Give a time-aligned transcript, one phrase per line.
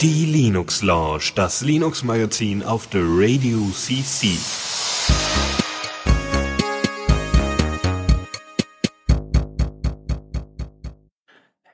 [0.00, 4.36] Die Linux Lounge, das Linux Magazin auf der Radio CC.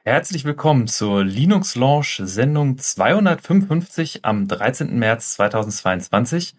[0.05, 4.97] Herzlich willkommen zur Linux Launch Sendung 255 am 13.
[4.99, 6.55] März 2022.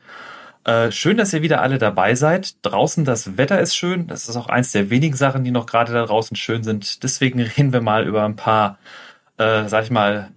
[0.66, 2.56] Äh, schön, dass ihr wieder alle dabei seid.
[2.66, 4.08] Draußen das Wetter ist schön.
[4.08, 7.04] Das ist auch eins der wenigen Sachen, die noch gerade da draußen schön sind.
[7.04, 8.78] Deswegen reden wir mal über ein paar,
[9.38, 10.32] äh, sag ich mal,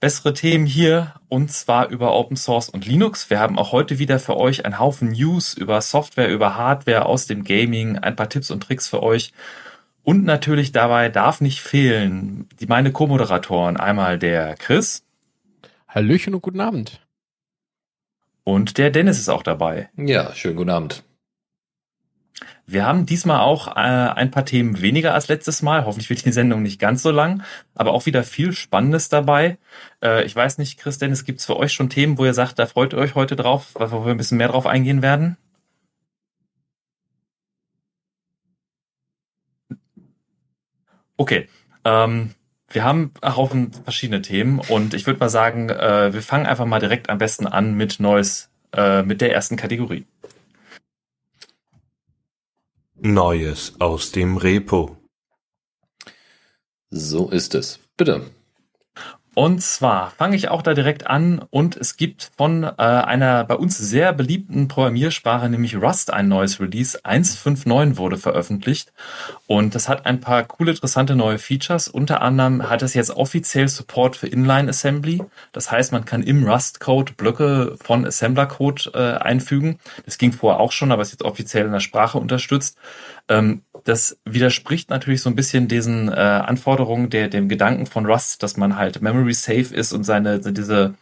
[0.00, 3.30] bessere Themen hier und zwar über Open Source und Linux.
[3.30, 7.26] Wir haben auch heute wieder für euch einen Haufen News über Software, über Hardware aus
[7.26, 9.32] dem Gaming, ein paar Tipps und Tricks für euch.
[10.02, 13.76] Und natürlich dabei darf nicht fehlen die meine Co-Moderatoren.
[13.76, 15.04] Einmal der Chris.
[15.88, 17.00] Hallöchen und guten Abend.
[18.50, 19.90] Und der Dennis ist auch dabei.
[19.96, 21.04] Ja, schönen guten Abend.
[22.66, 25.84] Wir haben diesmal auch äh, ein paar Themen weniger als letztes Mal.
[25.84, 27.44] Hoffentlich wird die Sendung nicht ganz so lang,
[27.76, 29.58] aber auch wieder viel Spannendes dabei.
[30.02, 32.58] Äh, ich weiß nicht, Chris, Dennis, gibt es für euch schon Themen, wo ihr sagt,
[32.58, 35.36] da freut ihr euch heute drauf, wo wir ein bisschen mehr drauf eingehen werden?
[41.16, 41.48] Okay.
[41.84, 42.34] Ähm,
[42.72, 46.66] wir haben einen Haufen verschiedene Themen und ich würde mal sagen, äh, wir fangen einfach
[46.66, 50.06] mal direkt am besten an mit Neues, äh, mit der ersten Kategorie.
[52.94, 54.96] Neues aus dem Repo.
[56.90, 57.80] So ist es.
[57.96, 58.30] Bitte.
[59.40, 63.54] Und zwar fange ich auch da direkt an und es gibt von äh, einer bei
[63.54, 66.98] uns sehr beliebten Programmiersprache, nämlich Rust, ein neues Release.
[67.06, 68.92] 1.5.9 wurde veröffentlicht
[69.46, 71.88] und das hat ein paar coole, interessante neue Features.
[71.88, 75.22] Unter anderem hat es jetzt offiziell Support für Inline Assembly.
[75.52, 79.78] Das heißt, man kann im Rust-Code Blöcke von Assembler-Code äh, einfügen.
[80.04, 82.76] Das ging vorher auch schon, aber ist jetzt offiziell in der Sprache unterstützt.
[83.30, 88.42] Ähm, das widerspricht natürlich so ein bisschen diesen äh, Anforderungen, der, dem Gedanken von Rust,
[88.42, 90.94] dass man halt Memory safe ist und seine diese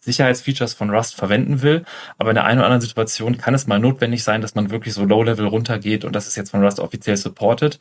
[0.00, 1.84] Sicherheitsfeatures von Rust verwenden will.
[2.18, 4.92] Aber in der einen oder anderen Situation kann es mal notwendig sein, dass man wirklich
[4.92, 7.80] so Low-Level runtergeht und das ist jetzt von Rust offiziell supported.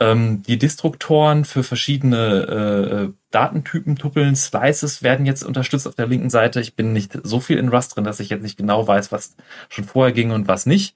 [0.00, 6.30] Ähm, die Destruktoren für verschiedene äh, Datentypen, Tuppeln, Slices werden jetzt unterstützt auf der linken
[6.30, 6.60] Seite.
[6.60, 9.34] Ich bin nicht so viel in Rust drin, dass ich jetzt nicht genau weiß, was
[9.68, 10.94] schon vorher ging und was nicht.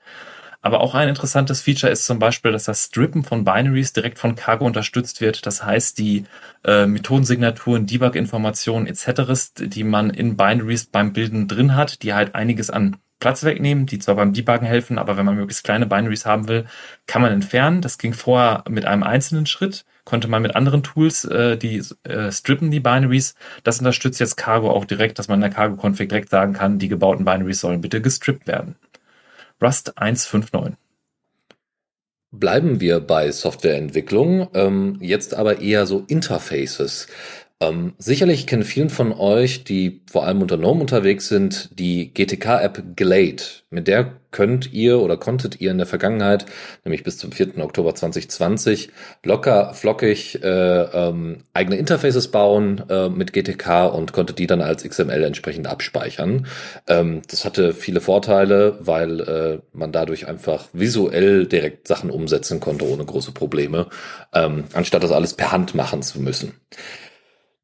[0.62, 4.36] Aber auch ein interessantes Feature ist zum Beispiel, dass das Strippen von Binaries direkt von
[4.36, 5.44] Cargo unterstützt wird.
[5.44, 6.24] Das heißt, die
[6.64, 12.70] äh, Methodensignaturen, Debug-Informationen etc., die man in Binaries beim Bilden drin hat, die halt einiges
[12.70, 16.48] an Platz wegnehmen, die zwar beim Debuggen helfen, aber wenn man möglichst kleine Binaries haben
[16.48, 16.66] will,
[17.06, 17.80] kann man entfernen.
[17.80, 22.32] Das ging vorher mit einem einzelnen Schritt, konnte man mit anderen Tools, äh, die äh,
[22.32, 23.34] strippen die Binaries.
[23.62, 26.88] Das unterstützt jetzt Cargo auch direkt, dass man in der Cargo-Config direkt sagen kann, die
[26.88, 28.76] gebauten Binaries sollen bitte gestrippt werden.
[29.62, 30.74] Rust 1.5.9.
[32.34, 37.06] Bleiben wir bei Softwareentwicklung, ähm, jetzt aber eher so Interfaces.
[37.62, 42.96] Ähm, sicherlich kennen vielen von euch, die vor allem unter GNOME unterwegs sind, die GTK-App
[42.96, 43.42] Glade.
[43.70, 46.46] Mit der könnt ihr oder konntet ihr in der Vergangenheit,
[46.84, 47.58] nämlich bis zum 4.
[47.58, 48.88] Oktober 2020,
[49.22, 54.82] locker, flockig äh, ähm, eigene Interfaces bauen äh, mit GTK und konntet die dann als
[54.82, 56.46] XML entsprechend abspeichern.
[56.88, 62.88] Ähm, das hatte viele Vorteile, weil äh, man dadurch einfach visuell direkt Sachen umsetzen konnte
[62.88, 63.86] ohne große Probleme,
[64.34, 66.54] ähm, anstatt das alles per Hand machen zu müssen.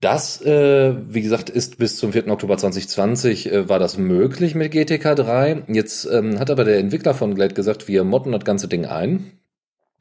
[0.00, 2.28] Das, äh, wie gesagt, ist bis zum 4.
[2.28, 5.64] Oktober 2020 äh, war das möglich mit GTK 3.
[5.66, 9.32] Jetzt ähm, hat aber der Entwickler von Glade gesagt, wir modden das ganze Ding ein.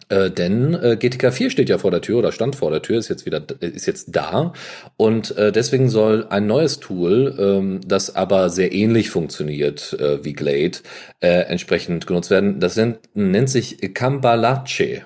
[0.09, 3.00] Äh, denn äh, GTK 4 steht ja vor der Tür oder stand vor der Tür,
[3.00, 4.53] ist jetzt wieder ist jetzt da
[4.96, 10.34] und äh, deswegen soll ein neues Tool, ähm, das aber sehr ähnlich funktioniert äh, wie
[10.34, 10.78] Glade,
[11.19, 12.62] äh, entsprechend genutzt werden.
[12.62, 15.02] Das nennt, nennt sich Cambalache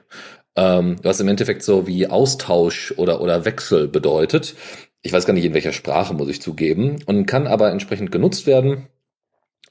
[0.56, 4.56] ähm, was im Endeffekt so wie Austausch oder, oder Wechsel bedeutet.
[5.02, 8.46] Ich weiß gar nicht in welcher Sprache, muss ich zugeben, und kann aber entsprechend genutzt
[8.46, 8.88] werden.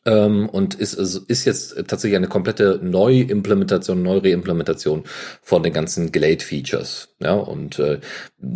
[0.07, 5.05] Ähm, und ist, ist jetzt tatsächlich eine komplette Neuimplementation, Neureimplementation
[5.43, 7.11] von den ganzen Glade-Features.
[7.21, 8.01] Ja, und äh,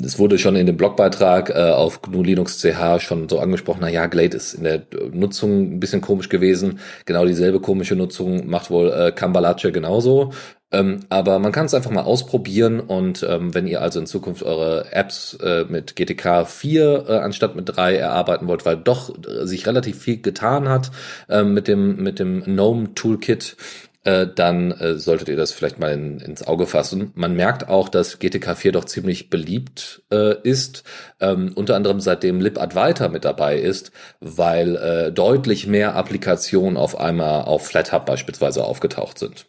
[0.02, 3.91] es wurde schon in dem Blogbeitrag äh, auf GNU Linux CH schon so angesprochen, na
[3.91, 6.78] ja, Glade ist in der Nutzung ein bisschen komisch gewesen.
[7.04, 10.32] Genau dieselbe komische Nutzung macht wohl äh, Cambalache genauso.
[10.74, 14.42] Ähm, aber man kann es einfach mal ausprobieren und ähm, wenn ihr also in Zukunft
[14.42, 19.47] eure Apps äh, mit GTK 4 äh, anstatt mit 3 erarbeiten wollt, weil doch äh,
[19.47, 20.91] sich relativ viel getan hat
[21.28, 23.56] äh, mit dem mit dem GNOME Toolkit,
[24.03, 27.12] äh, dann äh, solltet ihr das vielleicht mal in, ins Auge fassen.
[27.15, 30.82] Man merkt auch, dass GTK 4 doch ziemlich beliebt äh, ist,
[31.20, 37.42] ähm, unter anderem seitdem LibAdVita mit dabei ist, weil äh, deutlich mehr Applikationen auf einmal
[37.42, 39.47] auf FlatHub beispielsweise aufgetaucht sind.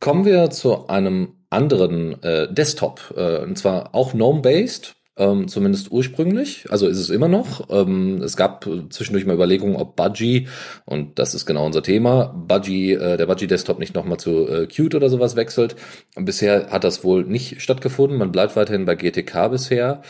[0.00, 6.64] Kommen wir zu einem anderen äh, Desktop, äh, und zwar auch GNOME-based, ähm, zumindest ursprünglich.
[6.70, 7.68] Also ist es immer noch.
[7.68, 10.48] Ähm, es gab zwischendurch mal Überlegungen, ob Budgie,
[10.86, 14.66] und das ist genau unser Thema, Budgie, äh, der Budgie Desktop nicht nochmal zu äh,
[14.66, 15.76] Qt oder sowas wechselt.
[16.16, 18.16] Bisher hat das wohl nicht stattgefunden.
[18.18, 20.00] Man bleibt weiterhin bei GTK bisher.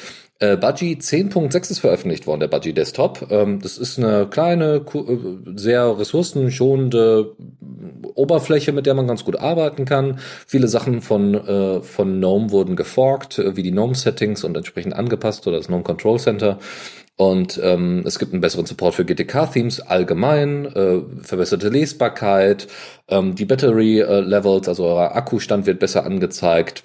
[0.43, 3.27] Äh, Budgie 10.6 ist veröffentlicht worden, der Budgie Desktop.
[3.31, 5.19] Ähm, das ist eine kleine, äh,
[5.55, 7.37] sehr ressourcenschonende
[8.15, 10.19] Oberfläche, mit der man ganz gut arbeiten kann.
[10.47, 15.47] Viele Sachen von, äh, von GNOME wurden geforkt, äh, wie die GNOME-Settings und entsprechend angepasst
[15.47, 16.59] oder das GNOME Control Center.
[17.17, 22.67] Und ähm, es gibt einen besseren Support für GTK-Themes allgemein, äh, verbesserte Lesbarkeit,
[23.09, 26.83] ähm, die Battery-Levels, äh, also euer Akkustand wird besser angezeigt.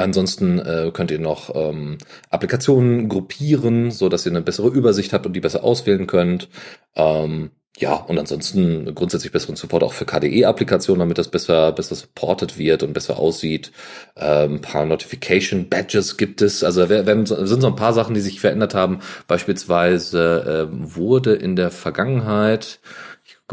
[0.00, 1.98] Ansonsten äh, könnt ihr noch ähm,
[2.30, 6.48] Applikationen gruppieren, so dass ihr eine bessere Übersicht habt und die besser auswählen könnt.
[6.96, 12.58] Ähm, ja, und ansonsten grundsätzlich besseren Support auch für KDE-Applikationen, damit das besser, besser supported
[12.58, 13.72] wird und besser aussieht.
[14.16, 16.62] Ähm, ein paar Notification Badges gibt es.
[16.62, 19.00] Also wir, sind so ein paar Sachen, die sich verändert haben.
[19.28, 22.80] Beispielsweise äh, wurde in der Vergangenheit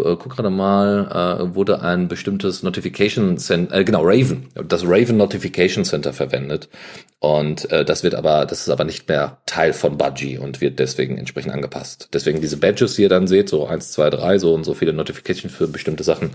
[0.03, 5.83] guck gerade mal, äh, wurde ein bestimmtes Notification Center, äh, genau, Raven, das Raven Notification
[5.83, 6.69] Center verwendet.
[7.19, 10.77] Und äh, das wird aber, das ist aber nicht mehr Teil von Budgie und wird
[10.77, 12.09] deswegen entsprechend angepasst.
[12.13, 14.93] Deswegen diese Badges, die ihr dann seht, so eins, zwei, drei, so und so viele
[14.93, 16.31] Notifications für bestimmte Sachen,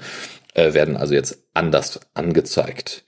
[0.55, 3.05] äh, werden also jetzt anders angezeigt.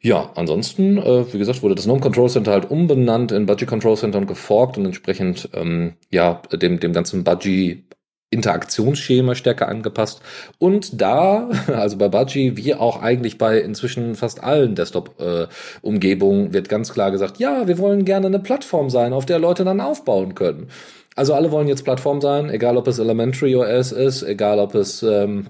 [0.00, 3.96] Ja, ansonsten, äh, wie gesagt, wurde das GNOME Control Center halt umbenannt in Budgie Control
[3.96, 7.84] Center und geforkt und entsprechend ähm, ja dem dem ganzen Budgie
[8.32, 10.22] Interaktionsschema stärker angepasst.
[10.58, 16.92] Und da, also bei Budgie, wie auch eigentlich bei inzwischen fast allen Desktop-Umgebungen, wird ganz
[16.92, 20.68] klar gesagt, ja, wir wollen gerne eine Plattform sein, auf der Leute dann aufbauen können.
[21.14, 25.02] Also alle wollen jetzt Plattform sein, egal ob es Elementary OS ist, egal ob es
[25.02, 25.48] ähm,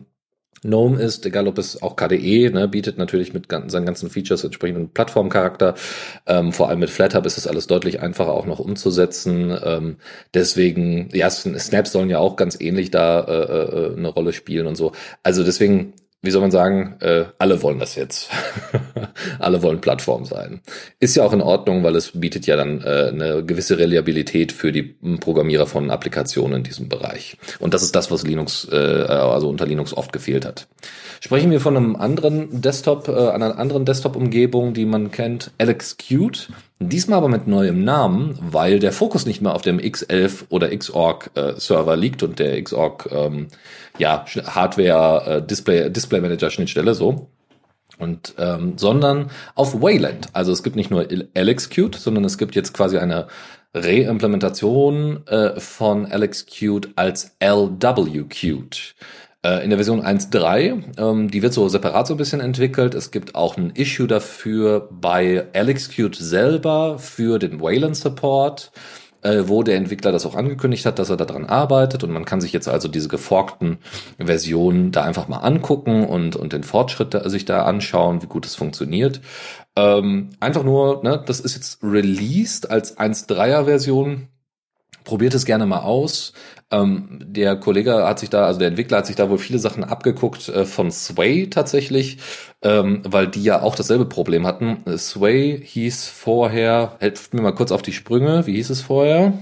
[0.62, 4.90] GNOME ist, egal ob es auch KDE, ne, bietet natürlich mit seinen ganzen Features entsprechenden
[4.90, 5.74] Plattformcharakter.
[6.26, 9.56] Ähm, vor allem mit FlatHub ist das alles deutlich einfacher auch noch umzusetzen.
[9.64, 9.96] Ähm,
[10.34, 14.76] deswegen, ja, Snaps sollen ja auch ganz ähnlich da äh, äh, eine Rolle spielen und
[14.76, 14.92] so.
[15.22, 18.30] Also deswegen wie soll man sagen, äh, alle wollen das jetzt.
[19.40, 20.60] alle wollen Plattform sein.
[21.00, 24.70] Ist ja auch in Ordnung, weil es bietet ja dann äh, eine gewisse Reliabilität für
[24.70, 27.36] die Programmierer von Applikationen in diesem Bereich.
[27.58, 30.68] Und das ist das, was Linux, äh, also unter Linux oft gefehlt hat.
[31.20, 36.50] Sprechen wir von einem anderen Desktop, äh, einer anderen Desktop-Umgebung, die man kennt, LXQt.
[36.88, 41.30] Diesmal aber mit neuem Namen, weil der Fokus nicht mehr auf dem X11 oder Xorg
[41.34, 43.48] äh, Server liegt und der Xorg ähm,
[43.98, 47.28] ja Hardware äh, Display Display Manager Schnittstelle so
[47.98, 50.28] und ähm, sondern auf Wayland.
[50.32, 53.28] Also es gibt nicht nur LXQt, sondern es gibt jetzt quasi eine
[53.74, 58.94] Reimplementation äh, von LXQt als LWQt.
[59.44, 62.94] Äh, in der Version 1.3, ähm, die wird so separat so ein bisschen entwickelt.
[62.94, 68.70] Es gibt auch ein Issue dafür bei LXQt selber für den Wayland Support,
[69.22, 72.04] äh, wo der Entwickler das auch angekündigt hat, dass er daran arbeitet.
[72.04, 73.78] Und man kann sich jetzt also diese geforkten
[74.16, 78.46] Versionen da einfach mal angucken und, und den Fortschritt da, sich da anschauen, wie gut
[78.46, 79.20] es funktioniert.
[79.74, 84.28] Ähm, einfach nur, ne, das ist jetzt released als 1.3er Version
[85.04, 86.32] probiert es gerne mal aus.
[86.70, 89.84] Ähm, der Kollege hat sich da, also der Entwickler hat sich da wohl viele Sachen
[89.84, 92.18] abgeguckt äh, von Sway tatsächlich,
[92.62, 94.78] ähm, weil die ja auch dasselbe Problem hatten.
[94.96, 99.34] Sway hieß vorher, helft mir mal kurz auf die Sprünge, wie hieß es vorher?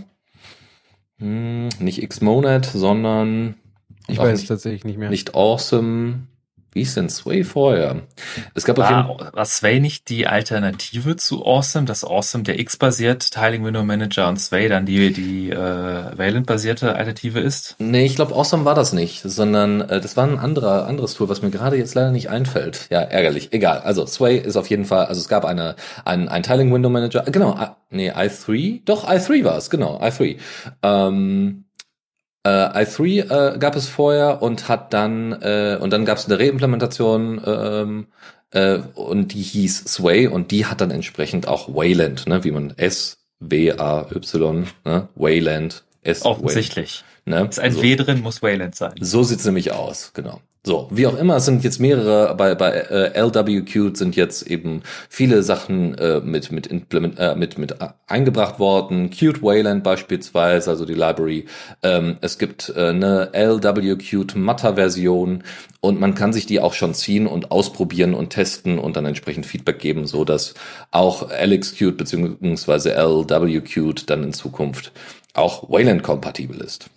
[1.19, 3.55] Hm, nicht Xmonad, sondern
[4.09, 5.11] ich weiß nicht, tatsächlich nicht mehr.
[5.11, 6.27] Nicht Awesome.
[6.73, 8.03] Wie ist denn Sway vorher?
[8.55, 11.85] Es gab war, auf jeden war Sway nicht die Alternative zu Awesome?
[11.87, 17.41] Das Awesome der X-basiert Tiling Window Manager und Sway dann die, die äh, Valent-basierte Alternative
[17.41, 17.75] ist?
[17.79, 21.29] Nee, ich glaube Awesome war das nicht, sondern äh, das war ein anderer, anderes Tool,
[21.29, 22.87] was mir gerade jetzt leider nicht einfällt.
[22.91, 23.53] Ja, ärgerlich.
[23.53, 23.81] Egal.
[23.81, 25.75] Also Sway ist auf jeden Fall, also es gab eine,
[26.05, 30.37] ein, ein Tiling Window Manager, genau, I, nee, i3, doch, i3 war es, genau, i3.
[30.83, 31.65] Ähm,
[32.45, 36.39] äh, i3 äh, gab es vorher und hat dann äh, und dann gab es eine
[36.39, 38.07] Reimplementation ähm,
[38.51, 42.73] äh, und die hieß Sway und die hat dann entsprechend auch Wayland, ne, wie man
[42.77, 46.25] S W A Y, ne, Wayland S.
[46.25, 47.05] Offensichtlich.
[47.25, 47.47] Ne?
[47.49, 47.83] Ist ein so.
[47.83, 48.95] W drin, muss Wayland sein.
[49.01, 50.41] So sieht's nämlich aus, genau.
[50.63, 54.83] So, wie auch immer, es sind jetzt mehrere, bei, bei äh, LWQ sind jetzt eben
[55.09, 57.77] viele Sachen äh, mit, mit, implement, äh, mit, mit
[58.07, 59.09] eingebracht worden.
[59.09, 61.47] Qt Wayland beispielsweise, also die Library.
[61.83, 65.45] Ähm, es gibt äh, eine LWQt Matter-Version
[65.81, 69.47] und man kann sich die auch schon ziehen und ausprobieren und testen und dann entsprechend
[69.47, 70.53] Feedback geben, so dass
[70.91, 74.93] auch LXQt beziehungsweise LWQt dann in Zukunft
[75.33, 76.91] auch Wayland kompatibel ist.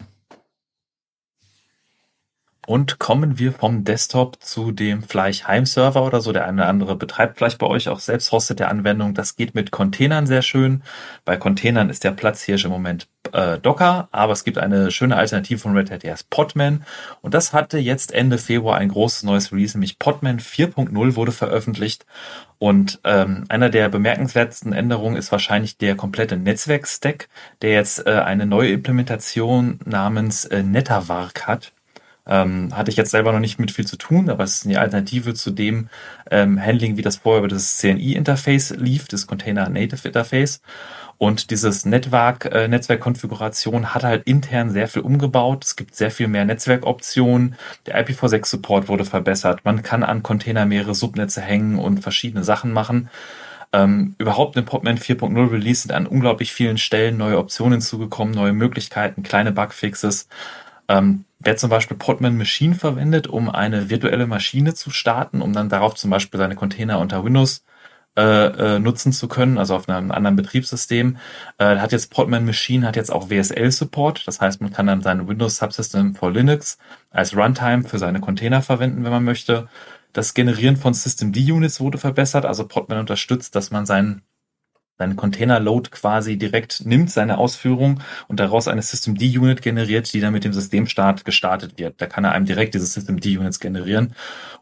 [2.66, 6.32] Und kommen wir vom Desktop zu dem vielleicht Heimserver oder so.
[6.32, 9.14] Der eine oder andere betreibt vielleicht bei euch auch selbst hostete Anwendung.
[9.14, 10.82] Das geht mit Containern sehr schön.
[11.26, 15.18] Bei Containern ist der Platz hier im Moment äh, Docker, aber es gibt eine schöne
[15.18, 16.86] Alternative von Red Hat, die heißt Podman.
[17.22, 22.06] Und das hatte jetzt Ende Februar ein großes neues Release, nämlich Podman 4.0 wurde veröffentlicht.
[22.60, 27.28] Und ähm, einer der bemerkenswertesten Änderungen ist wahrscheinlich der komplette Netzwerk-Stack,
[27.62, 31.74] der jetzt äh, eine neue Implementation namens äh, Netavark hat.
[32.26, 34.80] Ähm, hatte ich jetzt selber noch nicht mit viel zu tun, aber es ist eine
[34.80, 35.90] Alternative zu dem
[36.32, 40.62] ähm, Handling, wie das vorher über das CNI-Interface lief, das Container Native Interface.
[41.18, 45.64] Und dieses Netzwerk, äh, Netzwerkkonfiguration hat halt intern sehr viel umgebaut.
[45.64, 47.56] Es gibt sehr viel mehr Netzwerkoptionen.
[47.86, 49.62] Der IPv6-Support wurde verbessert.
[49.64, 53.10] Man kann an Container mehrere Subnetze hängen und verschiedene Sachen machen.
[53.72, 58.54] Ähm, überhaupt im Podman 4.0 Release sind an unglaublich vielen Stellen neue Optionen zugekommen, neue
[58.54, 60.28] Möglichkeiten, kleine Bugfixes.
[60.88, 65.70] Ähm, wer zum Beispiel Podman Machine verwendet, um eine virtuelle Maschine zu starten, um dann
[65.70, 67.64] darauf zum Beispiel seine Container unter Windows
[68.16, 71.18] äh, äh, nutzen zu können, also auf einem anderen Betriebssystem.
[71.58, 75.02] Äh, hat jetzt Podman Machine hat jetzt auch WSL Support, das heißt, man kann dann
[75.02, 76.78] sein Windows Subsystem for Linux
[77.10, 79.68] als Runtime für seine Container verwenden, wenn man möchte.
[80.14, 84.22] Das Generieren von Systemd Units wurde verbessert, also Podman unterstützt, dass man seinen
[85.04, 90.46] seinen Container-Load quasi direkt nimmt, seine Ausführung und daraus eine Systemd-Unit generiert, die dann mit
[90.46, 91.96] dem Systemstart gestartet wird.
[92.02, 94.16] Da kann er einem direkt diese Systemd-Units generieren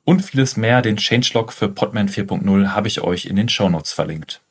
[0.04, 0.82] und vieles mehr.
[0.82, 4.42] Den Changelog für Podman 4.0 habe ich euch in den Show Notes verlinkt.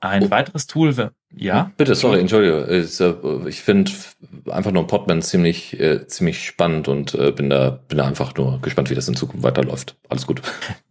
[0.00, 0.30] Ein oh.
[0.30, 0.94] weiteres Tool,
[1.34, 1.72] ja?
[1.78, 2.66] Bitte, sorry, entschuldige.
[2.68, 3.90] Äh, ich finde
[4.50, 8.60] einfach nur Podman ziemlich, äh, ziemlich spannend und äh, bin da, bin da einfach nur
[8.60, 9.96] gespannt, wie das in Zukunft weiterläuft.
[10.10, 10.42] Alles gut.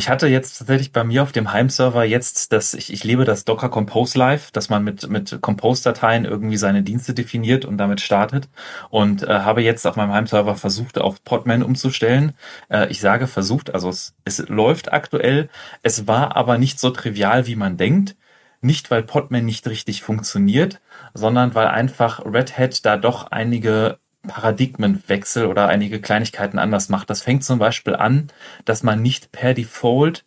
[0.00, 3.44] Ich hatte jetzt tatsächlich bei mir auf dem Heimserver jetzt das, ich, ich lebe das
[3.44, 8.48] Docker Compose Live, dass man mit, mit Compose-Dateien irgendwie seine Dienste definiert und damit startet.
[8.88, 12.32] Und äh, habe jetzt auf meinem Heimserver versucht, auf Podman umzustellen.
[12.70, 15.50] Äh, ich sage versucht, also es, es läuft aktuell.
[15.82, 18.16] Es war aber nicht so trivial, wie man denkt.
[18.62, 20.80] Nicht, weil Podman nicht richtig funktioniert,
[21.12, 27.10] sondern weil einfach Red Hat da doch einige Paradigmenwechsel oder einige Kleinigkeiten anders macht.
[27.10, 28.28] Das fängt zum Beispiel an,
[28.64, 30.24] dass man nicht per Default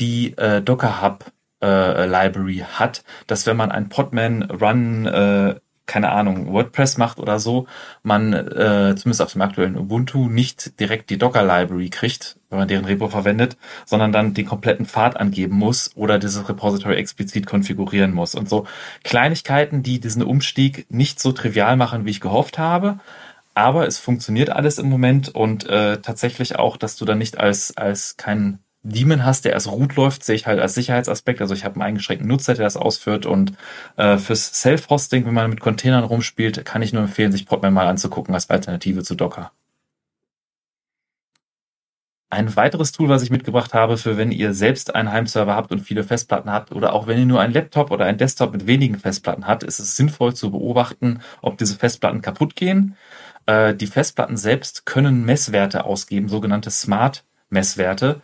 [0.00, 1.26] die äh, Docker Hub
[1.62, 5.54] äh, Library hat, dass wenn man ein Podman Run äh,
[5.86, 7.66] keine Ahnung, WordPress macht oder so,
[8.02, 12.86] man äh, zumindest auf dem aktuellen Ubuntu nicht direkt die Docker-Library kriegt, wenn man deren
[12.86, 18.34] Repo verwendet, sondern dann den kompletten Pfad angeben muss oder dieses Repository explizit konfigurieren muss.
[18.34, 18.66] Und so
[19.02, 22.98] Kleinigkeiten, die diesen Umstieg nicht so trivial machen, wie ich gehofft habe,
[23.54, 27.76] aber es funktioniert alles im Moment und äh, tatsächlich auch, dass du dann nicht als,
[27.76, 31.40] als kein Daemon hast, der als Root läuft, sehe ich halt als Sicherheitsaspekt.
[31.40, 33.24] Also ich habe einen eingeschränkten Nutzer, der das ausführt.
[33.24, 33.54] Und
[33.96, 37.86] äh, fürs Self-Hosting, wenn man mit Containern rumspielt, kann ich nur empfehlen, sich Podman mal
[37.86, 39.52] anzugucken als Alternative zu Docker.
[42.34, 45.80] Ein weiteres Tool, was ich mitgebracht habe, für wenn ihr selbst einen Heimserver habt und
[45.80, 48.98] viele Festplatten habt oder auch wenn ihr nur einen Laptop oder einen Desktop mit wenigen
[48.98, 52.96] Festplatten habt, ist es sinnvoll zu beobachten, ob diese Festplatten kaputt gehen.
[53.46, 58.20] Äh, die Festplatten selbst können Messwerte ausgeben, sogenannte Smart-Messwerte.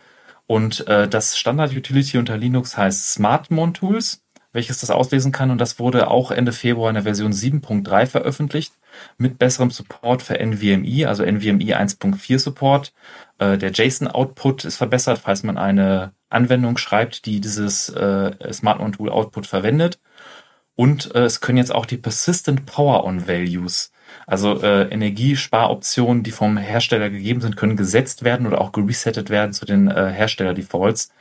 [0.47, 4.23] Und äh, das Standard-Utility unter Linux heißt SmartMon Tools,
[4.53, 5.51] welches das auslesen kann.
[5.51, 8.73] Und das wurde auch Ende Februar in der Version 7.3 veröffentlicht
[9.17, 12.93] mit besserem Support für NVMe, also NVMe 1.4 Support.
[13.37, 19.09] Äh, der JSON-Output ist verbessert, falls man eine Anwendung schreibt, die dieses äh, SmartMon Tool
[19.09, 19.99] Output verwendet.
[20.75, 23.91] Und äh, es können jetzt auch die Persistent Power On Values
[24.31, 29.51] also äh, Energiesparoptionen, die vom Hersteller gegeben sind, können gesetzt werden oder auch geresettet werden
[29.51, 31.11] zu den äh, Hersteller-Defaults.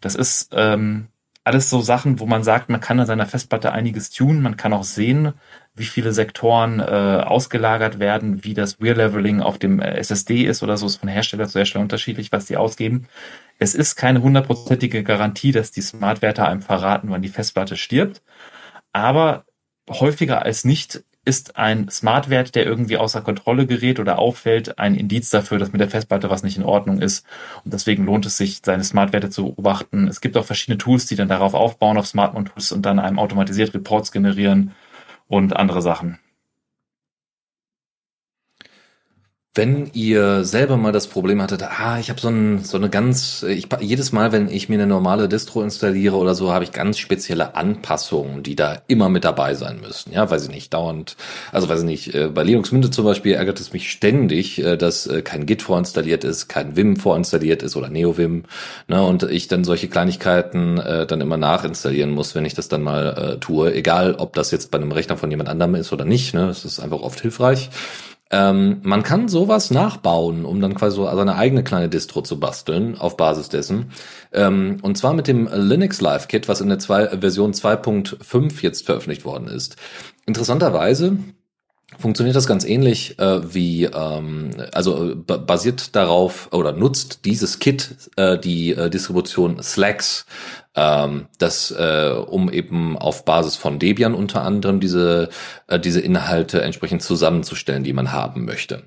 [0.00, 1.08] Das ist ähm,
[1.44, 4.40] alles so Sachen, wo man sagt, man kann an seiner Festplatte einiges tun.
[4.40, 5.34] Man kann auch sehen,
[5.74, 10.78] wie viele Sektoren äh, ausgelagert werden, wie das Wear-Leveling auf dem äh, SSD ist oder
[10.78, 13.08] so, ist von Hersteller zu Hersteller unterschiedlich, was die ausgeben.
[13.58, 18.22] Es ist keine hundertprozentige Garantie, dass die Smart-Werte einem verraten, wann die Festplatte stirbt.
[18.94, 19.44] Aber
[19.90, 25.30] häufiger als nicht ist ein Smartwert, der irgendwie außer Kontrolle gerät oder auffällt, ein Indiz
[25.30, 27.26] dafür, dass mit der Festplatte was nicht in Ordnung ist.
[27.64, 30.06] Und deswegen lohnt es sich, seine Smartwerte zu beobachten.
[30.08, 33.74] Es gibt auch verschiedene Tools, die dann darauf aufbauen, auf Smartphone-Tools und dann einem automatisiert
[33.74, 34.72] Reports generieren
[35.28, 36.18] und andere Sachen.
[39.56, 43.44] Wenn ihr selber mal das Problem hattet, ah, ich habe so, ein, so eine ganz,
[43.44, 46.98] ich, jedes Mal, wenn ich mir eine normale Distro installiere oder so, habe ich ganz
[46.98, 50.12] spezielle Anpassungen, die da immer mit dabei sein müssen.
[50.12, 51.16] Ja, weiß ich nicht, dauernd,
[51.52, 54.76] also weiß ich nicht, äh, bei Linux Mint zum Beispiel ärgert es mich ständig, äh,
[54.76, 58.46] dass äh, kein Git vorinstalliert ist, kein Vim vorinstalliert ist oder NeoVim,
[58.88, 62.82] ne, und ich dann solche Kleinigkeiten äh, dann immer nachinstallieren muss, wenn ich das dann
[62.82, 66.04] mal äh, tue, egal ob das jetzt bei einem Rechner von jemand anderem ist oder
[66.04, 67.70] nicht, ne, es ist einfach oft hilfreich.
[68.30, 72.98] Ähm, man kann sowas nachbauen, um dann quasi so seine eigene kleine Distro zu basteln
[72.98, 73.92] auf Basis dessen.
[74.32, 78.86] Ähm, und zwar mit dem Linux Live Kit, was in der zwei, Version 2.5 jetzt
[78.86, 79.76] veröffentlicht worden ist.
[80.26, 81.18] Interessanterweise
[81.98, 88.38] funktioniert das ganz ähnlich äh, wie, ähm, also basiert darauf oder nutzt dieses Kit äh,
[88.38, 90.26] die äh, Distribution Slacks,
[90.76, 95.28] ähm, das äh, um eben auf Basis von Debian unter anderem diese
[95.68, 98.84] äh, diese Inhalte entsprechend zusammenzustellen, die man haben möchte.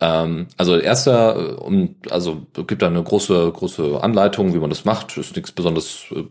[0.00, 4.84] Ähm, also erster, äh, um, also gibt da eine große große Anleitung, wie man das
[4.84, 5.16] macht.
[5.18, 6.24] Ist nichts besonders äh,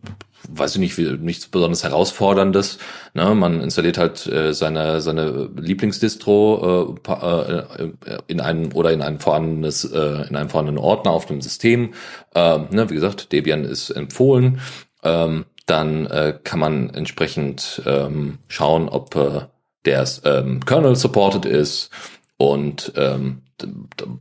[0.49, 2.77] weiß ich nicht, wie, nichts besonders herausforderndes.
[3.13, 3.35] Ne?
[3.35, 7.63] Man installiert halt äh, seine seine Lieblingsdistro äh, äh,
[8.27, 11.93] in einem oder in einem vorhandenes in einem vorhandenen Ordner auf dem System.
[12.33, 12.89] Äh, ne?
[12.89, 14.61] Wie gesagt, Debian ist empfohlen.
[15.07, 19.41] Ähm, dann äh, kann man entsprechend ähm, schauen, ob äh,
[19.85, 21.89] der ähm, Kernel supported ist
[22.37, 23.41] und ähm,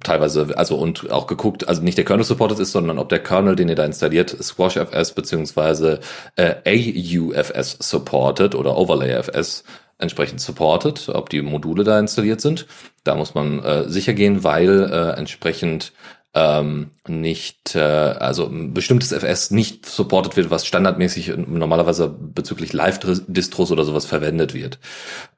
[0.03, 3.55] teilweise, also und auch geguckt, also nicht der Kernel supported ist, sondern ob der Kernel,
[3.55, 6.01] den ihr da installiert, SquashFS beziehungsweise
[6.37, 9.65] äh, AUFS supported oder OverlayFS
[9.99, 12.67] entsprechend supported, ob die Module da installiert sind.
[13.05, 15.93] Da muss man äh, sicher gehen, weil äh, entsprechend
[16.37, 23.73] ähm, nicht, äh, also ein bestimmtes FS nicht supported wird, was standardmäßig normalerweise bezüglich Live-Distros
[23.73, 24.79] oder sowas verwendet wird.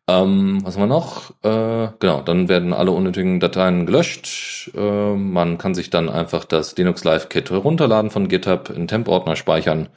[0.09, 1.31] Ähm, was haben wir noch?
[1.45, 4.73] Äh, genau, dann werden alle unnötigen Dateien gelöscht.
[4.75, 9.37] Äh, man kann sich dann einfach das Linux Live Kit herunterladen von GitHub, in Temp-Ordner
[9.37, 9.89] speichern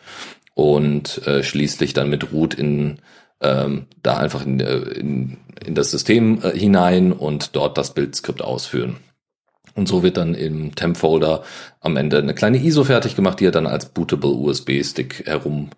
[0.54, 3.00] und äh, schließlich dann mit root in
[3.42, 8.44] ähm, da einfach in, äh, in, in das System äh, hinein und dort das Bildskript
[8.44, 8.98] ausführen.
[9.76, 11.44] Und so wird dann im Temp-Folder
[11.80, 15.70] am Ende eine kleine ISO fertig gemacht, die ihr dann als bootable USB-Stick herum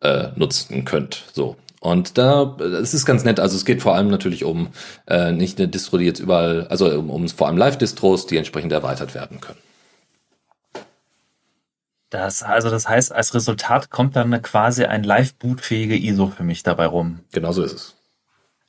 [0.00, 1.24] äh, nutzen könnt.
[1.32, 1.56] So.
[1.80, 4.68] Und da, es ist ganz nett, also es geht vor allem natürlich um
[5.08, 8.72] äh, nicht eine Distro, die jetzt überall, also um, um vor allem Live-Distros, die entsprechend
[8.72, 9.58] erweitert werden können.
[12.10, 16.86] Das, also das heißt, als Resultat kommt dann quasi ein live-bootfähige ISO für mich dabei
[16.86, 17.20] rum.
[17.32, 17.96] Genau so ist es.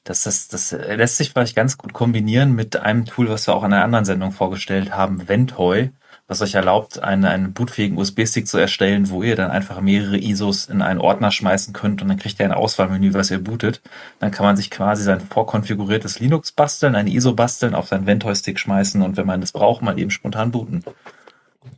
[0.03, 3.63] Das, das, das lässt sich vielleicht ganz gut kombinieren mit einem Tool, was wir auch
[3.63, 5.91] in einer anderen Sendung vorgestellt haben, Ventoy,
[6.27, 10.65] was euch erlaubt, einen, einen bootfähigen USB-Stick zu erstellen, wo ihr dann einfach mehrere ISOs
[10.65, 13.81] in einen Ordner schmeißen könnt und dann kriegt ihr ein Auswahlmenü, was ihr bootet.
[14.19, 18.59] Dann kann man sich quasi sein vorkonfiguriertes Linux basteln, ein ISO basteln, auf seinen Ventoy-Stick
[18.59, 20.83] schmeißen und wenn man das braucht, mal eben spontan booten.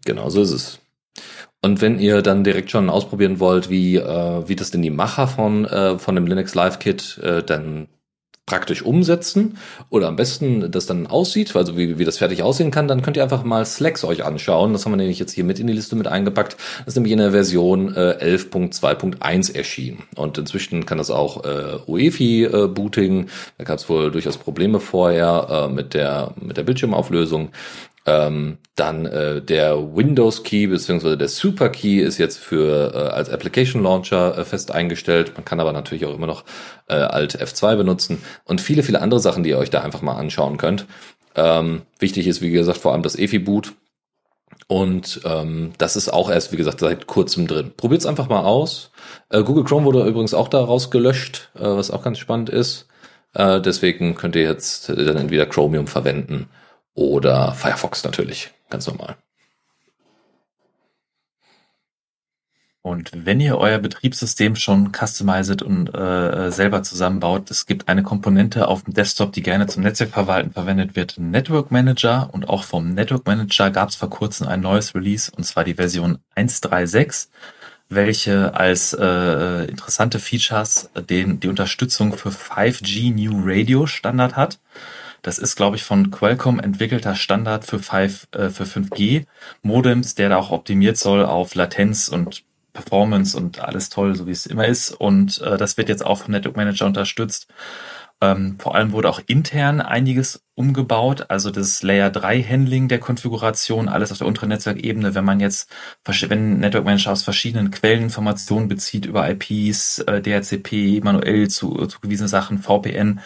[0.04, 0.80] Genau so ist es.
[1.62, 5.28] Und wenn ihr dann direkt schon ausprobieren wollt, wie, äh, wie das denn die Macher
[5.28, 7.88] von, äh, von dem Linux Live Kit äh, dann
[8.46, 9.58] praktisch umsetzen
[9.90, 13.18] oder am besten das dann aussieht, also wie, wie das fertig aussehen kann, dann könnt
[13.18, 14.74] ihr einfach mal Slacks euch anschauen.
[14.74, 16.56] Das haben wir nämlich jetzt hier mit in die Liste mit eingepackt.
[16.80, 20.04] Das ist nämlich in der Version äh, 11.2.1 erschienen.
[20.16, 22.68] Und inzwischen kann das auch äh, UEFI äh.
[23.58, 27.50] Da gab es wohl durchaus Probleme vorher äh, mit der mit der Bildschirmauflösung.
[28.08, 31.16] Ähm, dann äh, der Windows Key bzw.
[31.16, 35.32] der Super Key ist jetzt für äh, als Application Launcher äh, fest eingestellt.
[35.36, 36.44] Man kann aber natürlich auch immer noch
[36.88, 40.18] äh, Alt F2 benutzen und viele, viele andere Sachen, die ihr euch da einfach mal
[40.18, 40.86] anschauen könnt.
[41.36, 43.74] Ähm, wichtig ist, wie gesagt, vor allem das EFI Boot.
[44.68, 47.72] Und ähm, das ist auch erst, wie gesagt, seit kurzem drin.
[47.76, 48.92] Probiert's einfach mal aus.
[49.30, 52.88] Äh, Google Chrome wurde übrigens auch daraus gelöscht, äh, was auch ganz spannend ist.
[53.34, 56.50] Äh, deswegen könnt ihr jetzt dann entweder Chromium verwenden
[56.96, 59.16] oder Firefox natürlich, ganz normal.
[62.86, 68.68] Und wenn ihr euer Betriebssystem schon customized und äh, selber zusammenbaut, es gibt eine Komponente
[68.68, 72.30] auf dem Desktop, die gerne zum Netzwerkverwalten verwendet wird, Network Manager.
[72.32, 75.74] Und auch vom Network Manager gab es vor kurzem ein neues Release, und zwar die
[75.74, 77.30] Version 1.3.6,
[77.90, 84.60] welche als äh, interessante Features den, die Unterstützung für 5G New Radio Standard hat.
[85.26, 89.26] Das ist, glaube ich, von Qualcomm entwickelter Standard für, 5, äh, für 5G
[89.64, 94.32] Modems, der da auch optimiert soll auf Latenz und Performance und alles toll, so wie
[94.32, 94.92] es immer ist.
[94.92, 97.48] Und äh, das wird jetzt auch vom Network Manager unterstützt.
[98.22, 103.90] Ähm, vor allem wurde auch intern einiges umgebaut, also das Layer 3 Handling der Konfiguration,
[103.90, 105.16] alles auf der unteren Netzwerkebene.
[105.16, 105.70] Wenn man jetzt,
[106.06, 112.30] wenn Network Manager aus verschiedenen Quellen Informationen bezieht über IPs, äh, DHCP, manuell zu, zugewiesene
[112.30, 113.22] Sachen, VPN,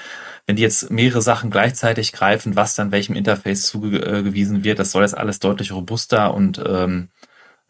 [0.49, 5.03] wenn die jetzt mehrere Sachen gleichzeitig greifen, was dann welchem Interface zugewiesen wird, das soll
[5.03, 7.09] jetzt alles deutlich robuster und ähm,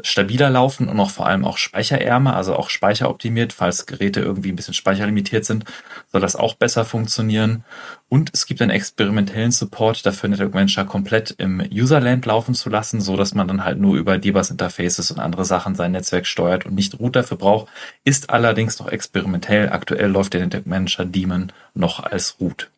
[0.01, 4.55] stabiler laufen und auch vor allem auch speicherärmer, also auch speicheroptimiert, falls Geräte irgendwie ein
[4.55, 5.65] bisschen speicherlimitiert sind,
[6.11, 7.63] soll das auch besser funktionieren.
[8.07, 13.01] Und es gibt einen experimentellen Support dafür, Network Manager komplett im Userland laufen zu lassen,
[13.01, 16.65] so dass man dann halt nur über DBus Interfaces und andere Sachen sein Netzwerk steuert
[16.65, 17.67] und nicht Root dafür braucht,
[18.03, 19.69] ist allerdings noch experimentell.
[19.69, 22.69] Aktuell läuft der Network Manager Daemon noch als Root.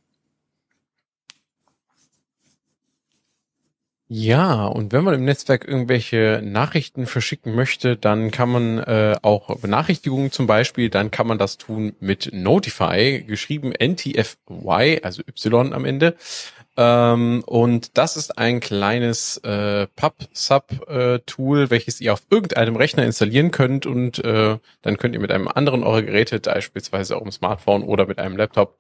[4.14, 9.56] Ja, und wenn man im Netzwerk irgendwelche Nachrichten verschicken möchte, dann kann man äh, auch
[9.60, 15.86] Benachrichtigungen zum Beispiel, dann kann man das tun mit Notify, geschrieben NTFY, also Y am
[15.86, 16.18] Ende.
[16.76, 23.52] Ähm, und das ist ein kleines äh, Pub-Sub-Tool, äh, welches ihr auf irgendeinem Rechner installieren
[23.52, 27.84] könnt und äh, dann könnt ihr mit einem anderen eurer Geräte, beispielsweise auch im Smartphone
[27.84, 28.78] oder mit einem Laptop,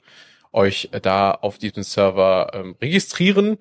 [0.53, 3.57] euch da auf diesem Server ähm, registrieren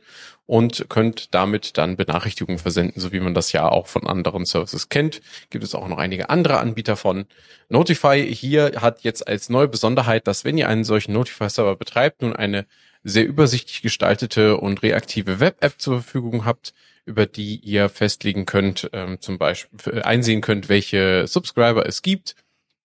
[0.46, 4.88] und könnt damit dann Benachrichtigungen versenden, so wie man das ja auch von anderen Services
[4.88, 5.20] kennt.
[5.50, 7.26] Gibt es auch noch einige andere Anbieter von.
[7.68, 12.34] Notify hier hat jetzt als neue Besonderheit, dass wenn ihr einen solchen Notify-Server betreibt, nun
[12.34, 12.66] eine
[13.04, 16.74] sehr übersichtlich gestaltete und reaktive Web-App zur Verfügung habt,
[17.06, 22.34] über die ihr festlegen könnt, ähm, zum Beispiel einsehen könnt, welche Subscriber es gibt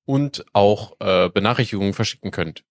[0.05, 2.63] und auch äh, Benachrichtigungen verschicken könnt.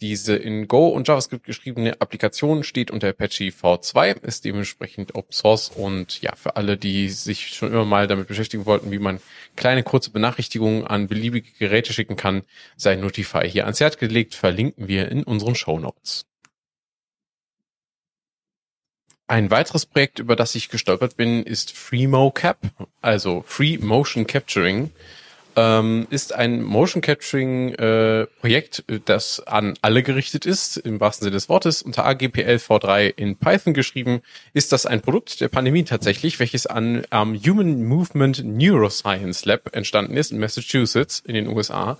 [0.00, 5.68] Diese in Go und JavaScript geschriebene Applikation steht unter Apache V2, ist dementsprechend Open Source.
[5.68, 9.20] Und ja, für alle, die sich schon immer mal damit beschäftigen wollten, wie man
[9.56, 12.42] kleine kurze Benachrichtigungen an beliebige Geräte schicken kann,
[12.76, 16.26] sei Notify hier ans Herz gelegt, verlinken wir in unseren Show Notes.
[19.26, 22.58] Ein weiteres Projekt, über das ich gestolpert bin, ist FreeMoCap,
[23.00, 24.90] also Free Motion Capturing
[25.56, 31.34] ähm, ist ein Motion Capturing äh, Projekt, das an alle gerichtet ist, im wahrsten Sinne
[31.34, 34.20] des Wortes, unter AGPL V3 in Python geschrieben,
[34.52, 40.16] ist das ein Produkt der Pandemie tatsächlich, welches an am Human Movement Neuroscience Lab entstanden
[40.16, 41.98] ist in Massachusetts in den USA.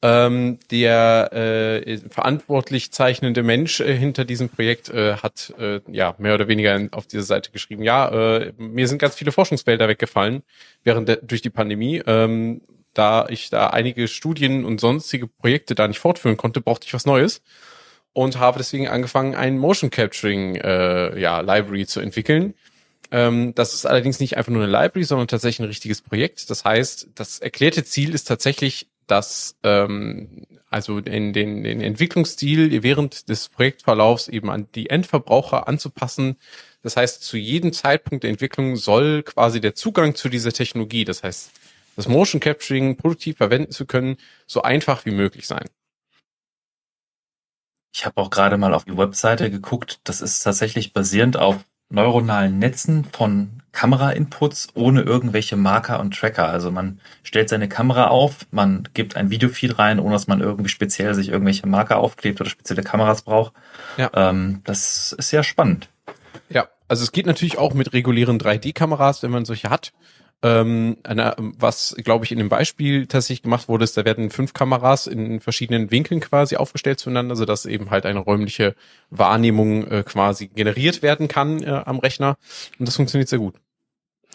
[0.00, 6.34] Ähm, der äh, verantwortlich zeichnende Mensch äh, hinter diesem Projekt äh, hat äh, ja mehr
[6.34, 10.44] oder weniger auf dieser Seite geschrieben, ja, äh, mir sind ganz viele Forschungsfelder weggefallen
[10.84, 12.00] während der, durch die Pandemie.
[12.06, 12.60] Ähm,
[12.98, 17.06] da ich da einige Studien und sonstige Projekte da nicht fortführen konnte, brauchte ich was
[17.06, 17.42] Neues
[18.12, 22.54] und habe deswegen angefangen, ein Motion Capturing äh, ja, Library zu entwickeln.
[23.12, 26.50] Ähm, das ist allerdings nicht einfach nur eine Library, sondern tatsächlich ein richtiges Projekt.
[26.50, 33.28] Das heißt, das erklärte Ziel ist tatsächlich, dass ähm, also in den, den Entwicklungsstil während
[33.28, 36.36] des Projektverlaufs eben an die Endverbraucher anzupassen.
[36.82, 41.22] Das heißt, zu jedem Zeitpunkt der Entwicklung soll quasi der Zugang zu dieser Technologie, das
[41.22, 41.52] heißt
[41.98, 45.64] das Motion Capturing produktiv verwenden zu können, so einfach wie möglich sein.
[47.92, 49.98] Ich habe auch gerade mal auf die Webseite geguckt.
[50.04, 51.56] Das ist tatsächlich basierend auf
[51.90, 56.48] neuronalen Netzen von Kamera-Inputs ohne irgendwelche Marker und Tracker.
[56.48, 60.68] Also man stellt seine Kamera auf, man gibt ein Videofeed rein, ohne dass man irgendwie
[60.68, 63.54] speziell sich irgendwelche Marker aufklebt oder spezielle Kameras braucht.
[63.96, 64.08] Ja.
[64.14, 65.88] Ähm, das ist sehr spannend.
[66.48, 69.92] Ja, also es geht natürlich auch mit regulären 3D-Kameras, wenn man solche hat.
[70.40, 74.52] Ähm, eine, was, glaube ich, in dem Beispiel tatsächlich gemacht wurde, ist, da werden fünf
[74.52, 78.76] Kameras in verschiedenen Winkeln quasi aufgestellt zueinander, sodass eben halt eine räumliche
[79.10, 82.36] Wahrnehmung äh, quasi generiert werden kann äh, am Rechner.
[82.78, 83.56] Und das funktioniert sehr gut.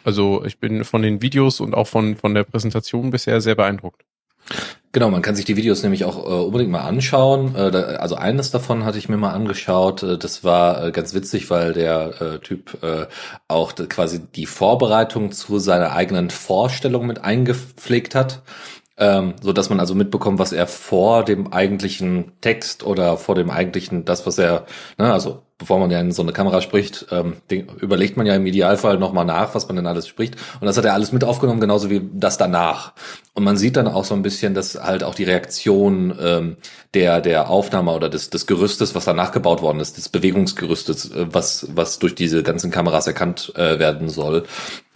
[0.03, 4.03] Also ich bin von den Videos und auch von, von der Präsentation bisher sehr beeindruckt.
[4.93, 7.55] Genau, man kann sich die Videos nämlich auch äh, unbedingt mal anschauen.
[7.55, 10.03] Äh, da, also eines davon hatte ich mir mal angeschaut.
[10.03, 13.07] Äh, das war äh, ganz witzig, weil der äh, Typ äh,
[13.47, 18.43] auch quasi die Vorbereitung zu seiner eigenen Vorstellung mit eingepflegt hat.
[18.95, 23.49] Ähm, so dass man also mitbekommt, was er vor dem eigentlichen Text oder vor dem
[23.49, 24.67] eigentlichen, das, was er,
[24.99, 27.37] ne, also bevor man ja in so eine Kamera spricht, ähm,
[27.79, 30.35] überlegt man ja im Idealfall nochmal nach, was man denn alles spricht.
[30.59, 32.91] Und das hat er alles mit aufgenommen, genauso wie das danach.
[33.35, 36.57] Und man sieht dann auch so ein bisschen, dass halt auch die Reaktion ähm,
[36.93, 41.25] der der Aufnahme oder des, des Gerüstes, was danach gebaut worden ist, des Bewegungsgerüstes, äh,
[41.31, 44.43] was was durch diese ganzen Kameras erkannt äh, werden soll,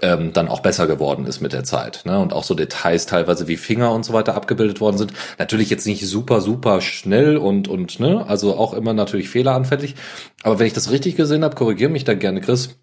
[0.03, 2.03] ähm, dann auch besser geworden ist mit der Zeit.
[2.05, 2.19] Ne?
[2.19, 5.13] Und auch so Details teilweise wie Finger und so weiter abgebildet worden sind.
[5.39, 9.95] Natürlich jetzt nicht super super schnell und und ne, also auch immer natürlich fehleranfällig.
[10.43, 12.77] Aber wenn ich das richtig gesehen habe, korrigiere mich da gerne, Chris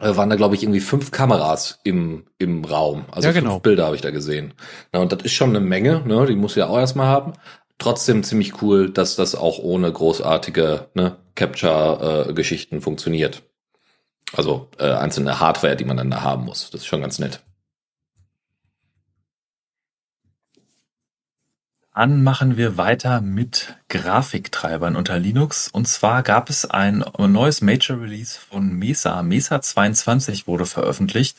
[0.00, 3.04] äh, waren da, glaube ich, irgendwie fünf Kameras im, im Raum.
[3.10, 3.52] Also ja, genau.
[3.52, 4.54] fünf Bilder habe ich da gesehen.
[4.92, 6.26] Na, und das ist schon eine Menge, ne?
[6.26, 7.32] Die muss ja auch erstmal haben.
[7.78, 13.42] Trotzdem ziemlich cool, dass das auch ohne großartige ne, Capture-Geschichten äh, funktioniert.
[14.32, 16.70] Also äh, einzelne Hardware, die man dann da haben muss.
[16.70, 17.40] Das ist schon ganz nett.
[21.94, 25.68] Dann machen wir weiter mit Grafiktreibern unter Linux.
[25.68, 29.22] Und zwar gab es ein neues Major Release von Mesa.
[29.22, 31.36] Mesa 22 wurde veröffentlicht.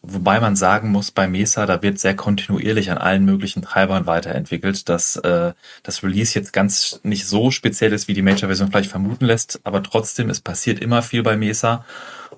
[0.00, 4.88] Wobei man sagen muss, bei Mesa, da wird sehr kontinuierlich an allen möglichen Treibern weiterentwickelt,
[4.88, 9.26] dass äh, das Release jetzt ganz nicht so speziell ist, wie die Major-Version vielleicht vermuten
[9.26, 11.84] lässt, aber trotzdem, es passiert immer viel bei Mesa.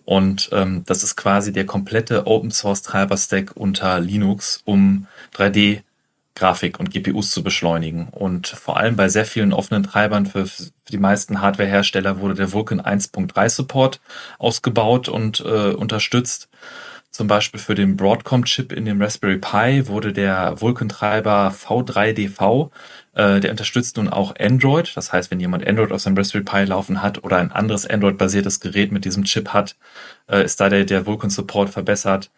[0.04, 5.82] Und ähm, das ist quasi der komplette Open Source Treiber Stack unter Linux, um 3D
[6.34, 8.08] Grafik und GPUs zu beschleunigen.
[8.08, 12.52] Und vor allem bei sehr vielen offenen Treibern für, für die meisten Hardwarehersteller wurde der
[12.52, 14.00] Vulkan 1.3 Support
[14.38, 16.48] ausgebaut und äh, unterstützt.
[17.12, 22.70] Zum Beispiel für den Broadcom-Chip in dem Raspberry Pi wurde der Vulkan-Treiber V3DV,
[23.12, 24.96] äh, der unterstützt nun auch Android.
[24.96, 28.60] Das heißt, wenn jemand Android auf seinem Raspberry Pi laufen hat oder ein anderes Android-basiertes
[28.60, 29.76] Gerät mit diesem Chip hat,
[30.26, 32.30] äh, ist da der, der Vulkan-Support verbessert.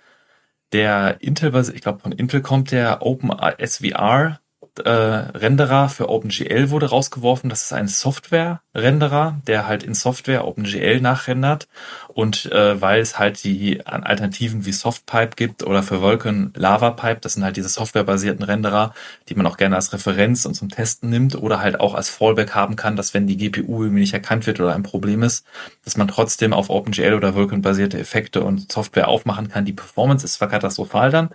[0.74, 3.30] Der Intel, ich glaube von Intel kommt der Open
[3.64, 4.40] SVR
[4.80, 7.48] äh, Renderer für OpenGL wurde rausgeworfen.
[7.48, 11.68] Das ist ein Software-Renderer, der halt in Software OpenGL nachrendert.
[12.14, 17.34] Und äh, weil es halt die Alternativen wie Softpipe gibt oder für Vulkan LavaPipe, das
[17.34, 18.94] sind halt diese softwarebasierten Renderer,
[19.28, 22.54] die man auch gerne als Referenz und zum Testen nimmt oder halt auch als Fallback
[22.54, 25.44] haben kann, dass wenn die GPU irgendwie nicht erkannt wird oder ein Problem ist,
[25.84, 29.64] dass man trotzdem auf OpenGL oder Vulkan-basierte Effekte und Software aufmachen kann.
[29.64, 31.30] Die Performance ist zwar katastrophal dann,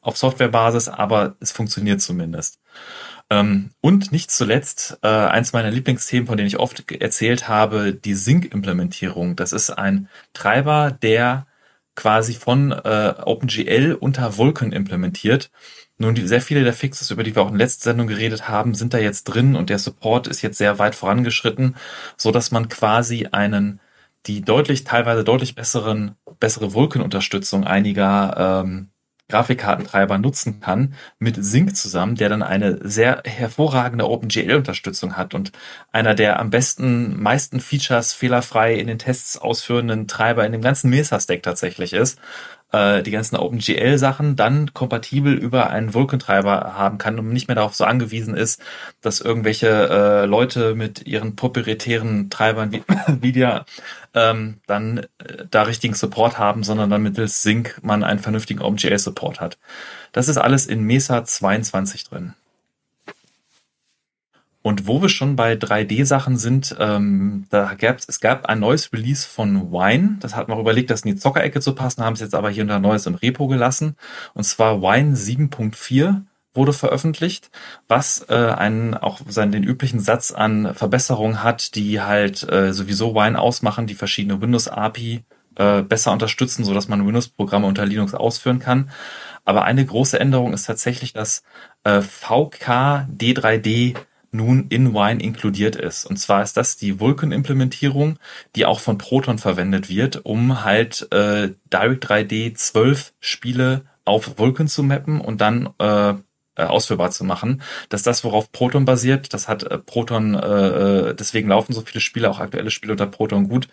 [0.00, 2.58] auf Softwarebasis, aber es funktioniert zumindest.
[3.32, 8.14] Ähm, und nicht zuletzt, äh, eins meiner Lieblingsthemen, von denen ich oft erzählt habe, die
[8.14, 9.36] Sync-Implementierung.
[9.36, 11.46] Das ist ein Treiber, der
[11.94, 15.50] quasi von äh, OpenGL unter Vulkan implementiert.
[15.96, 18.48] Nun, die, sehr viele der Fixes, über die wir auch in der letzten Sendung geredet
[18.48, 21.76] haben, sind da jetzt drin und der Support ist jetzt sehr weit vorangeschritten,
[22.18, 23.80] so dass man quasi einen
[24.26, 28.90] die deutlich, teilweise deutlich besseren, bessere Vulkan-Unterstützung einiger ähm,
[29.32, 35.52] Grafikkartentreiber nutzen kann mit Sync zusammen, der dann eine sehr hervorragende OpenGL-Unterstützung hat und
[35.90, 40.90] einer der am besten, meisten Features fehlerfrei in den Tests ausführenden Treiber in dem ganzen
[40.90, 42.18] Mesa-Stack tatsächlich ist
[42.72, 47.74] äh, die ganzen OpenGL-Sachen dann kompatibel über einen Vulkan-Treiber haben kann und nicht mehr darauf
[47.74, 48.60] so angewiesen ist,
[49.00, 53.64] dass irgendwelche äh, Leute mit ihren proprietären Treibern wie Nvidia
[54.14, 59.40] ähm, dann äh, da richtigen Support haben, sondern dann mittels Sync man einen vernünftigen OpenGL-Support
[59.40, 59.58] hat.
[60.12, 62.34] Das ist alles in Mesa 22 drin.
[64.62, 69.26] Und wo wir schon bei 3D-Sachen sind, ähm, da gab's, es gab ein neues Release
[69.26, 70.18] von Wine.
[70.20, 72.62] Das hat man überlegt, das in die Zockerecke zu passen, haben es jetzt aber hier
[72.62, 73.96] unter Neues im Repo gelassen.
[74.34, 76.22] Und zwar Wine 7.4
[76.54, 77.50] wurde veröffentlicht,
[77.88, 83.14] was äh, einen auch seinen den üblichen Satz an Verbesserungen hat, die halt äh, sowieso
[83.14, 85.24] Wine ausmachen, die verschiedene Windows API
[85.56, 88.90] äh, besser unterstützen, so dass man Windows-Programme unter Linux ausführen kann.
[89.44, 91.42] Aber eine große Änderung ist tatsächlich, dass
[91.84, 93.96] äh, VK D3D
[94.32, 96.04] nun in Wine inkludiert ist.
[96.04, 98.18] Und zwar ist das die Vulkan-Implementierung,
[98.56, 104.68] die auch von Proton verwendet wird, um halt äh, Direct 3D 12 Spiele auf Vulkan
[104.68, 106.14] zu mappen und dann äh,
[106.54, 107.62] äh, ausführbar zu machen.
[107.88, 109.32] Das ist das, worauf Proton basiert.
[109.32, 113.06] Das hat äh, Proton, äh, äh, deswegen laufen so viele Spiele, auch aktuelle Spiele unter
[113.06, 113.68] Proton gut.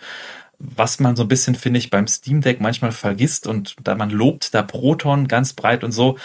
[0.59, 4.09] Was man so ein bisschen, finde ich, beim Steam Deck manchmal vergisst und da man
[4.09, 6.17] lobt da Proton ganz breit und so.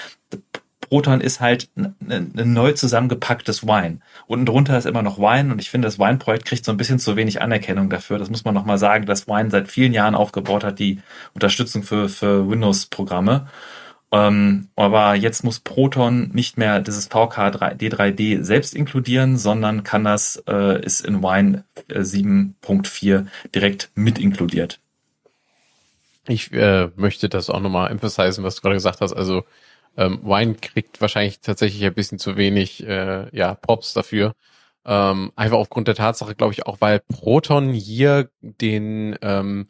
[0.94, 3.98] Proton ist halt ein, neu zusammengepacktes Wine.
[4.28, 7.00] Unten drunter ist immer noch Wine und ich finde, das Wine-Projekt kriegt so ein bisschen
[7.00, 8.16] zu wenig Anerkennung dafür.
[8.20, 11.00] Das muss man nochmal sagen, dass Wine seit vielen Jahren aufgebaut hat, die
[11.34, 13.48] Unterstützung für, für Windows-Programme.
[14.12, 20.44] Ähm, aber jetzt muss Proton nicht mehr dieses VK D3D selbst inkludieren, sondern kann das,
[20.46, 24.78] äh, ist in Wine 7.4 äh, direkt mit inkludiert.
[26.28, 29.12] Ich äh, möchte das auch nochmal emphasisieren, was du gerade gesagt hast.
[29.12, 29.42] Also
[29.96, 34.34] ähm, Wine kriegt wahrscheinlich tatsächlich ein bisschen zu wenig äh, ja, Props dafür.
[34.86, 39.68] Ähm, einfach aufgrund der Tatsache, glaube ich, auch weil Proton hier den ähm,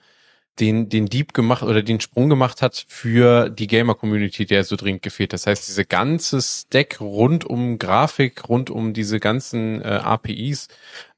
[0.61, 4.77] den den Dieb gemacht oder den Sprung gemacht hat für die Gamer Community, der so
[4.77, 5.33] dringend gefehlt.
[5.33, 10.69] Das heißt, diese ganze Stack rund um Grafik, rund um diese ganzen äh, APIs,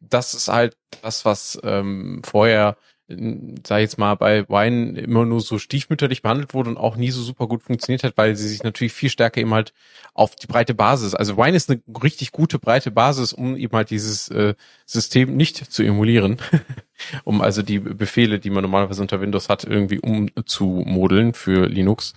[0.00, 2.76] das ist halt das, was ähm, vorher
[3.08, 7.12] sag ich jetzt mal, bei Wine immer nur so stiefmütterlich behandelt wurde und auch nie
[7.12, 9.72] so super gut funktioniert hat, weil sie sich natürlich viel stärker eben halt
[10.12, 13.90] auf die breite Basis, also Wine ist eine richtig gute breite Basis, um eben halt
[13.90, 14.54] dieses äh,
[14.86, 16.38] System nicht zu emulieren,
[17.24, 22.14] um also die Befehle, die man normalerweise unter Windows hat, irgendwie umzumodeln für Linux.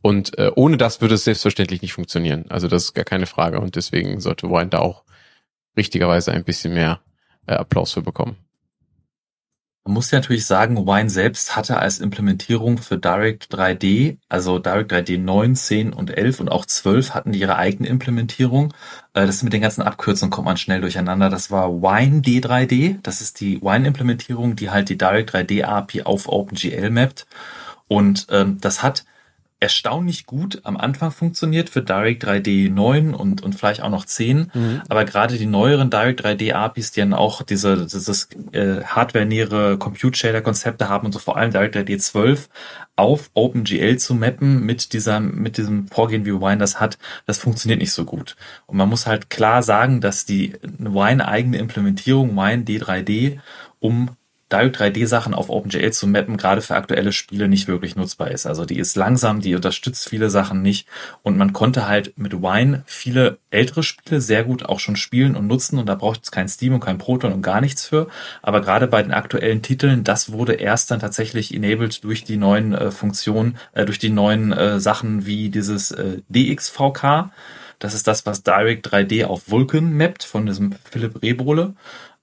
[0.00, 2.46] Und äh, ohne das würde es selbstverständlich nicht funktionieren.
[2.48, 5.04] Also das ist gar keine Frage und deswegen sollte Wine da auch
[5.76, 7.00] richtigerweise ein bisschen mehr
[7.46, 8.36] äh, Applaus für bekommen.
[9.84, 14.92] Man muss ja natürlich sagen, Wine selbst hatte als Implementierung für Direct 3D, also Direct
[14.92, 18.72] 3D 9, 10 und 11 und auch 12 hatten die ihre eigene Implementierung.
[19.12, 21.30] Äh, das mit den ganzen Abkürzungen kommt man schnell durcheinander.
[21.30, 22.98] Das war Wine D3D.
[23.02, 27.26] Das ist die Wine-Implementierung, die halt die Direct 3D API auf OpenGL mappt.
[27.88, 29.04] Und ähm, das hat
[29.62, 34.50] erstaunlich gut am Anfang funktioniert für Direct 3D 9 und, und vielleicht auch noch 10.
[34.52, 34.82] Mhm.
[34.88, 40.18] Aber gerade die neueren Direct 3D APIs, die dann auch diese, dieses äh, hardware-nähere Compute
[40.18, 42.48] Shader Konzepte haben und so vor allem Direct 3D 12
[42.96, 47.78] auf OpenGL zu mappen mit dieser, mit diesem Vorgehen, wie Wine das hat, das funktioniert
[47.78, 48.36] nicht so gut.
[48.66, 53.38] Und man muss halt klar sagen, dass die Wine eigene Implementierung, Wine D3D,
[53.78, 54.10] um
[54.52, 58.46] Direct 3D Sachen auf OpenGL zu mappen, gerade für aktuelle Spiele nicht wirklich nutzbar ist.
[58.46, 60.86] Also die ist langsam, die unterstützt viele Sachen nicht
[61.22, 65.46] und man konnte halt mit Wine viele ältere Spiele sehr gut auch schon spielen und
[65.46, 68.08] nutzen und da braucht es kein Steam und kein Proton und gar nichts für.
[68.42, 72.74] Aber gerade bei den aktuellen Titeln, das wurde erst dann tatsächlich enabled durch die neuen
[72.74, 77.30] äh, Funktionen, äh, durch die neuen äh, Sachen wie dieses äh, DXVK.
[77.78, 81.74] Das ist das, was Direct 3D auf Vulkan mappt von diesem Philipp Rehbole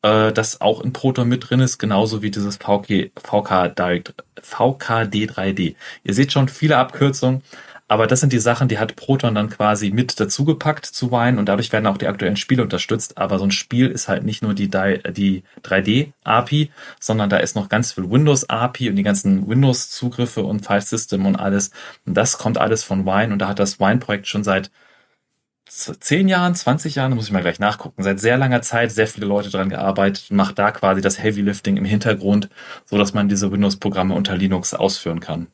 [0.01, 5.75] äh, das auch in Proton mit drin ist, genauso wie dieses VK, VK Direct, VKD3D.
[6.03, 7.43] Ihr seht schon viele Abkürzungen,
[7.89, 11.47] aber das sind die Sachen, die hat Proton dann quasi mit dazugepackt zu Wine und
[11.49, 13.17] dadurch werden auch die aktuellen Spiele unterstützt.
[13.17, 17.67] Aber so ein Spiel ist halt nicht nur die, die 3D-API, sondern da ist noch
[17.67, 21.71] ganz viel Windows-API und die ganzen Windows-Zugriffe und File-System und alles.
[22.05, 24.69] Und das kommt alles von Wine und da hat das Wine-Projekt schon seit
[25.69, 29.25] zehn Jahren, 20 Jahren, muss ich mal gleich nachgucken, seit sehr langer Zeit sehr viele
[29.25, 32.49] Leute dran gearbeitet und macht da quasi das Heavy Lifting im Hintergrund,
[32.85, 35.47] so dass man diese Windows-Programme unter Linux ausführen kann.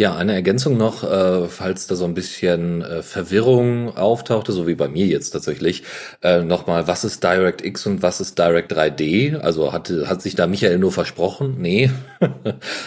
[0.00, 4.74] Ja, eine Ergänzung noch, äh, falls da so ein bisschen äh, Verwirrung auftauchte, so wie
[4.74, 5.82] bei mir jetzt tatsächlich.
[6.22, 9.36] Äh, Nochmal, was ist DirectX und was ist Direct 3D?
[9.36, 11.56] Also hat, hat sich da Michael nur versprochen?
[11.58, 11.90] Nee.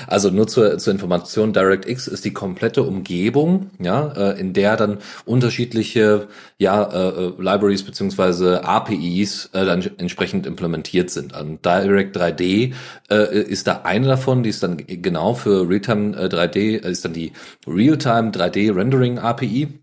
[0.07, 4.97] also nur zur, zur Information, DirectX ist die komplette Umgebung, ja, äh, in der dann
[5.25, 11.39] unterschiedliche ja, äh, äh Libraries beziehungsweise APIs äh, dann entsprechend implementiert sind.
[11.39, 12.73] Und Direct 3D
[13.11, 17.05] äh, ist da eine davon, die ist dann genau für Realtime äh, 3D, ist ist
[17.05, 17.33] dann die
[17.67, 19.79] Realtime 3D Rendering API.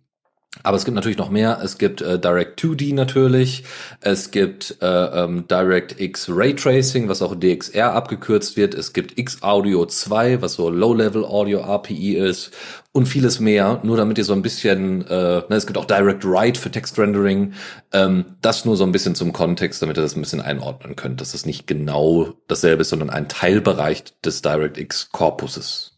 [0.65, 1.61] Aber es gibt natürlich noch mehr.
[1.63, 3.63] Es gibt äh, Direct 2D natürlich.
[4.01, 8.75] Es gibt äh, ähm, DirectX Raytracing, was auch DXR abgekürzt wird.
[8.75, 12.51] Es gibt X Audio 2, was so Low-Level Audio API ist
[12.91, 13.79] und vieles mehr.
[13.85, 16.99] Nur damit ihr so ein bisschen, äh, ne, es gibt auch Direct Write für Text
[16.99, 17.55] Rendering.
[17.93, 21.21] Ähm, das nur so ein bisschen zum Kontext, damit ihr das ein bisschen einordnen könnt,
[21.21, 25.90] dass das nicht genau dasselbe ist, sondern ein Teilbereich des DirectX Korpuses.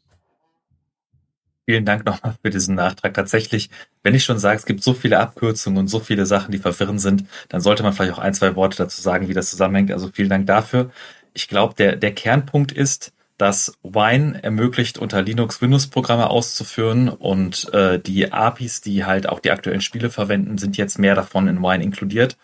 [1.64, 3.14] Vielen Dank nochmal für diesen Nachtrag.
[3.14, 3.70] Tatsächlich,
[4.02, 7.00] wenn ich schon sage, es gibt so viele Abkürzungen und so viele Sachen, die verwirrend
[7.00, 9.92] sind, dann sollte man vielleicht auch ein, zwei Worte dazu sagen, wie das zusammenhängt.
[9.92, 10.90] Also vielen Dank dafür.
[11.34, 17.98] Ich glaube, der, der Kernpunkt ist, dass Wine ermöglicht, unter Linux Windows-Programme auszuführen und äh,
[17.98, 21.82] die APIs, die halt auch die aktuellen Spiele verwenden, sind jetzt mehr davon in Wine
[21.82, 22.36] inkludiert.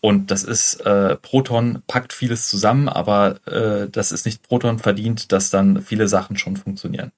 [0.00, 5.30] Und das ist, äh, Proton packt vieles zusammen, aber äh, das ist nicht Proton verdient,
[5.30, 7.12] dass dann viele Sachen schon funktionieren.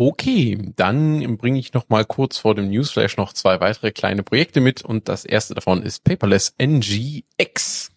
[0.00, 4.60] Okay, dann bringe ich noch mal kurz vor dem Newsflash noch zwei weitere kleine Projekte
[4.60, 7.90] mit und das erste davon ist Paperless NGX.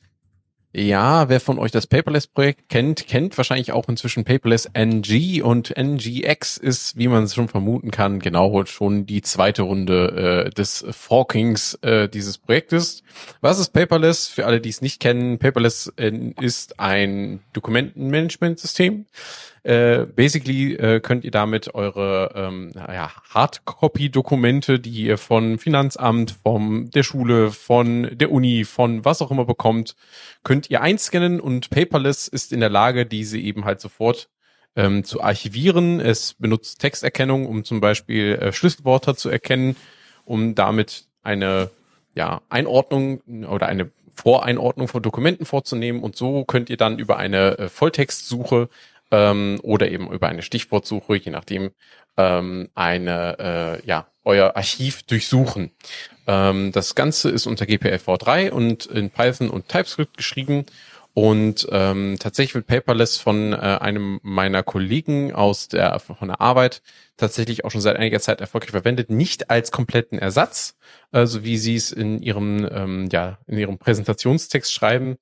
[0.73, 6.57] Ja, wer von euch das Paperless-Projekt kennt, kennt wahrscheinlich auch inzwischen Paperless NG und NGX
[6.57, 11.75] ist, wie man es schon vermuten kann, genau schon die zweite Runde äh, des Forkings
[11.81, 13.03] äh, dieses Projektes.
[13.41, 14.27] Was ist Paperless?
[14.27, 19.07] Für alle, die es nicht kennen, Paperless äh, ist ein Dokumentenmanagementsystem,
[19.63, 26.89] äh, basically äh, könnt ihr damit eure ähm, ja, Hardcopy-Dokumente, die ihr von Finanzamt, vom
[26.89, 29.95] der Schule, von der Uni, von was auch immer bekommt,
[30.43, 34.29] könnt ihr einscannen und Paperless ist in der Lage, diese eben halt sofort
[34.75, 35.99] ähm, zu archivieren.
[35.99, 39.75] Es benutzt Texterkennung, um zum Beispiel äh, Schlüsselwörter zu erkennen,
[40.25, 41.69] um damit eine
[42.15, 47.57] ja, Einordnung oder eine Voreinordnung von Dokumenten vorzunehmen und so könnt ihr dann über eine
[47.57, 48.69] äh, Volltextsuche
[49.11, 51.71] ähm, oder eben über eine Stichwortsuche, je nachdem,
[52.17, 55.71] ähm, eine, äh, ja, euer Archiv durchsuchen.
[56.27, 60.65] Ähm, das Ganze ist unter GPLv3 und in Python und TypeScript geschrieben.
[61.13, 66.81] Und ähm, tatsächlich wird Paperless von äh, einem meiner Kollegen aus der von der Arbeit
[67.17, 70.77] tatsächlich auch schon seit einiger Zeit erfolgreich verwendet, nicht als kompletten Ersatz,
[71.11, 75.17] also wie sie es in ihrem ähm, ja in ihrem Präsentationstext schreiben,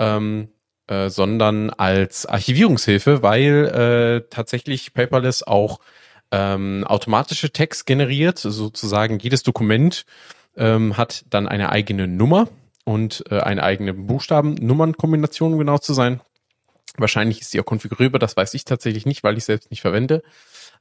[0.00, 0.48] ähm,
[0.88, 3.66] äh, sondern als Archivierungshilfe, weil
[4.24, 5.80] äh, tatsächlich Paperless auch
[6.30, 10.04] ähm, automatische Text generiert, sozusagen jedes Dokument
[10.56, 12.48] ähm, hat dann eine eigene Nummer
[12.84, 16.20] und äh, eine eigene Buchstaben-Nummern-Kombination, um genau zu sein.
[16.96, 20.22] Wahrscheinlich ist die auch konfigurierbar, das weiß ich tatsächlich nicht, weil ich selbst nicht verwende.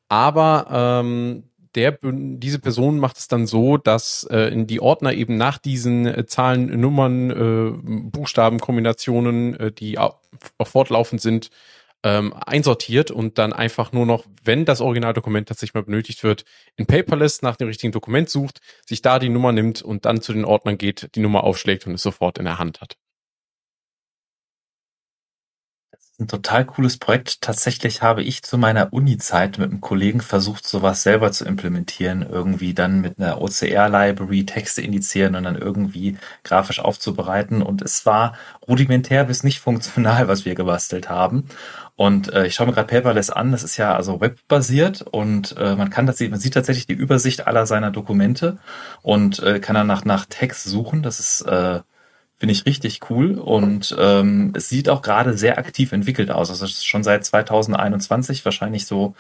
[0.10, 1.44] Aber ähm,
[1.78, 6.08] der, diese Person macht es dann so, dass äh, in die Ordner eben nach diesen
[6.08, 10.18] äh, Zahlen, Nummern, äh, Buchstabenkombinationen, äh, die auch,
[10.64, 11.52] fortlaufend sind,
[12.04, 16.86] ähm, einsortiert und dann einfach nur noch, wenn das Originaldokument tatsächlich mal benötigt wird, in
[16.86, 20.46] Paperless nach dem richtigen Dokument sucht, sich da die Nummer nimmt und dann zu den
[20.46, 22.98] Ordnern geht, die Nummer aufschlägt und es sofort in der Hand hat.
[26.20, 27.42] Ein total cooles Projekt.
[27.42, 32.74] Tatsächlich habe ich zu meiner Uni-Zeit mit einem Kollegen versucht, sowas selber zu implementieren, irgendwie
[32.74, 37.62] dann mit einer OCR-Library Texte indizieren und dann irgendwie grafisch aufzubereiten.
[37.62, 38.34] Und es war
[38.68, 41.46] rudimentär bis nicht funktional, was wir gebastelt haben.
[41.96, 45.76] Und äh, ich schaue mir gerade Paperless an, das ist ja also webbasiert und äh,
[45.76, 48.60] man kann das, man sieht tatsächlich die Übersicht aller seiner Dokumente
[49.02, 51.02] und äh, kann dann nach, nach Text suchen.
[51.02, 51.80] Das ist äh,
[52.38, 56.50] Finde ich richtig cool und ähm, es sieht auch gerade sehr aktiv entwickelt aus.
[56.50, 59.16] Also schon seit 2021 wahrscheinlich so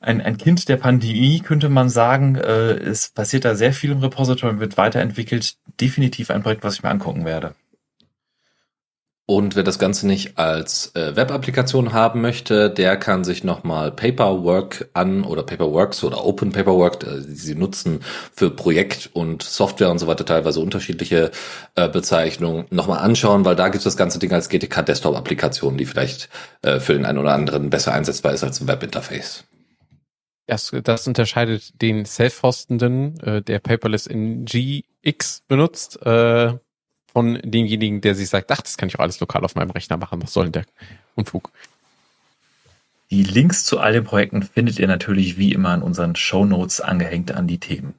[0.00, 2.36] ein, ein Kind der Pandemie, könnte man sagen.
[2.36, 5.56] Äh, es passiert da sehr viel im Repository und wird weiterentwickelt.
[5.80, 7.54] Definitiv ein Projekt, was ich mir angucken werde.
[9.30, 14.88] Und wer das Ganze nicht als äh, Web-Applikation haben möchte, der kann sich nochmal Paperwork
[14.92, 18.00] an oder Paperworks oder Open Paperwork, äh, die sie nutzen
[18.34, 21.30] für Projekt und Software und so weiter, teilweise unterschiedliche
[21.76, 26.28] äh, Bezeichnungen, nochmal anschauen, weil da gibt es das ganze Ding als GTK-Desktop-Applikation, die vielleicht
[26.62, 29.44] äh, für den einen oder anderen besser einsetzbar ist als ein Web-Interface.
[30.48, 36.54] Das, das unterscheidet den Self-Hostenden, äh, der Paperless in GX benutzt, äh,
[37.12, 39.96] von demjenigen, der sich sagt, ach, das kann ich auch alles lokal auf meinem Rechner
[39.96, 40.22] machen.
[40.22, 40.64] Was soll denn der
[41.14, 41.50] Unfug?
[43.10, 46.80] Die Links zu all den Projekten findet ihr natürlich wie immer in unseren Show Notes
[46.80, 47.94] angehängt an die Themen.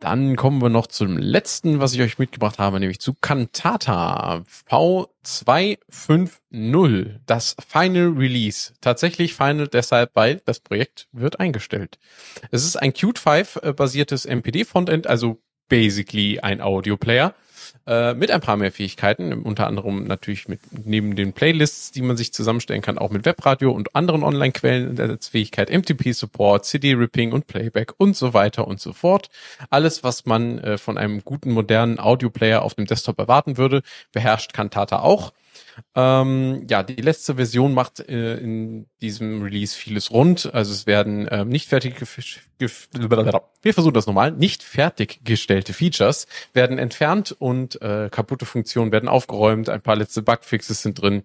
[0.00, 7.16] Dann kommen wir noch zum letzten, was ich euch mitgebracht habe, nämlich zu Cantata V250,
[7.26, 8.74] das Final Release.
[8.80, 11.98] Tatsächlich Final deshalb, weil das Projekt wird eingestellt.
[12.52, 17.34] Es ist ein Qt 5 basiertes MPD Frontend, also basically ein Audio Player
[17.88, 22.18] äh, mit ein paar mehr Fähigkeiten, unter anderem natürlich mit neben den Playlists, die man
[22.18, 27.94] sich zusammenstellen kann, auch mit Webradio und anderen Online-Quellen als Fähigkeit MTP-Support, CD-Ripping und Playback
[27.96, 29.30] und so weiter und so fort.
[29.70, 33.82] Alles, was man äh, von einem guten modernen Audio-Player auf dem Desktop erwarten würde,
[34.12, 35.32] beherrscht Cantata auch.
[35.94, 40.52] Ähm, ja, die letzte Version macht äh, in diesem Release vieles rund.
[40.52, 41.96] Also es werden äh, nicht fertig
[42.58, 49.68] wir versuchen das nochmal, nicht fertiggestellte Features werden entfernt und äh, kaputte Funktionen werden aufgeräumt,
[49.68, 51.22] ein paar letzte Bugfixes sind drin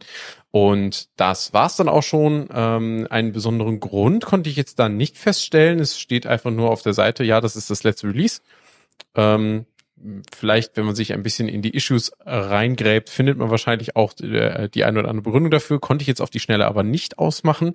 [0.51, 2.47] und das war's dann auch schon.
[2.53, 5.79] Ähm, einen besonderen Grund konnte ich jetzt da nicht feststellen.
[5.79, 8.41] Es steht einfach nur auf der Seite, ja, das ist das letzte Release.
[9.15, 9.65] Ähm,
[10.35, 14.35] vielleicht, wenn man sich ein bisschen in die Issues reingräbt, findet man wahrscheinlich auch die,
[14.35, 15.79] äh, die eine oder andere Begründung dafür.
[15.79, 17.73] Konnte ich jetzt auf die Schnelle aber nicht ausmachen.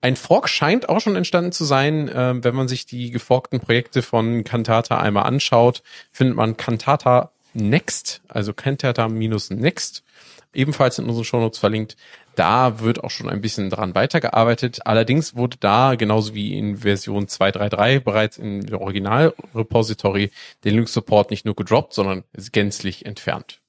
[0.00, 2.08] Ein Fork scheint auch schon entstanden zu sein.
[2.08, 8.20] Äh, wenn man sich die geforkten Projekte von Cantata einmal anschaut, findet man Cantata Next,
[8.28, 10.04] also Cantata minus Next,
[10.52, 11.96] ebenfalls in unseren Shownotes verlinkt.
[12.34, 14.80] Da wird auch schon ein bisschen dran weitergearbeitet.
[14.84, 20.30] Allerdings wurde da, genauso wie in Version 2.3.3 bereits im Original-Repository,
[20.64, 23.60] der Linux-Support nicht nur gedroppt, sondern gänzlich entfernt.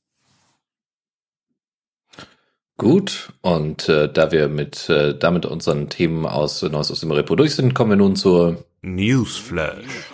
[2.78, 7.36] Gut, und äh, da wir mit äh, damit unseren Themen aus Neues aus dem Repo
[7.36, 10.12] durch sind, kommen wir nun zur Newsflash.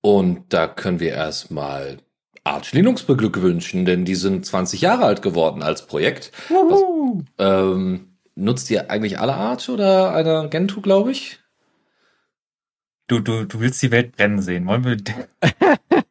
[0.00, 1.98] Und da können wir erstmal
[2.44, 6.32] Arch Linux beglückwünschen, denn die sind 20 Jahre alt geworden als Projekt.
[6.48, 6.82] Was,
[7.38, 11.38] ähm, nutzt ihr eigentlich alle Arch oder einer Gentoo, glaube ich?
[13.06, 14.66] Du, du, du willst die Welt brennen sehen.
[14.66, 14.96] Wollen wir.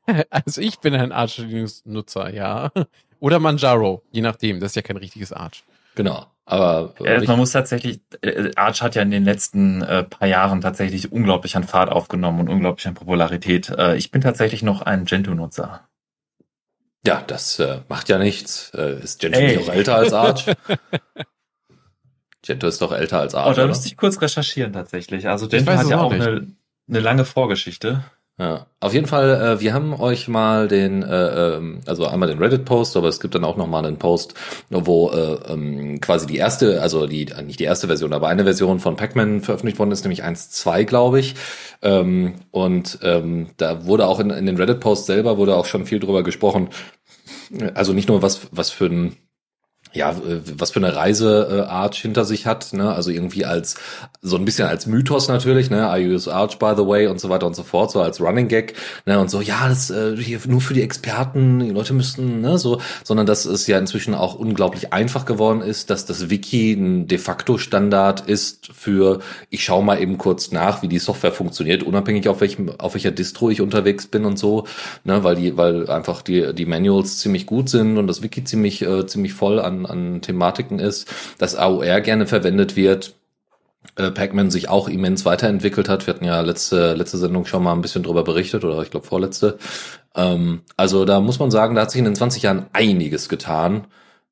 [0.29, 2.71] also ich bin ein Arch Linux Nutzer, ja.
[3.19, 4.59] Oder Manjaro, je nachdem.
[4.59, 5.63] Das ist ja kein richtiges Arch.
[5.95, 6.27] Genau.
[6.45, 10.61] Aber äh, man muss tatsächlich, äh, Arch hat ja in den letzten äh, paar Jahren
[10.61, 13.69] tatsächlich unglaublich an Fahrt aufgenommen und unglaublich an Popularität.
[13.69, 15.87] Äh, ich bin tatsächlich noch ein Gentoo-Nutzer.
[17.05, 18.71] Ja, das äh, macht ja nichts.
[18.75, 20.45] Äh, ist Gentoo nicht auch älter als Arch?
[22.43, 23.51] Gentoo ist doch älter als Arch.
[23.51, 25.27] Oh, da müsste ich kurz recherchieren tatsächlich.
[25.27, 26.47] Also Gentoo hat ja auch, auch eine,
[26.87, 28.03] eine lange Vorgeschichte.
[28.41, 32.39] Ja, auf jeden Fall, äh, wir haben euch mal den, äh, ähm, also einmal den
[32.39, 34.33] Reddit-Post, aber es gibt dann auch noch mal einen Post,
[34.71, 38.79] wo äh, ähm, quasi die erste, also die, nicht die erste Version, aber eine Version
[38.79, 41.35] von Pac-Man veröffentlicht worden ist, nämlich 1.2, glaube ich.
[41.83, 45.99] Ähm, und ähm, da wurde auch in, in den Reddit-Post selber wurde auch schon viel
[45.99, 46.69] drüber gesprochen.
[47.75, 49.17] Also nicht nur was, was für ein
[49.93, 50.15] ja,
[50.57, 52.93] was für eine Reiseart hinter sich hat, ne?
[52.93, 53.75] Also irgendwie als
[54.21, 55.91] so ein bisschen als Mythos natürlich, ne?
[55.93, 58.47] I use Arch by the way und so weiter und so fort, so als Running
[58.47, 58.75] Gag,
[59.05, 59.19] ne?
[59.19, 62.57] Und so, ja, das äh, hier nur für die Experten, die Leute müssten, ne?
[62.57, 67.07] So, sondern dass es ja inzwischen auch unglaublich einfach geworden ist, dass das Wiki ein
[67.07, 69.19] de facto Standard ist für,
[69.49, 73.11] ich schaue mal eben kurz nach, wie die Software funktioniert, unabhängig auf welchem, auf welcher
[73.11, 74.65] Distro ich unterwegs bin und so,
[75.03, 75.23] ne?
[75.25, 79.05] Weil die, weil einfach die die Manuals ziemlich gut sind und das Wiki ziemlich äh,
[79.05, 83.15] ziemlich voll an an, an Thematiken ist, dass AOR gerne verwendet wird,
[83.95, 86.05] äh, Pac-Man sich auch immens weiterentwickelt hat.
[86.07, 89.07] Wir hatten ja letzte, letzte Sendung schon mal ein bisschen drüber berichtet, oder ich glaube
[89.07, 89.57] vorletzte.
[90.15, 93.87] Ähm, also da muss man sagen, da hat sich in den 20 Jahren einiges getan.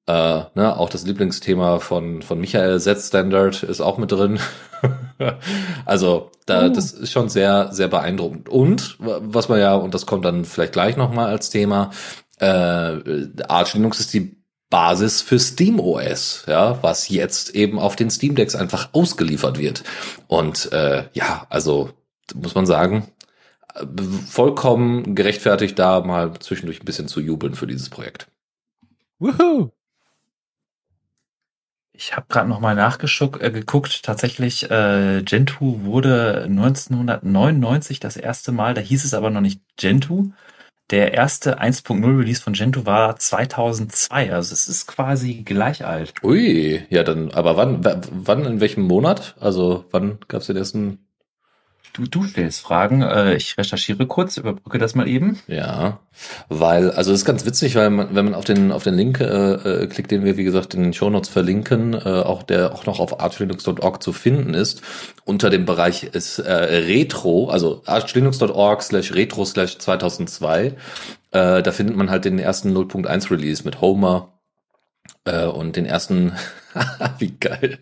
[0.08, 4.40] Äh, ne, auch das Lieblingsthema von, von Michael, Z-Standard, ist auch mit drin.
[5.86, 6.70] also da, uh.
[6.70, 8.50] das ist schon sehr, sehr beeindruckend.
[8.50, 11.92] Und was man ja, und das kommt dann vielleicht gleich nochmal als Thema,
[12.40, 14.39] äh, Arch Linux ist die
[14.70, 19.84] Basis für SteamOS, ja, was jetzt eben auf den Steam Decks einfach ausgeliefert wird.
[20.28, 21.92] Und äh, ja, also
[22.36, 23.08] muss man sagen,
[24.28, 28.28] vollkommen gerechtfertigt, da mal zwischendurch ein bisschen zu jubeln für dieses Projekt.
[29.20, 29.72] Woohoo!
[31.92, 33.42] Ich habe gerade noch mal nachgeguckt.
[33.42, 34.04] Äh, geguckt.
[34.04, 38.74] Tatsächlich, äh, Gentoo wurde 1999 das erste Mal.
[38.74, 40.32] Da hieß es aber noch nicht Gentoo.
[40.92, 44.34] Der erste 1.0 Release von Gentoo war 2002.
[44.34, 46.14] Also es ist quasi gleich alt.
[46.24, 47.32] Ui, ja dann.
[47.32, 47.84] Aber wann?
[48.12, 48.46] Wann?
[48.46, 49.36] In welchem Monat?
[49.40, 51.09] Also wann gab es den ersten
[51.94, 53.02] Du, du stellst Fragen.
[53.02, 55.40] Äh, ich recherchiere kurz, überbrücke das mal eben.
[55.48, 56.00] Ja,
[56.48, 59.20] weil, also das ist ganz witzig, weil man, wenn man auf den auf den Link
[59.20, 62.74] äh, äh klickt, den wir wie gesagt in den Show Notes verlinken, äh, auch der
[62.74, 64.82] auch noch auf archlinux.org zu finden ist,
[65.26, 70.76] unter dem Bereich ist äh, Retro, also archlinux.org slash retro slash 2002.
[71.32, 74.40] Äh, da findet man halt den ersten 0.1 Release mit Homer
[75.26, 76.34] äh, und den ersten,
[77.20, 77.80] wie geil,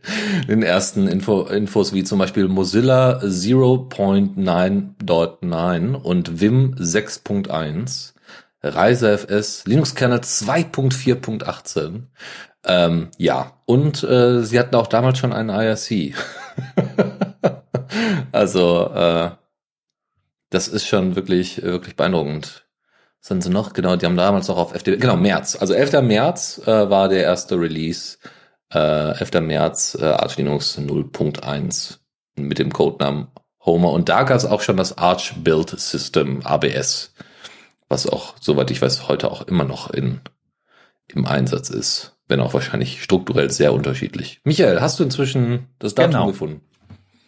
[0.48, 8.14] den ersten Info, Infos wie zum Beispiel Mozilla 0.9.9 und Vim 6.1,
[8.64, 12.04] ReiseFS, Linux-Kernel 2.4.18.
[12.66, 16.16] Ähm, ja, und äh, sie hatten auch damals schon einen IRC.
[18.32, 19.32] also, äh,
[20.50, 22.68] das ist schon wirklich, wirklich beeindruckend
[23.28, 23.74] sind sie noch?
[23.74, 25.58] Genau, die haben damals noch auf FDP, genau, März.
[25.60, 26.02] Also 11.
[26.02, 28.18] März äh, war der erste Release.
[28.74, 29.42] Äh, 11.
[29.42, 32.00] März äh, Arch Linux 0.1
[32.36, 33.28] mit dem Codenamen
[33.66, 33.92] Homer.
[33.92, 37.14] Und da gab es auch schon das Arch Build System ABS,
[37.90, 40.22] was auch, soweit ich weiß, heute auch immer noch in,
[41.08, 42.18] im Einsatz ist.
[42.28, 44.42] Wenn auch wahrscheinlich strukturell sehr unterschiedlich.
[44.44, 46.28] Michael, hast du inzwischen das Datum genau.
[46.28, 46.62] gefunden?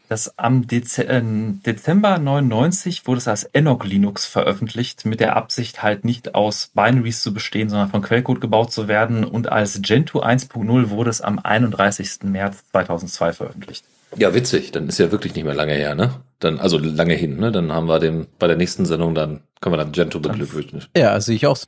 [0.09, 5.83] Das am Dez äh, Dezember 99 wurde es als Enoch Linux veröffentlicht, mit der Absicht
[5.83, 9.23] halt nicht aus Binaries zu bestehen, sondern von Quellcode gebaut zu werden.
[9.23, 12.23] Und als Gentoo 1.0 wurde es am 31.
[12.23, 13.85] März 2002 veröffentlicht.
[14.17, 14.71] Ja, witzig.
[14.71, 16.15] Dann ist ja wirklich nicht mehr lange her, ne?
[16.39, 17.51] Dann, also lange hin, ne?
[17.51, 20.85] Dann haben wir den, bei der nächsten Sendung, dann können wir dann Gentoo beglückwünschen.
[20.97, 21.59] Ja, sehe ich auch.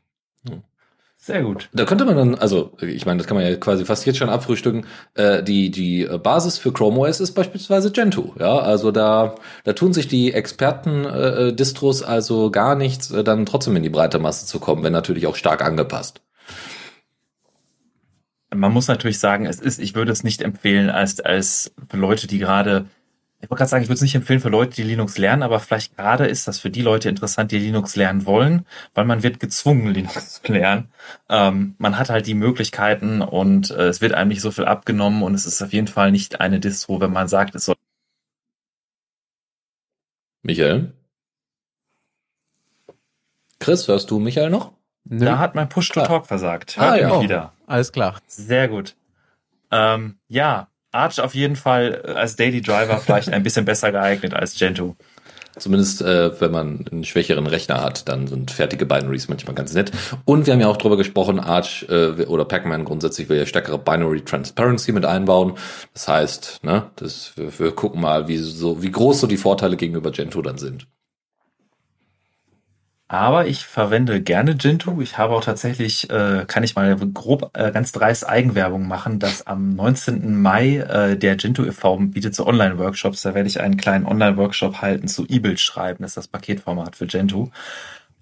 [1.23, 1.69] Sehr gut.
[1.71, 4.29] Da könnte man dann, also ich meine, das kann man ja quasi fast jetzt schon
[4.29, 4.87] abfrühstücken.
[5.13, 8.33] Äh, die die Basis für Chrome OS ist beispielsweise Gentoo.
[8.39, 13.45] Ja, also da da tun sich die Experten äh, Distros also gar nichts, äh, dann
[13.45, 16.21] trotzdem in die breite Masse zu kommen, wenn natürlich auch stark angepasst.
[18.53, 22.25] Man muss natürlich sagen, es ist, ich würde es nicht empfehlen als als für Leute,
[22.25, 22.87] die gerade
[23.41, 25.59] ich wollte gerade sagen, ich würde es nicht empfehlen für Leute, die Linux lernen, aber
[25.59, 29.39] vielleicht gerade ist das für die Leute interessant, die Linux lernen wollen, weil man wird
[29.39, 30.89] gezwungen, Linux zu lernen.
[31.27, 35.23] Ähm, man hat halt die Möglichkeiten und äh, es wird einem nicht so viel abgenommen
[35.23, 37.75] und es ist auf jeden Fall nicht eine Distro, wenn man sagt, es soll.
[40.43, 40.93] Michael?
[43.59, 44.73] Chris, hörst du Michael noch?
[45.05, 45.25] Nö.
[45.25, 46.27] Da hat mein Push-to-Talk ah.
[46.27, 46.77] versagt.
[46.77, 47.09] Hört ah, ja.
[47.09, 47.53] mich wieder.
[47.65, 48.19] Alles klar.
[48.27, 48.95] Sehr gut.
[49.71, 54.33] Ähm, ja, Arch auf jeden Fall äh, als Daily Driver vielleicht ein bisschen besser geeignet
[54.33, 54.95] als Gentoo.
[55.57, 59.91] Zumindest äh, wenn man einen schwächeren Rechner hat, dann sind fertige Binaries manchmal ganz nett.
[60.23, 63.77] Und wir haben ja auch drüber gesprochen, Arch äh, oder Pac-Man grundsätzlich will ja stärkere
[63.77, 65.55] Binary Transparency mit einbauen.
[65.93, 69.75] Das heißt, ne, das, wir, wir gucken mal, wie so wie groß so die Vorteile
[69.75, 70.87] gegenüber Gentoo dann sind.
[73.11, 75.01] Aber ich verwende gerne Gentoo.
[75.01, 79.45] Ich habe auch tatsächlich, äh, kann ich mal grob äh, ganz dreist Eigenwerbung machen, dass
[79.45, 80.41] am 19.
[80.41, 81.97] Mai äh, der Gentoo e.V.
[81.97, 83.23] bietet so Online-Workshops.
[83.23, 86.03] Da werde ich einen kleinen Online-Workshop halten zu E-Bild schreiben.
[86.03, 87.51] Das ist das Paketformat für Gentoo.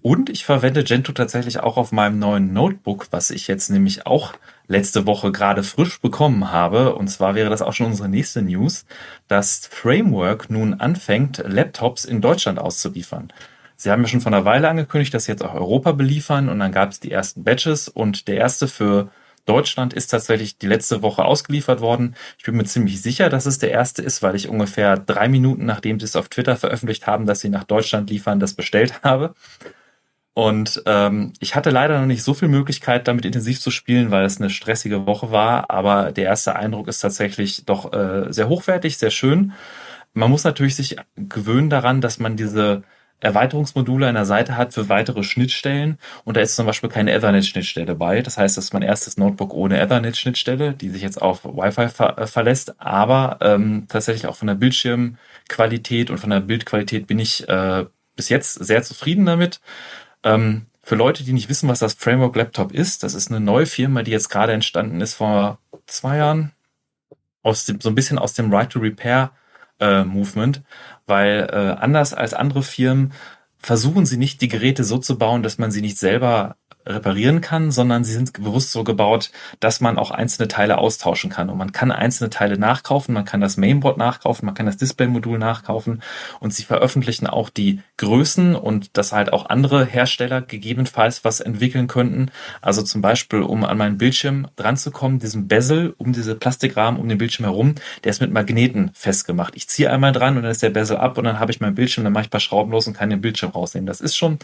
[0.02, 4.32] Und ich verwende Gentoo tatsächlich auch auf meinem neuen Notebook, was ich jetzt nämlich auch
[4.66, 6.96] letzte Woche gerade frisch bekommen habe.
[6.96, 8.86] Und zwar wäre das auch schon unsere nächste News,
[9.28, 13.32] dass Framework nun anfängt, Laptops in Deutschland auszuliefern.
[13.80, 16.58] Sie haben ja schon vor einer Weile angekündigt, dass Sie jetzt auch Europa beliefern und
[16.58, 19.10] dann gab es die ersten Batches und der erste für
[19.46, 22.14] Deutschland ist tatsächlich die letzte Woche ausgeliefert worden.
[22.36, 25.64] Ich bin mir ziemlich sicher, dass es der erste ist, weil ich ungefähr drei Minuten,
[25.64, 29.34] nachdem sie es auf Twitter veröffentlicht haben, dass sie nach Deutschland liefern, das bestellt habe.
[30.34, 34.26] Und ähm, ich hatte leider noch nicht so viel Möglichkeit, damit intensiv zu spielen, weil
[34.26, 35.70] es eine stressige Woche war.
[35.70, 39.54] Aber der erste Eindruck ist tatsächlich doch äh, sehr hochwertig, sehr schön.
[40.12, 42.82] Man muss natürlich sich gewöhnen daran, dass man diese
[43.20, 47.94] Erweiterungsmodule an der Seite hat für weitere Schnittstellen und da ist zum Beispiel keine Ethernet-Schnittstelle
[47.94, 48.22] bei.
[48.22, 52.18] Das heißt, das ist mein erstes Notebook ohne Ethernet-Schnittstelle, die sich jetzt auf Wi-Fi ver
[52.18, 57.48] äh, verlässt, aber ähm, tatsächlich auch von der Bildschirmqualität und von der Bildqualität bin ich
[57.48, 57.84] äh,
[58.16, 59.60] bis jetzt sehr zufrieden damit.
[60.24, 63.66] Ähm, für Leute, die nicht wissen, was das Framework Laptop ist, das ist eine neue
[63.66, 66.52] Firma, die jetzt gerade entstanden ist vor zwei Jahren,
[67.42, 69.32] aus dem, so ein bisschen aus dem Right to Repair
[69.80, 70.62] äh, Movement,
[71.06, 73.12] weil äh, anders als andere Firmen
[73.58, 76.56] versuchen sie nicht, die Geräte so zu bauen, dass man sie nicht selber
[76.90, 79.30] reparieren kann, sondern sie sind bewusst so gebaut,
[79.60, 81.50] dass man auch einzelne Teile austauschen kann.
[81.50, 85.38] Und man kann einzelne Teile nachkaufen, man kann das Mainboard nachkaufen, man kann das Display-Modul
[85.38, 86.02] nachkaufen
[86.40, 91.86] und sie veröffentlichen auch die Größen und dass halt auch andere Hersteller gegebenenfalls was entwickeln
[91.86, 92.30] könnten.
[92.60, 97.00] Also zum Beispiel, um an meinen Bildschirm dran zu kommen, diesen Bezel um diese Plastikrahmen
[97.00, 97.74] um den Bildschirm herum,
[98.04, 99.54] der ist mit Magneten festgemacht.
[99.56, 101.74] Ich ziehe einmal dran und dann ist der Bezel ab und dann habe ich meinen
[101.74, 103.86] Bildschirm, dann mache ich ein paar Schrauben los und kann den Bildschirm rausnehmen.
[103.86, 104.38] Das ist schon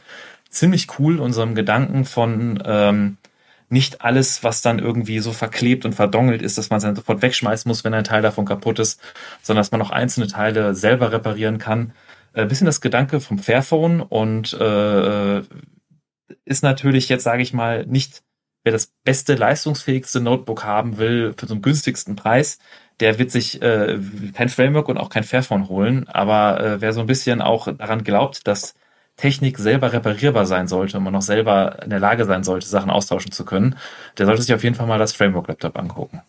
[0.48, 3.16] ziemlich cool, unserem Gedanken von ähm,
[3.68, 7.22] nicht alles, was dann irgendwie so verklebt und verdongelt ist, dass man es dann sofort
[7.22, 9.00] wegschmeißen muss, wenn ein Teil davon kaputt ist,
[9.42, 11.92] sondern dass man auch einzelne Teile selber reparieren kann.
[12.32, 15.42] Ein äh, bisschen das Gedanke vom Fairphone und äh,
[16.44, 18.22] ist natürlich jetzt, sage ich mal, nicht,
[18.62, 22.58] wer das beste, leistungsfähigste Notebook haben will für so einen günstigsten Preis,
[23.00, 23.98] der wird sich äh,
[24.32, 26.08] kein Framework und auch kein Fairphone holen.
[26.08, 28.74] Aber äh, wer so ein bisschen auch daran glaubt, dass
[29.16, 32.90] Technik selber reparierbar sein sollte und man auch selber in der Lage sein sollte, Sachen
[32.90, 33.76] austauschen zu können,
[34.18, 36.22] der sollte sich auf jeden Fall mal das Framework-Laptop angucken.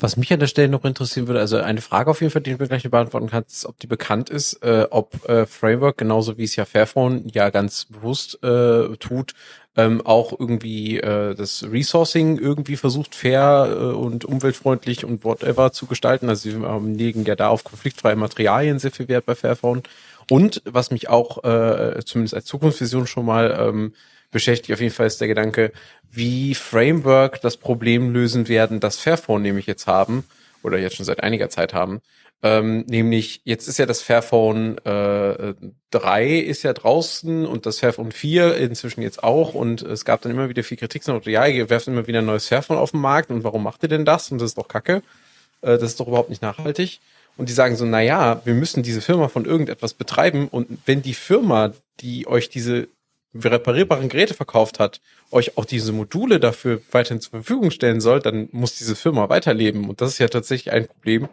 [0.00, 2.52] Was mich an der Stelle noch interessieren würde, also eine Frage auf jeden Fall, die
[2.52, 6.38] du mir gleich beantworten kannst, ist, ob die bekannt ist, äh, ob äh, Framework, genauso
[6.38, 9.34] wie es ja Fairphone ja ganz bewusst äh, tut,
[9.76, 15.84] ähm, auch irgendwie äh, das Resourcing irgendwie versucht, fair äh, und umweltfreundlich und whatever zu
[15.84, 16.30] gestalten.
[16.30, 19.82] Also sie ähm, legen ja da auf konfliktfreie Materialien sehr viel Wert bei Fairphone.
[20.30, 23.94] Und was mich auch äh, zumindest als Zukunftsvision schon mal ähm,
[24.30, 25.72] beschäftigt, auf jeden Fall ist der Gedanke,
[26.08, 30.24] wie Framework das Problem lösen werden, das Fairphone nämlich jetzt haben
[30.62, 32.00] oder jetzt schon seit einiger Zeit haben.
[32.44, 35.54] Ähm, nämlich, jetzt ist ja das Fairphone äh,
[35.90, 40.30] 3 ist ja draußen und das Fairphone 4 inzwischen jetzt auch und es gab dann
[40.30, 43.00] immer wieder viel Kritik, so, ja, ihr werft immer wieder ein neues Fairphone auf den
[43.00, 44.30] Markt und warum macht ihr denn das?
[44.30, 45.02] Und das ist doch kacke.
[45.60, 47.00] Äh, das ist doch überhaupt nicht nachhaltig
[47.40, 51.00] und die sagen so, na ja, wir müssen diese Firma von irgendetwas betreiben und wenn
[51.00, 52.88] die Firma, die euch diese
[53.34, 58.50] reparierbaren Geräte verkauft hat, euch auch diese Module dafür weiterhin zur Verfügung stellen soll, dann
[58.52, 59.88] muss diese Firma weiterleben.
[59.88, 61.30] Und das ist ja tatsächlich ein Problem,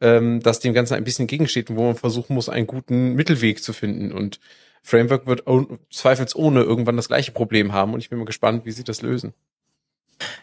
[0.00, 3.60] ähm, das dem Ganzen ein bisschen gegensteht und wo man versuchen muss, einen guten Mittelweg
[3.60, 4.12] zu finden.
[4.12, 4.38] Und
[4.84, 5.42] Framework wird
[5.90, 9.34] zweifelsohne irgendwann das gleiche Problem haben und ich bin mal gespannt, wie sie das lösen.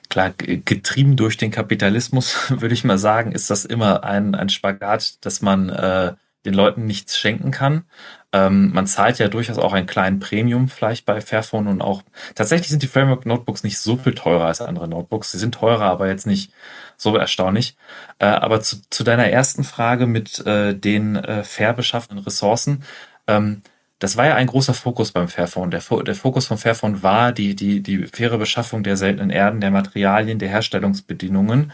[0.10, 5.26] Klar, getrieben durch den Kapitalismus, würde ich mal sagen, ist das immer ein, ein Spagat,
[5.26, 6.14] dass man äh,
[6.46, 7.86] den Leuten nichts schenken kann.
[8.32, 12.04] Ähm, man zahlt ja durchaus auch einen kleinen Premium vielleicht bei Fairphone und auch
[12.36, 15.32] tatsächlich sind die Framework Notebooks nicht so viel teurer als andere Notebooks.
[15.32, 16.52] Sie sind teurer, aber jetzt nicht
[16.98, 17.76] so erstaunlich.
[18.20, 22.84] Äh, aber zu, zu deiner ersten Frage mit äh, den äh, fair beschaffenen Ressourcen.
[23.28, 23.62] Ähm,
[24.00, 25.72] das war ja ein großer Fokus beim Fairphone.
[25.72, 29.72] Der, der Fokus von Fairphone war die, die, die faire Beschaffung der seltenen Erden, der
[29.72, 31.72] Materialien, der Herstellungsbedingungen.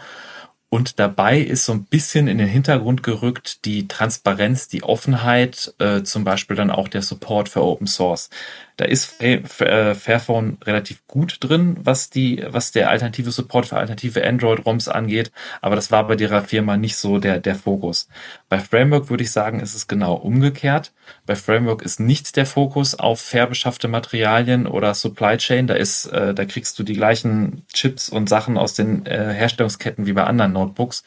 [0.68, 6.02] Und dabei ist so ein bisschen in den Hintergrund gerückt die Transparenz, die Offenheit, äh,
[6.02, 8.30] zum Beispiel dann auch der Support für Open Source.
[8.76, 14.26] Da ist äh, Fairphone relativ gut drin, was die, was der alternative Support für alternative
[14.26, 18.08] Android-ROMs angeht, aber das war bei der Firma nicht so der, der Fokus.
[18.48, 20.92] Bei Framework würde ich sagen, ist es genau umgekehrt.
[21.26, 25.66] Bei Framework ist nicht der Fokus auf fair beschaffte Materialien oder Supply Chain.
[25.66, 30.06] Da ist, äh, da kriegst du die gleichen Chips und Sachen aus den äh, Herstellungsketten
[30.06, 31.04] wie bei anderen Notebooks.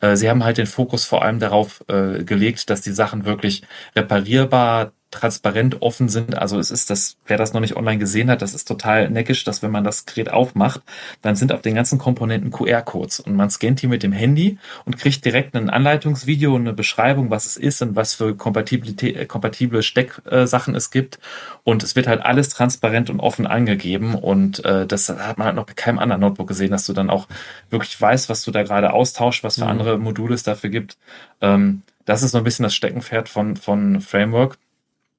[0.00, 3.62] Äh, sie haben halt den Fokus vor allem darauf äh, gelegt, dass die Sachen wirklich
[3.96, 6.36] reparierbar, transparent offen sind.
[6.36, 9.44] Also es ist das, wer das noch nicht online gesehen hat, das ist total neckisch,
[9.44, 10.82] dass wenn man das Gerät aufmacht,
[11.22, 14.98] dann sind auf den ganzen Komponenten QR-Codes und man scannt die mit dem Handy und
[14.98, 19.24] kriegt direkt ein Anleitungsvideo und eine Beschreibung, was es ist und was für Kompatibilität, äh,
[19.26, 21.18] kompatible Stecksachen es gibt.
[21.64, 25.56] Und es wird halt alles transparent und offen angegeben und äh, das hat man halt
[25.56, 27.28] noch bei keinem anderen Notebook gesehen, dass du dann auch
[27.70, 29.70] wirklich weißt, was du da gerade austauscht, was für mhm.
[29.70, 30.98] andere Module es dafür gibt.
[31.40, 34.58] Ähm, das ist so ein bisschen das Steckenpferd von, von Framework.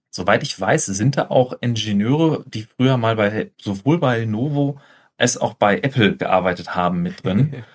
[0.10, 4.80] Soweit ich weiß, sind da auch Ingenieure, die früher mal bei sowohl bei Lenovo
[5.18, 7.64] als auch bei Apple gearbeitet haben mit drin.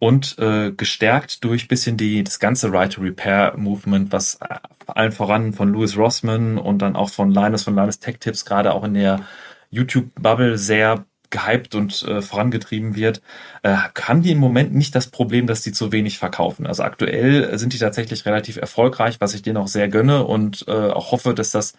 [0.00, 4.56] und äh, gestärkt durch bisschen die das ganze Right to Repair Movement, was äh,
[4.86, 8.72] allen voran von Louis Rossman und dann auch von Linus von Linus Tech Tips gerade
[8.72, 9.20] auch in der
[9.70, 13.22] YouTube Bubble sehr gehypt und äh, vorangetrieben wird,
[13.62, 16.66] äh, haben die im Moment nicht das Problem, dass die zu wenig verkaufen.
[16.66, 20.72] Also aktuell sind die tatsächlich relativ erfolgreich, was ich denen auch sehr gönne und äh,
[20.72, 21.74] auch hoffe, dass das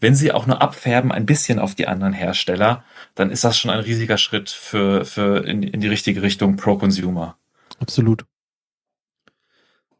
[0.00, 2.82] wenn sie auch nur abfärben ein bisschen auf die anderen Hersteller,
[3.14, 6.76] dann ist das schon ein riesiger Schritt für, für in, in die richtige Richtung pro
[6.76, 7.36] Consumer.
[7.78, 8.24] Absolut.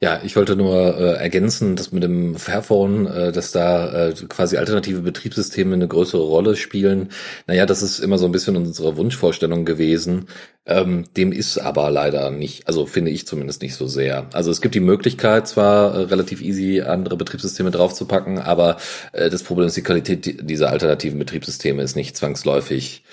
[0.02, 4.56] Ja, ich wollte nur äh, ergänzen, dass mit dem Fairphone, äh, dass da äh, quasi
[4.56, 7.10] alternative Betriebssysteme eine größere Rolle spielen.
[7.46, 10.26] Naja, das ist immer so ein bisschen unsere Wunschvorstellung gewesen.
[10.66, 14.26] Ähm, dem ist aber leider nicht, also finde ich zumindest nicht so sehr.
[14.32, 18.78] Also es gibt die Möglichkeit, zwar äh, relativ easy andere Betriebssysteme draufzupacken, aber
[19.12, 23.04] äh, das Problem ist, die Qualität dieser alternativen Betriebssysteme ist nicht zwangsläufig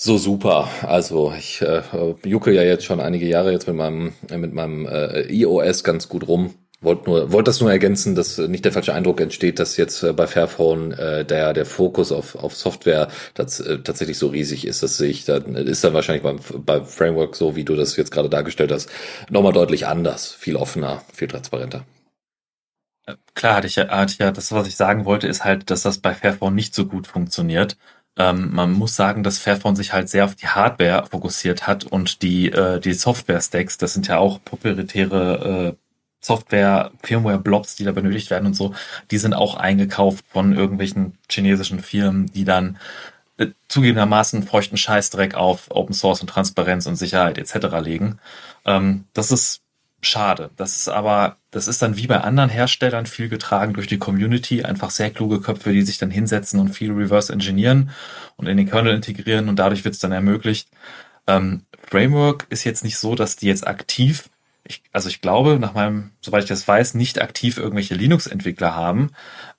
[0.00, 0.68] so super.
[0.82, 1.82] Also ich äh,
[2.24, 6.26] jucke ja jetzt schon einige Jahre jetzt mit meinem mit meinem äh, iOS ganz gut
[6.28, 6.54] rum.
[6.80, 10.12] Wollte nur wollte das nur ergänzen, dass nicht der falsche Eindruck entsteht, dass jetzt äh,
[10.12, 14.82] bei Fairphone äh, der der Fokus auf auf Software das, äh, tatsächlich so riesig ist.
[14.84, 18.12] Das sehe ich dann ist dann wahrscheinlich beim bei Framework so, wie du das jetzt
[18.12, 18.88] gerade dargestellt hast,
[19.30, 21.84] nochmal deutlich anders, viel offener, viel transparenter.
[23.06, 25.70] Äh, klar hatte ich ja, hatte ich ja, das, was ich sagen wollte, ist halt,
[25.70, 27.76] dass das bei Fairphone nicht so gut funktioniert.
[28.18, 32.22] Ähm, man muss sagen, dass Fairphone sich halt sehr auf die Hardware fokussiert hat und
[32.22, 35.76] die, äh, die Software-Stacks, das sind ja auch proprietäre äh,
[36.20, 38.74] Software, Firmware-Blobs, die da benötigt werden und so,
[39.12, 42.78] die sind auch eingekauft von irgendwelchen chinesischen Firmen, die dann
[43.36, 47.68] äh, zugegebenermaßen feuchten Scheißdreck auf Open Source und Transparenz und Sicherheit etc.
[47.82, 48.18] legen.
[48.64, 49.62] Ähm, das ist
[50.00, 50.50] schade.
[50.56, 54.64] Das ist aber, das ist dann wie bei anderen Herstellern viel getragen durch die Community,
[54.64, 57.90] einfach sehr kluge Köpfe, die sich dann hinsetzen und viel reverse engineeren
[58.36, 60.68] und in den Kernel integrieren und dadurch wird es dann ermöglicht.
[61.26, 64.28] Ähm, Framework ist jetzt nicht so, dass die jetzt aktiv,
[64.64, 69.10] ich, also ich glaube, nach meinem, soweit ich das weiß, nicht aktiv irgendwelche Linux-Entwickler haben.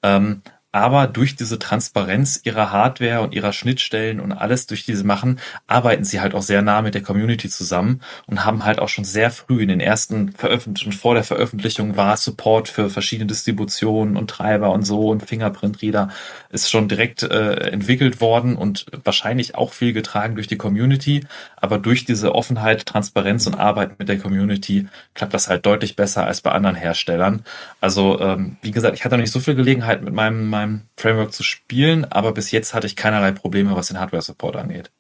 [0.04, 5.40] Ähm, aber durch diese Transparenz ihrer Hardware und ihrer Schnittstellen und alles durch diese machen,
[5.66, 9.04] arbeiten sie halt auch sehr nah mit der Community zusammen und haben halt auch schon
[9.04, 14.30] sehr früh in den ersten Veröffentlichungen, vor der Veröffentlichung war Support für verschiedene Distributionen und
[14.30, 16.10] Treiber und so und Fingerprint-Reader
[16.50, 21.26] ist schon direkt äh, entwickelt worden und wahrscheinlich auch viel getragen durch die Community,
[21.58, 26.28] aber durch diese Offenheit, Transparenz und Arbeit mit der Community klappt das halt deutlich besser
[26.28, 27.44] als bei anderen Herstellern.
[27.82, 31.34] Also ähm, wie gesagt, ich hatte noch nicht so viel Gelegenheit mit meinem meinem Framework
[31.34, 34.92] zu spielen, aber bis jetzt hatte ich keinerlei Probleme, was den Hardware-Support angeht.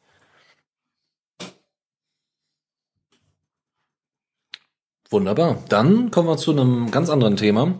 [5.09, 5.57] Wunderbar.
[5.69, 7.79] Dann kommen wir zu einem ganz anderen Thema.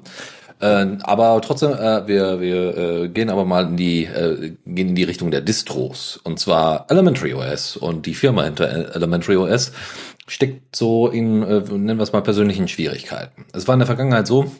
[0.59, 4.95] Äh, aber trotzdem, äh, wir, wir äh, gehen aber mal in die, äh, gehen in
[4.95, 6.19] die Richtung der Distros.
[6.23, 7.77] Und zwar Elementary OS.
[7.77, 9.71] Und die Firma hinter Elementary OS
[10.27, 13.45] steckt so in, äh, nennen wir es mal, persönlichen Schwierigkeiten.
[13.53, 14.51] Es war in der Vergangenheit so,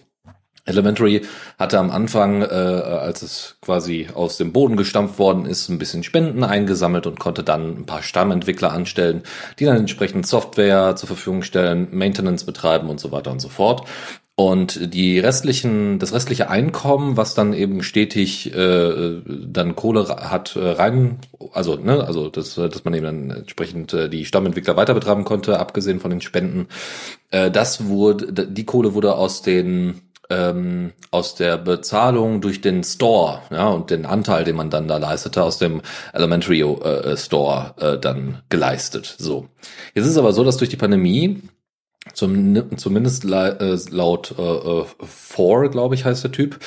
[0.70, 1.22] Elementary
[1.57, 6.03] hatte am Anfang, äh, als es quasi aus dem Boden gestampft worden ist, ein bisschen
[6.03, 9.24] Spenden eingesammelt und konnte dann ein paar Stammentwickler anstellen,
[9.59, 13.88] die dann entsprechend Software zur Verfügung stellen, Maintenance betreiben und so weiter und so fort.
[14.39, 20.65] Und die restlichen, das restliche Einkommen, was dann eben stetig äh, dann Kohle hat äh,
[20.65, 21.17] rein,
[21.51, 25.59] also ne, also dass, dass man eben dann entsprechend äh, die Stammentwickler weiter betreiben konnte,
[25.59, 26.67] abgesehen von den Spenden,
[27.32, 33.41] äh, das wurde, die Kohle wurde aus den ähm, aus der Bezahlung durch den Store
[33.51, 35.82] ja, und den Anteil, den man dann da leistete, aus dem
[36.13, 39.15] Elementary äh, Store äh, dann geleistet.
[39.17, 39.47] So.
[39.93, 41.41] Jetzt ist es aber so, dass durch die Pandemie
[42.13, 46.59] zum, zumindest äh, laut äh, äh, Four, glaube ich, heißt der Typ,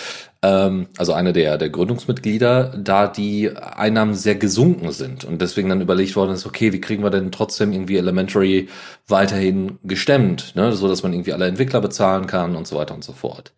[0.43, 5.80] ähm, also eine der, der Gründungsmitglieder, da die Einnahmen sehr gesunken sind und deswegen dann
[5.80, 8.68] überlegt worden ist, okay, wie kriegen wir denn trotzdem irgendwie Elementary
[9.07, 13.05] weiterhin gestemmt, ne, so dass man irgendwie alle Entwickler bezahlen kann und so weiter und
[13.05, 13.53] so fort.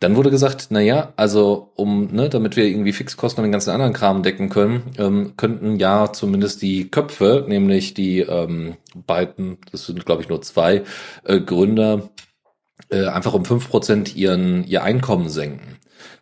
[0.00, 3.70] Dann wurde gesagt, na ja, also um, ne, damit wir irgendwie Fixkosten und den ganzen
[3.70, 9.86] anderen Kram decken können, ähm, könnten ja zumindest die Köpfe, nämlich die ähm, beiden, das
[9.86, 10.82] sind glaube ich nur zwei
[11.24, 12.10] äh, Gründer,
[12.90, 15.75] äh, einfach um fünf Prozent ihren ihr Einkommen senken.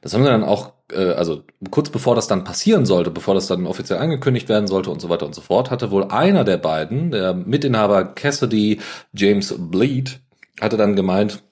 [0.04, 3.46] Das haben sie dann auch, äh, also kurz bevor das dann passieren sollte, bevor das
[3.46, 6.58] dann offiziell angekündigt werden sollte und so weiter und so fort, hatte wohl einer der
[6.58, 8.80] beiden, der Mitinhaber Cassidy
[9.14, 10.20] James Bleed,
[10.60, 11.42] hatte dann gemeint,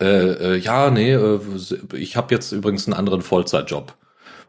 [0.00, 1.38] äh, äh, ja, nee, äh,
[1.94, 3.94] ich habe jetzt übrigens einen anderen Vollzeitjob.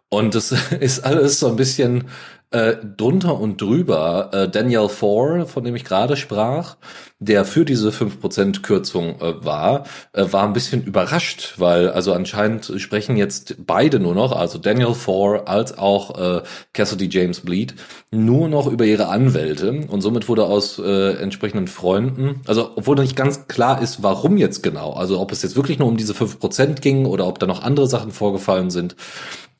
[0.09, 2.05] Und das ist alles so ein bisschen
[2.53, 4.29] äh, drunter und drüber.
[4.31, 6.77] Äh, Daniel Four, von dem ich gerade sprach,
[7.19, 12.71] der für diese 5% Kürzung äh, war, äh, war ein bisschen überrascht, weil also anscheinend
[12.77, 16.43] sprechen jetzt beide nur noch, also Daniel Four als auch äh,
[16.73, 17.73] Cassidy James Bleed,
[18.11, 23.15] nur noch über ihre Anwälte und somit wurde aus äh, entsprechenden Freunden, also obwohl nicht
[23.15, 26.81] ganz klar ist, warum jetzt genau, also ob es jetzt wirklich nur um diese 5%
[26.81, 28.95] ging oder ob da noch andere Sachen vorgefallen sind,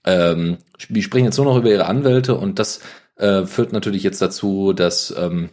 [0.05, 0.57] ähm,
[0.89, 2.81] die sprechen jetzt nur noch über ihre Anwälte und das
[3.17, 5.49] äh, führt natürlich jetzt dazu, dass ähm,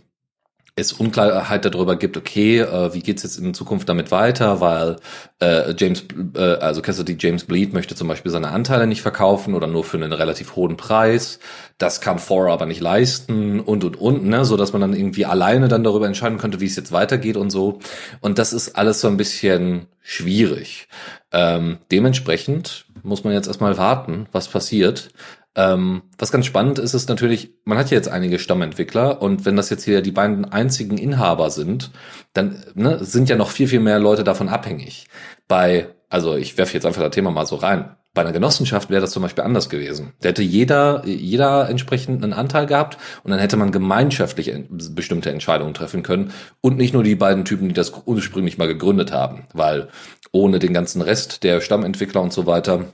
[0.80, 4.96] es Unklarheit darüber gibt, okay, äh, wie geht's jetzt in Zukunft damit weiter, weil
[5.40, 6.04] äh, James,
[6.34, 9.96] äh, also Cassidy James Bleed möchte zum Beispiel seine Anteile nicht verkaufen oder nur für
[9.96, 11.38] einen relativ hohen Preis.
[11.78, 15.26] Das kann Thor aber nicht leisten und und und, ne, so dass man dann irgendwie
[15.26, 17.78] alleine dann darüber entscheiden könnte, wie es jetzt weitergeht und so.
[18.20, 20.88] Und das ist alles so ein bisschen schwierig.
[21.32, 25.10] Ähm, dementsprechend muss man jetzt erstmal warten, was passiert.
[25.56, 29.56] Ähm, was ganz spannend ist, ist natürlich, man hat ja jetzt einige Stammentwickler und wenn
[29.56, 31.90] das jetzt hier die beiden einzigen Inhaber sind,
[32.32, 35.06] dann ne, sind ja noch viel, viel mehr Leute davon abhängig.
[35.48, 37.96] Bei, also ich werfe jetzt einfach das Thema mal so rein.
[38.14, 40.12] Bei einer Genossenschaft wäre das zum Beispiel anders gewesen.
[40.20, 45.74] Da hätte jeder, jeder entsprechend einen Anteil gehabt und dann hätte man gemeinschaftlich bestimmte Entscheidungen
[45.74, 49.88] treffen können und nicht nur die beiden Typen, die das ursprünglich mal gegründet haben, weil
[50.32, 52.86] ohne den ganzen Rest der Stammentwickler und so weiter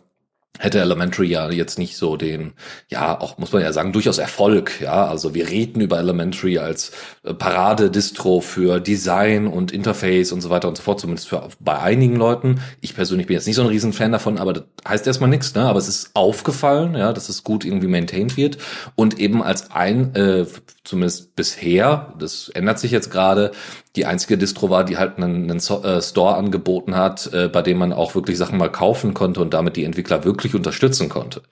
[0.59, 2.53] hätte Elementary ja jetzt nicht so den,
[2.89, 5.07] ja, auch muss man ja sagen, durchaus Erfolg, ja.
[5.07, 6.93] Also wir reden über Elementary als
[7.25, 11.79] äh, Parade-Distro für Design und Interface und so weiter und so fort, zumindest für bei
[11.79, 12.61] einigen Leuten.
[12.81, 15.63] Ich persönlich bin jetzt nicht so ein Riesenfan davon, aber das heißt erstmal nichts, ne?
[15.63, 18.59] Aber es ist aufgefallen, ja, dass es gut irgendwie maintained wird
[18.95, 20.47] und eben als ein, äh,
[20.87, 23.51] zumindest bisher, das ändert sich jetzt gerade,
[23.97, 27.79] die einzige Distro war, die halt einen, einen äh, Store angeboten hat, äh, bei dem
[27.79, 31.43] man auch wirklich Sachen mal kaufen konnte und damit die Entwickler wirklich unterstützen konnte.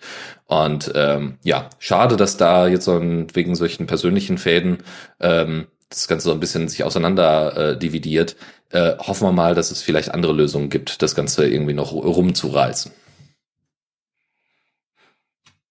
[0.46, 4.78] Und ähm, ja, schade, dass da jetzt so ein, wegen solchen persönlichen Fäden
[5.20, 8.36] ähm, das Ganze so ein bisschen sich auseinander äh, dividiert.
[8.70, 12.92] Äh, hoffen wir mal, dass es vielleicht andere Lösungen gibt, das Ganze irgendwie noch rumzureißen.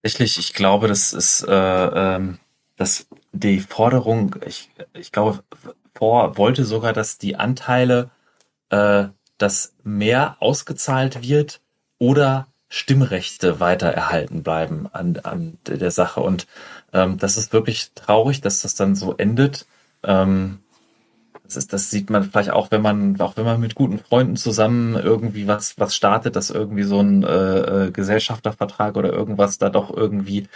[0.01, 2.39] Tatsächlich, ich glaube, das ist äh, ähm,
[2.75, 5.43] dass die Forderung, ich, ich glaube,
[5.93, 8.11] vor wollte sogar, dass die Anteile,
[8.69, 9.05] äh,
[9.37, 11.59] dass mehr ausgezahlt wird
[11.97, 16.21] oder Stimmrechte weiter erhalten bleiben an, an der Sache.
[16.21, 16.47] Und
[16.91, 19.67] ähm, das ist wirklich traurig, dass das dann so endet.
[20.03, 20.59] Ähm,
[21.43, 24.35] das, ist, das sieht man vielleicht auch, wenn man, auch wenn man mit guten Freunden
[24.35, 29.69] zusammen irgendwie was, was startet, dass irgendwie so ein äh, äh Gesellschaftervertrag oder irgendwas da
[29.69, 30.47] doch irgendwie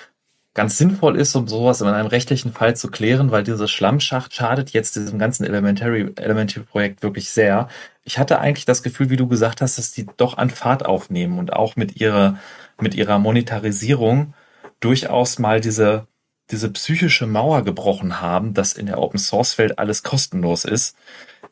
[0.58, 4.72] ganz sinnvoll ist, um sowas in einem rechtlichen Fall zu klären, weil dieses Schlammschacht schadet
[4.72, 7.70] jetzt diesem ganzen Elementary, Elementary Projekt wirklich sehr.
[8.04, 11.38] Ich hatte eigentlich das Gefühl, wie du gesagt hast, dass die doch an Fahrt aufnehmen
[11.38, 12.40] und auch mit ihrer,
[12.82, 14.34] mit ihrer Monetarisierung
[14.80, 16.08] durchaus mal diese,
[16.50, 20.98] diese psychische Mauer gebrochen haben, dass in der Open Source Welt alles kostenlos ist.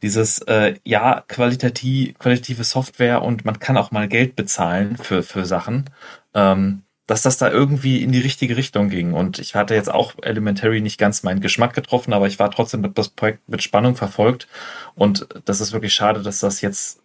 [0.02, 5.46] Dieses, äh, ja, qualitativ, qualitative Software und man kann auch mal Geld bezahlen für, für
[5.46, 5.92] Sachen.
[6.34, 9.14] Ähm, dass das da irgendwie in die richtige Richtung ging.
[9.14, 12.94] Und ich hatte jetzt auch Elementary nicht ganz meinen Geschmack getroffen, aber ich war trotzdem
[12.94, 14.48] das Projekt mit Spannung verfolgt.
[14.96, 17.02] Und das ist wirklich schade, dass das jetzt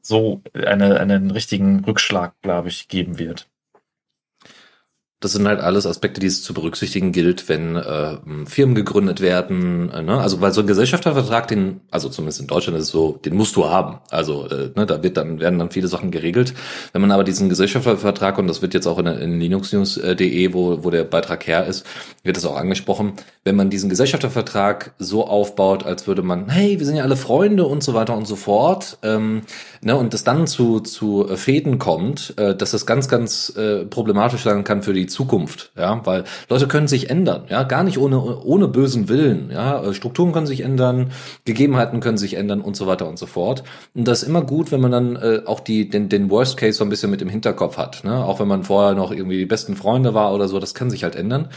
[0.00, 3.48] so eine, einen richtigen Rückschlag, glaube ich, geben wird.
[5.22, 9.90] Das sind halt alles Aspekte, die es zu berücksichtigen gilt, wenn äh, Firmen gegründet werden.
[9.90, 10.18] Äh, ne?
[10.20, 13.54] Also weil so ein Gesellschaftervertrag, den, also zumindest in Deutschland ist es so, den musst
[13.56, 14.00] du haben.
[14.10, 16.54] Also äh, ne, da wird dann werden dann viele Sachen geregelt.
[16.92, 20.90] Wenn man aber diesen Gesellschaftervertrag und das wird jetzt auch in, in linuxnews.de, wo wo
[20.90, 21.86] der Beitrag her ist,
[22.24, 23.12] wird das auch angesprochen.
[23.44, 27.64] Wenn man diesen Gesellschaftervertrag so aufbaut, als würde man, hey, wir sind ja alle Freunde
[27.64, 29.42] und so weiter und so fort, ähm,
[29.82, 34.42] ne, und das dann zu zu Fäden kommt, äh, dass das ganz ganz äh, problematisch
[34.42, 38.20] sein kann für die Zukunft, ja, weil Leute können sich ändern, ja, gar nicht ohne,
[38.42, 41.12] ohne bösen Willen, ja, äh, Strukturen können sich ändern,
[41.44, 43.64] Gegebenheiten können sich ändern und so weiter und so fort.
[43.94, 46.78] Und das ist immer gut, wenn man dann äh, auch die, den, den Worst Case
[46.78, 49.46] so ein bisschen mit im Hinterkopf hat, ne, auch wenn man vorher noch irgendwie die
[49.46, 51.48] besten Freunde war oder so, das kann sich halt ändern.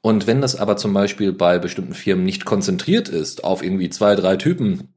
[0.00, 4.14] Und wenn das aber zum Beispiel bei bestimmten Firmen nicht konzentriert ist auf irgendwie zwei,
[4.14, 4.93] drei Typen,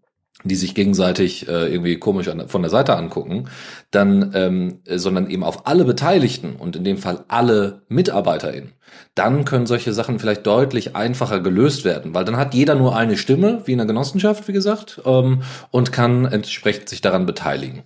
[0.48, 3.50] die sich gegenseitig äh, irgendwie komisch an, von der Seite angucken,
[3.92, 8.74] dann, ähm, sondern eben auf alle Beteiligten und in dem Fall alle MitarbeiterInnen,
[9.16, 13.18] dann können solche Sachen vielleicht deutlich einfacher gelöst werden, weil dann hat jeder nur eine
[13.18, 17.84] Stimme, wie in einer Genossenschaft, wie gesagt, ähm, und kann entsprechend sich daran beteiligen.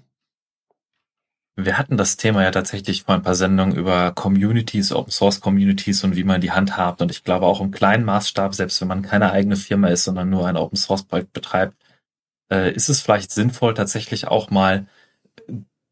[1.57, 6.03] Wir hatten das Thema ja tatsächlich vor ein paar Sendungen über Communities, Open Source Communities
[6.03, 7.01] und wie man die handhabt.
[7.01, 10.30] Und ich glaube auch im kleinen Maßstab, selbst wenn man keine eigene Firma ist, sondern
[10.30, 11.76] nur ein Open Source Projekt betreibt,
[12.52, 14.86] äh, ist es vielleicht sinnvoll, tatsächlich auch mal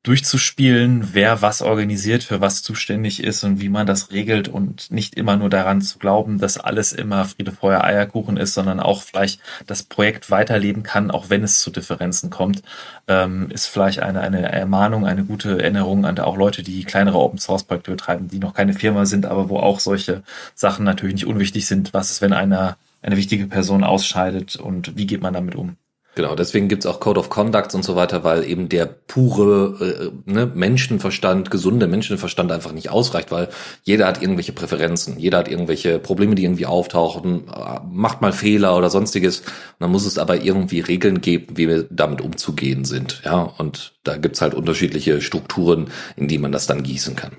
[0.04, 5.16] durchzuspielen, wer was organisiert, für was zuständig ist und wie man das regelt und nicht
[5.16, 9.42] immer nur daran zu glauben, dass alles immer Friede, Feuer, Eierkuchen ist, sondern auch vielleicht
[9.68, 12.64] das Projekt weiterleben kann, auch wenn es zu Differenzen kommt,
[13.10, 17.38] ähm, ist vielleicht eine, eine Ermahnung, eine gute Erinnerung an auch Leute, die kleinere Open
[17.38, 20.24] Source Projekte betreiben, die noch keine Firma sind, aber wo auch solche
[20.56, 21.94] Sachen natürlich nicht unwichtig sind.
[21.94, 25.76] Was ist, wenn einer, eine wichtige Person ausscheidet und wie geht man damit um?
[26.16, 30.32] Genau, deswegen gibt's auch Code of Conducts und so weiter, weil eben der pure äh,
[30.32, 33.48] ne, Menschenverstand, gesunde Menschenverstand einfach nicht ausreicht, weil
[33.84, 38.76] jeder hat irgendwelche Präferenzen, jeder hat irgendwelche Probleme, die irgendwie auftauchen, äh, macht mal Fehler
[38.76, 39.40] oder sonstiges.
[39.42, 39.48] Und
[39.80, 43.22] dann muss es aber irgendwie Regeln geben, wie wir damit umzugehen sind.
[43.24, 47.38] Ja, und da gibt's halt unterschiedliche Strukturen, in die man das dann gießen kann.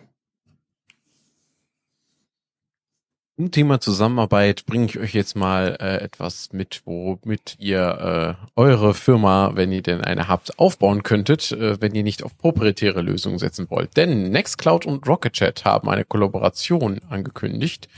[3.40, 8.92] Zum Thema Zusammenarbeit bringe ich euch jetzt mal äh, etwas mit, womit ihr äh, eure
[8.92, 13.38] Firma, wenn ihr denn eine habt, aufbauen könntet, äh, wenn ihr nicht auf proprietäre Lösungen
[13.38, 13.96] setzen wollt.
[13.96, 17.88] Denn Nextcloud und RocketChat haben eine Kollaboration angekündigt,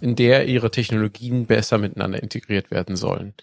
[0.00, 3.34] in der ihre Technologien besser miteinander integriert werden sollen.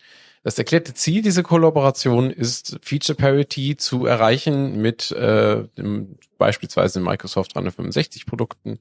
[0.41, 7.53] Das erklärte Ziel dieser Kollaboration ist, Feature Parity zu erreichen mit äh, dem, beispielsweise Microsoft
[7.53, 8.79] 365 Produkten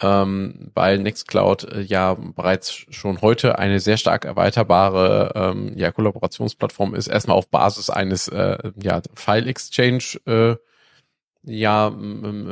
[0.00, 6.94] ähm, weil Nextcloud äh, ja bereits schon heute eine sehr stark erweiterbare ähm, ja, Kollaborationsplattform
[6.94, 7.08] ist.
[7.08, 10.56] Erstmal auf Basis eines äh, ja, File Exchange äh,
[11.46, 11.94] ja,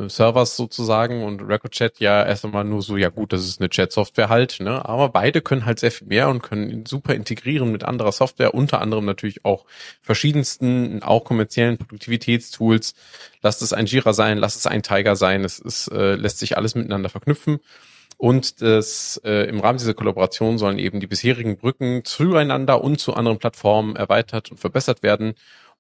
[0.07, 4.29] Servers sozusagen und RecordChat ja erst einmal nur so, ja gut, das ist eine Chat-Software
[4.29, 4.85] halt, ne?
[4.89, 8.81] Aber beide können halt sehr viel mehr und können super integrieren mit anderer Software, unter
[8.81, 9.67] anderem natürlich auch
[10.01, 12.95] verschiedensten, auch kommerziellen Produktivitätstools.
[13.43, 16.57] Lasst es ein Jira sein, lasst es ein Tiger sein, es ist, äh, lässt sich
[16.57, 17.59] alles miteinander verknüpfen.
[18.17, 23.15] Und das, äh, im Rahmen dieser Kollaboration sollen eben die bisherigen Brücken zueinander und zu
[23.15, 25.35] anderen Plattformen erweitert und verbessert werden.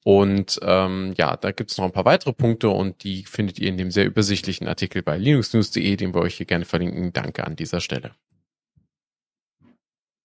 [0.05, 3.79] Und ähm, ja, da gibt's noch ein paar weitere Punkte und die findet ihr in
[3.79, 7.15] dem sehr übersichtlichen Artikel bei linuxnews.de, den wir euch hier gerne verlinken.
[7.15, 8.11] Danke an dieser Stelle.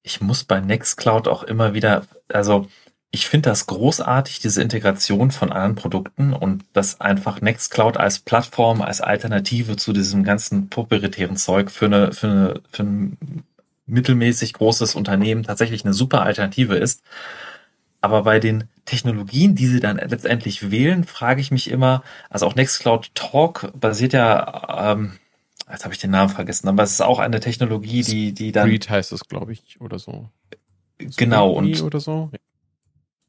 [0.03, 2.67] Ich muss bei Nextcloud auch immer wieder, also
[3.11, 8.81] ich finde das großartig, diese Integration von anderen Produkten und dass einfach Nextcloud als Plattform,
[8.81, 13.17] als Alternative zu diesem ganzen proprietären Zeug für eine, für eine, für ein
[13.85, 17.01] mittelmäßig großes Unternehmen tatsächlich eine super Alternative ist.
[18.01, 22.55] Aber bei den Technologien, die sie dann letztendlich wählen, frage ich mich immer, also auch
[22.55, 25.19] Nextcloud Talk basiert ja, ähm,
[25.69, 28.67] jetzt habe ich den Namen vergessen, aber es ist auch eine Technologie, die, die dann.
[28.67, 30.29] Read heißt es, glaube ich, oder so.
[30.97, 32.31] Genau, und, oder so.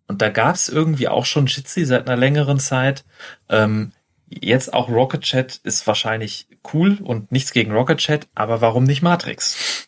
[0.08, 3.04] und da gab es irgendwie auch schon Jitsi seit einer längeren Zeit.
[3.48, 3.92] Ähm,
[4.28, 9.02] jetzt auch Rocket Chat ist wahrscheinlich cool und nichts gegen Rocket Chat, aber warum nicht
[9.02, 9.86] Matrix?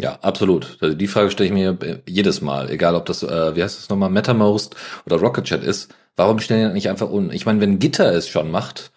[0.00, 0.76] Ja, absolut.
[0.80, 3.78] Also die Frage stelle ich mir äh, jedes Mal, egal ob das, äh, wie heißt
[3.78, 4.76] das nochmal, MetaMost
[5.06, 5.94] oder Rocket Chat ist.
[6.16, 7.30] Warum stellen die nicht einfach un?
[7.30, 8.92] Ich meine, wenn Gitter es schon macht,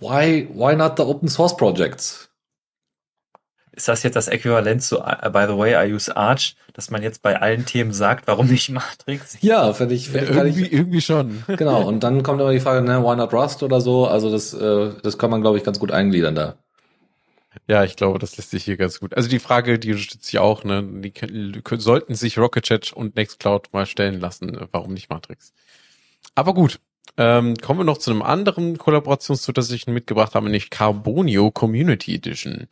[0.00, 2.28] why, why not the Open Source Projects?
[3.74, 7.02] Ist das jetzt das Äquivalent zu, uh, by the way, I use Arch, dass man
[7.02, 9.38] jetzt bei allen Themen sagt, warum nicht Matrix?
[9.40, 11.42] Ja, finde ich, find ja, irgendwie, ich, irgendwie schon.
[11.46, 11.86] Genau.
[11.86, 14.06] Und dann kommt immer die Frage, ne, why not Rust oder so?
[14.06, 16.56] Also das, äh, das kann man, glaube ich, ganz gut eingliedern da.
[17.68, 19.14] Ja, ich glaube, das lässt sich hier ganz gut.
[19.14, 21.12] Also die Frage, die unterstützt sich auch, ne, die
[21.78, 24.58] sollten sich Rocket Chat und Nextcloud mal stellen lassen.
[24.72, 25.52] Warum nicht Matrix?
[26.34, 26.80] Aber gut,
[27.18, 32.14] ähm, kommen wir noch zu einem anderen Kollaborationstool, das ich mitgebracht habe, nämlich Carbonio Community
[32.14, 32.68] Edition.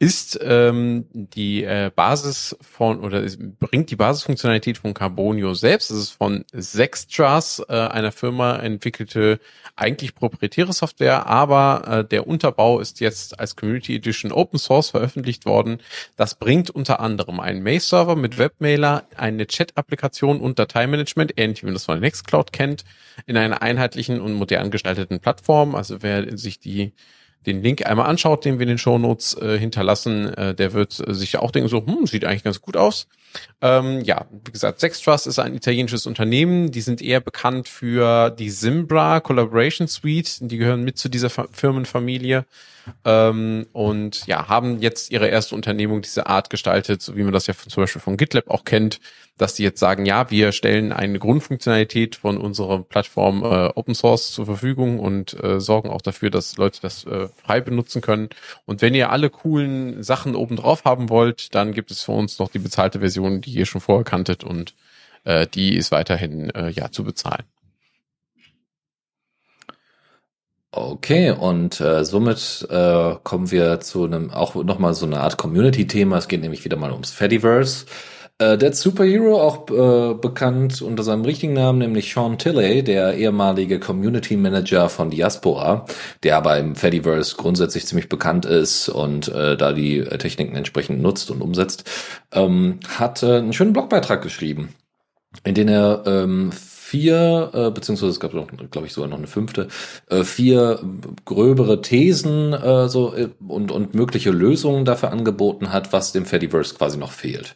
[0.00, 3.26] Ist ähm, die äh, Basis von oder
[3.58, 5.90] bringt die Basisfunktionalität von Carbonio selbst.
[5.90, 9.40] Das ist von Sextras, äh, einer Firma entwickelte
[9.74, 15.46] eigentlich proprietäre Software, aber äh, der Unterbau ist jetzt als Community Edition Open Source veröffentlicht
[15.46, 15.78] worden.
[16.16, 21.74] Das bringt unter anderem einen Mail-Server mit Webmailer, eine Chat-Applikation und Dateimanagement, ähnlich wie man
[21.74, 22.84] das von Nextcloud kennt,
[23.26, 25.74] in einer einheitlichen und modern gestalteten Plattform.
[25.74, 26.92] Also wer sich die
[27.48, 31.14] den Link einmal anschaut, den wir in den Shownotes äh, hinterlassen, äh, der wird äh,
[31.14, 33.08] sich auch denken so, hm, sieht eigentlich ganz gut aus.
[33.60, 36.70] Ähm, ja, wie gesagt, Sextrust ist ein italienisches Unternehmen.
[36.70, 40.38] Die sind eher bekannt für die Simbra Collaboration Suite.
[40.40, 42.44] Die gehören mit zu dieser Firmenfamilie.
[43.04, 47.46] Ähm, und ja, haben jetzt ihre erste Unternehmung dieser Art gestaltet, so wie man das
[47.46, 49.00] ja von, zum Beispiel von GitLab auch kennt,
[49.38, 54.32] dass die jetzt sagen, ja, wir stellen eine Grundfunktionalität von unserer Plattform äh, Open Source
[54.32, 58.28] zur Verfügung und äh, sorgen auch dafür, dass Leute das äh, frei benutzen können.
[58.66, 62.38] Und wenn ihr alle coolen Sachen oben drauf haben wollt, dann gibt es für uns
[62.38, 64.74] noch die bezahlte Version, die ihr schon vorher kanntet und
[65.24, 67.44] äh, die ist weiterhin äh, ja zu bezahlen.
[70.70, 76.18] Okay, und äh, somit äh, kommen wir zu einem auch nochmal so eine Art Community-Thema.
[76.18, 77.86] Es geht nämlich wieder mal ums Fediverse.
[78.40, 83.80] Äh, der Superhero, auch äh, bekannt unter seinem richtigen Namen, nämlich Sean Tilley, der ehemalige
[83.80, 85.86] Community Manager von Diaspora,
[86.22, 91.30] der aber im Fediverse grundsätzlich ziemlich bekannt ist und äh, da die Techniken entsprechend nutzt
[91.30, 91.90] und umsetzt,
[92.32, 94.74] ähm, hat äh, einen schönen Blogbeitrag geschrieben,
[95.44, 96.50] in dem er ähm,
[96.88, 99.68] vier, äh, beziehungsweise es gab noch, glaube ich, sogar noch eine fünfte,
[100.08, 100.80] äh, vier
[101.26, 106.74] gröbere Thesen äh, so äh, und, und mögliche Lösungen dafür angeboten hat, was dem Fediverse
[106.74, 107.54] quasi noch fehlt.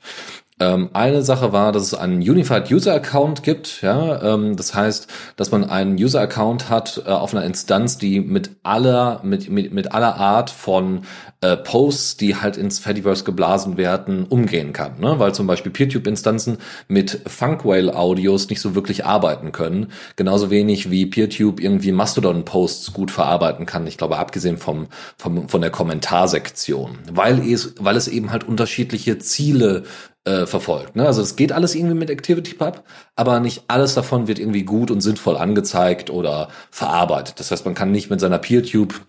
[0.61, 3.81] Ähm, eine Sache war, dass es einen Unified User Account gibt.
[3.81, 8.21] Ja, ähm, das heißt, dass man einen User Account hat äh, auf einer Instanz, die
[8.21, 11.05] mit aller mit mit, mit aller Art von
[11.43, 14.99] äh, Posts, die halt ins Fediverse geblasen werden, umgehen kann.
[15.01, 15.19] Ne?
[15.19, 19.89] Weil zum Beispiel PeerTube-Instanzen mit Funkwhale-Audios nicht so wirklich arbeiten können.
[20.17, 23.87] Genauso wenig wie PeerTube irgendwie Mastodon-Posts gut verarbeiten kann.
[23.87, 24.87] Ich glaube, abgesehen vom,
[25.19, 26.99] vom von der Kommentarsektion.
[27.13, 29.83] Weil es, weil es eben halt unterschiedliche Ziele
[30.25, 30.95] äh, verfolgt.
[30.95, 31.07] Ne?
[31.07, 32.85] Also es geht alles irgendwie mit ActivityPub,
[33.17, 37.41] aber nicht alles davon wird irgendwie gut und sinnvoll angezeigt oder verarbeitet.
[37.41, 39.01] Das heißt, man kann nicht mit seiner PeerTube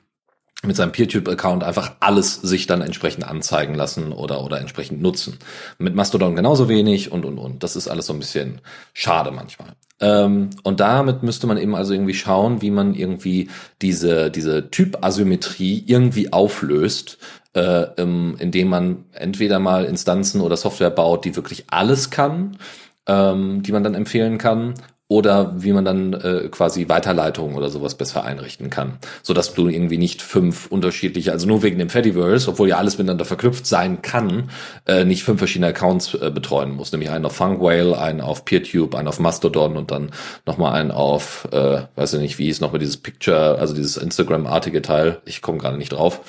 [0.66, 5.38] mit seinem PeerTube-Account einfach alles sich dann entsprechend anzeigen lassen oder, oder entsprechend nutzen.
[5.78, 7.64] Mit Mastodon genauso wenig und, und, und.
[7.64, 8.62] Das ist alles so ein bisschen
[8.94, 9.76] schade manchmal.
[10.00, 13.50] Ähm, und damit müsste man eben also irgendwie schauen, wie man irgendwie
[13.82, 17.18] diese, diese Typasymmetrie irgendwie auflöst,
[17.54, 22.58] äh, ähm, indem man entweder mal Instanzen oder Software baut, die wirklich alles kann,
[23.06, 24.76] ähm, die man dann empfehlen kann,
[25.14, 29.68] oder wie man dann äh, quasi Weiterleitungen oder sowas besser einrichten kann, so dass du
[29.68, 34.02] irgendwie nicht fünf unterschiedliche, also nur wegen dem Fediverse, obwohl ja alles miteinander verknüpft sein
[34.02, 34.50] kann,
[34.88, 38.96] äh, nicht fünf verschiedene Accounts äh, betreuen musst, nämlich einen auf Funkwhale, einen auf PeerTube,
[38.96, 40.10] einen auf Mastodon und dann
[40.48, 44.82] nochmal einen auf, äh, weiß ich nicht, wie ist nochmal dieses Picture, also dieses Instagram-artige
[44.82, 46.22] Teil, ich komme gerade nicht drauf.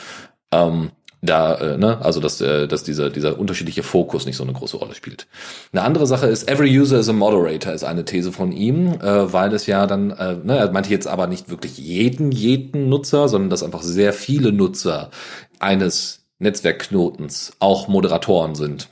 [0.53, 0.91] Ähm,
[1.25, 4.77] da, äh, ne, also dass, äh, dass dieser, dieser unterschiedliche Fokus nicht so eine große
[4.77, 5.27] Rolle spielt.
[5.72, 9.33] Eine andere Sache ist, every user is a moderator, ist eine These von ihm, äh,
[9.33, 13.29] weil es ja dann, äh, ne, er meinte jetzt aber nicht wirklich jeden, jeden Nutzer,
[13.29, 15.11] sondern dass einfach sehr viele Nutzer
[15.59, 18.89] eines Netzwerkknotens auch Moderatoren sind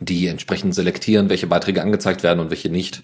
[0.00, 3.02] die entsprechend selektieren, welche Beiträge angezeigt werden und welche nicht.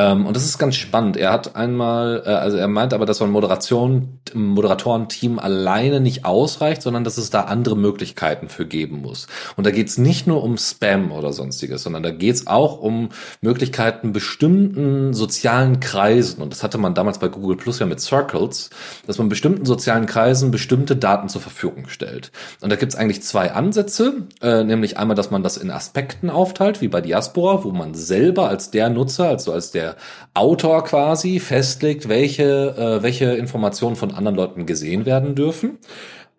[0.00, 1.16] Ähm, und das ist ganz spannend.
[1.16, 6.82] Er hat einmal, äh, also er meint aber, dass ein Moderation, Moderatorenteam alleine nicht ausreicht,
[6.82, 9.26] sondern dass es da andere Möglichkeiten für geben muss.
[9.56, 12.80] Und da geht es nicht nur um Spam oder sonstiges, sondern da geht es auch
[12.80, 16.42] um Möglichkeiten bestimmten sozialen Kreisen.
[16.42, 18.70] Und das hatte man damals bei Google Plus ja mit Circles,
[19.06, 22.32] dass man bestimmten sozialen Kreisen bestimmte Daten zur Verfügung stellt.
[22.62, 26.30] Und da gibt es eigentlich zwei Ansätze, äh, nämlich einmal, dass man das in Aspekten
[26.30, 29.89] aufteilt, wie bei Diaspora, wo man selber als der Nutzer, also als der
[30.34, 35.78] Autor quasi festlegt, welche, äh, welche Informationen von anderen Leuten gesehen werden dürfen.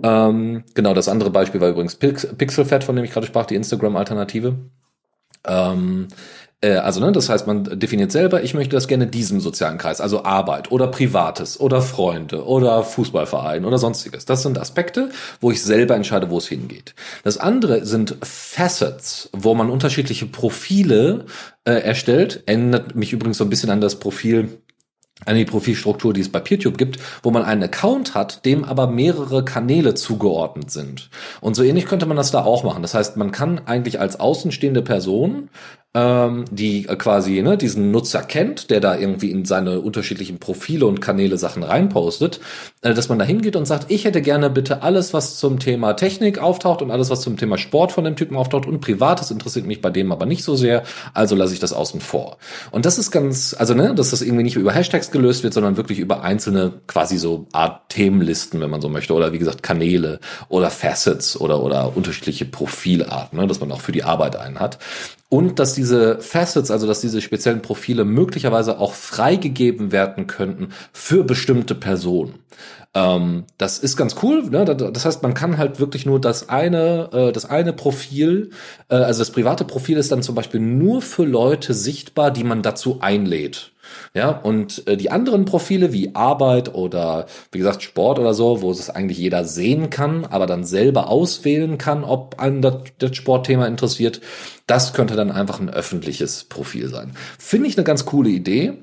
[0.03, 3.55] Ähm, genau, das andere Beispiel war übrigens Pix Pixelfed, von dem ich gerade sprach, die
[3.55, 4.55] Instagram-Alternative.
[5.47, 6.07] Ähm,
[6.61, 9.99] äh, also, ne, das heißt, man definiert selber, ich möchte das gerne diesem sozialen Kreis,
[9.99, 14.25] also Arbeit oder Privates oder Freunde oder Fußballverein oder sonstiges.
[14.25, 16.93] Das sind Aspekte, wo ich selber entscheide, wo es hingeht.
[17.23, 21.25] Das andere sind Facets, wo man unterschiedliche Profile
[21.65, 22.43] äh, erstellt.
[22.45, 24.61] Ändert mich übrigens so ein bisschen an das Profil
[25.25, 28.87] an die Profilstruktur, die es bei PeerTube gibt, wo man einen Account hat, dem aber
[28.87, 31.09] mehrere Kanäle zugeordnet sind.
[31.41, 32.81] Und so ähnlich könnte man das da auch machen.
[32.81, 35.49] Das heißt, man kann eigentlich als außenstehende Person
[35.93, 40.85] ähm, die äh, quasi ne, diesen Nutzer kennt, der da irgendwie in seine unterschiedlichen Profile
[40.85, 42.39] und Kanäle Sachen reinpostet,
[42.81, 45.93] äh, dass man da hingeht und sagt, ich hätte gerne bitte alles, was zum Thema
[45.93, 49.65] Technik auftaucht und alles, was zum Thema Sport von dem Typen auftaucht und Privates interessiert
[49.65, 50.83] mich bei dem aber nicht so sehr,
[51.13, 52.37] also lasse ich das außen vor.
[52.71, 55.75] Und das ist ganz, also ne, dass das irgendwie nicht über Hashtags gelöst wird, sondern
[55.75, 60.21] wirklich über einzelne quasi so Art Themenlisten, wenn man so möchte, oder wie gesagt Kanäle
[60.47, 64.79] oder Facets oder oder unterschiedliche Profilarten, ne, dass man auch für die Arbeit einen hat
[65.31, 71.23] und dass diese Facets, also dass diese speziellen Profile möglicherweise auch freigegeben werden könnten für
[71.23, 72.35] bestimmte Personen.
[72.93, 74.43] Ähm, das ist ganz cool.
[74.43, 74.63] Ne?
[74.63, 78.51] Das heißt, man kann halt wirklich nur das eine, äh, das eine Profil,
[78.89, 82.61] äh, also das private Profil ist dann zum Beispiel nur für Leute sichtbar, die man
[82.61, 83.71] dazu einlädt.
[84.13, 88.71] Ja, und äh, die anderen Profile wie Arbeit oder wie gesagt Sport oder so, wo
[88.71, 94.21] es eigentlich jeder sehen kann, aber dann selber auswählen kann, ob einen das, Sportthema interessiert,
[94.67, 97.13] das könnte dann einfach ein öffentliches Profil sein.
[97.37, 98.77] Finde ich eine ganz coole Idee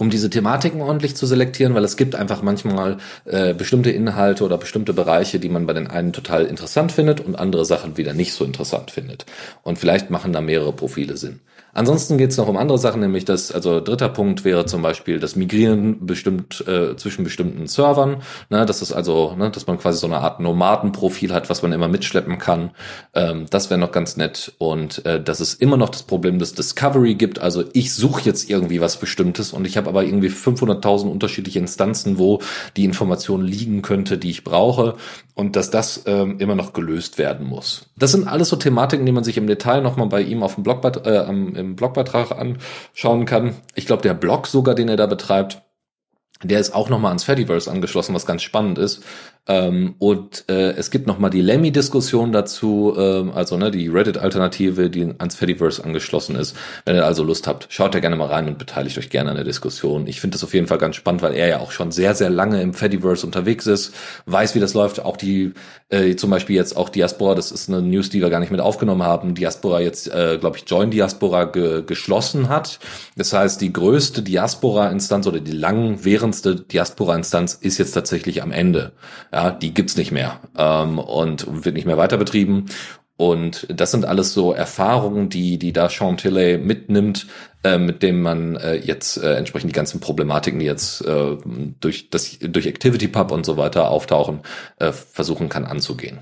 [0.00, 4.56] um diese Thematiken ordentlich zu selektieren, weil es gibt einfach manchmal äh, bestimmte Inhalte oder
[4.56, 8.32] bestimmte Bereiche, die man bei den einen total interessant findet und andere Sachen wieder nicht
[8.32, 9.26] so interessant findet.
[9.62, 11.40] Und vielleicht machen da mehrere Profile Sinn.
[11.72, 15.20] Ansonsten geht es noch um andere Sachen, nämlich das, also dritter Punkt wäre zum Beispiel
[15.20, 18.22] das Migrieren bestimmt äh, zwischen bestimmten Servern.
[18.48, 21.72] Ne, das ist also, ne, dass man quasi so eine Art Nomadenprofil hat, was man
[21.72, 22.70] immer mitschleppen kann.
[23.14, 24.52] Ähm, das wäre noch ganz nett.
[24.58, 27.38] Und äh, dass es immer noch das Problem des Discovery gibt.
[27.38, 32.18] Also ich suche jetzt irgendwie was Bestimmtes und ich habe aber irgendwie 500.000 unterschiedliche Instanzen,
[32.18, 32.40] wo
[32.76, 34.94] die Information liegen könnte, die ich brauche.
[35.34, 37.86] Und dass das ähm, immer noch gelöst werden muss.
[37.96, 40.64] Das sind alles so Thematiken, die man sich im Detail nochmal bei ihm auf dem
[40.64, 41.30] Blog äh,
[41.60, 43.56] im Blogbeitrag anschauen kann.
[43.74, 45.62] Ich glaube, der Blog sogar, den er da betreibt,
[46.42, 49.04] der ist auch nochmal ans Fediverse angeschlossen, was ganz spannend ist.
[49.46, 55.14] Ähm, und äh, es gibt nochmal die Lemmy-Diskussion dazu, ähm, also ne, die Reddit-Alternative, die
[55.18, 56.54] ans Fediverse angeschlossen ist.
[56.84, 59.36] Wenn ihr also Lust habt, schaut da gerne mal rein und beteiligt euch gerne an
[59.36, 60.06] der Diskussion.
[60.06, 62.30] Ich finde das auf jeden Fall ganz spannend, weil er ja auch schon sehr, sehr
[62.30, 63.94] lange im Fediverse unterwegs ist,
[64.26, 65.04] weiß, wie das läuft.
[65.04, 65.52] Auch die,
[65.88, 68.60] äh, zum Beispiel jetzt auch Diaspora, das ist eine News, die wir gar nicht mit
[68.60, 69.34] aufgenommen haben.
[69.34, 72.78] Diaspora jetzt, äh, glaube ich, Join Diaspora ge geschlossen hat.
[73.16, 78.92] Das heißt, die größte Diaspora-Instanz oder die langwährendste Diaspora-Instanz ist jetzt tatsächlich am Ende.
[79.32, 82.66] Ja, die gibt's nicht mehr ähm, und wird nicht mehr weiter betrieben.
[83.16, 87.26] Und das sind alles so Erfahrungen, die, die da Sean Tilley mitnimmt,
[87.62, 91.36] äh, mit dem man äh, jetzt äh, entsprechend die ganzen Problematiken, die jetzt äh,
[91.80, 94.40] durch, das, durch ActivityPub und so weiter auftauchen,
[94.78, 96.20] äh, versuchen kann anzugehen.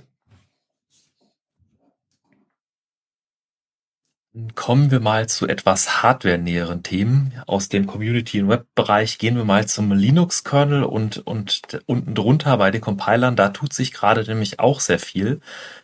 [4.55, 7.32] Kommen wir mal zu etwas hardware-näheren Themen.
[7.47, 12.70] Aus dem Community- und Web-Bereich gehen wir mal zum Linux-Kernel und, und unten drunter bei
[12.70, 13.36] den Compilern.
[13.36, 15.40] Da tut sich gerade nämlich auch sehr viel.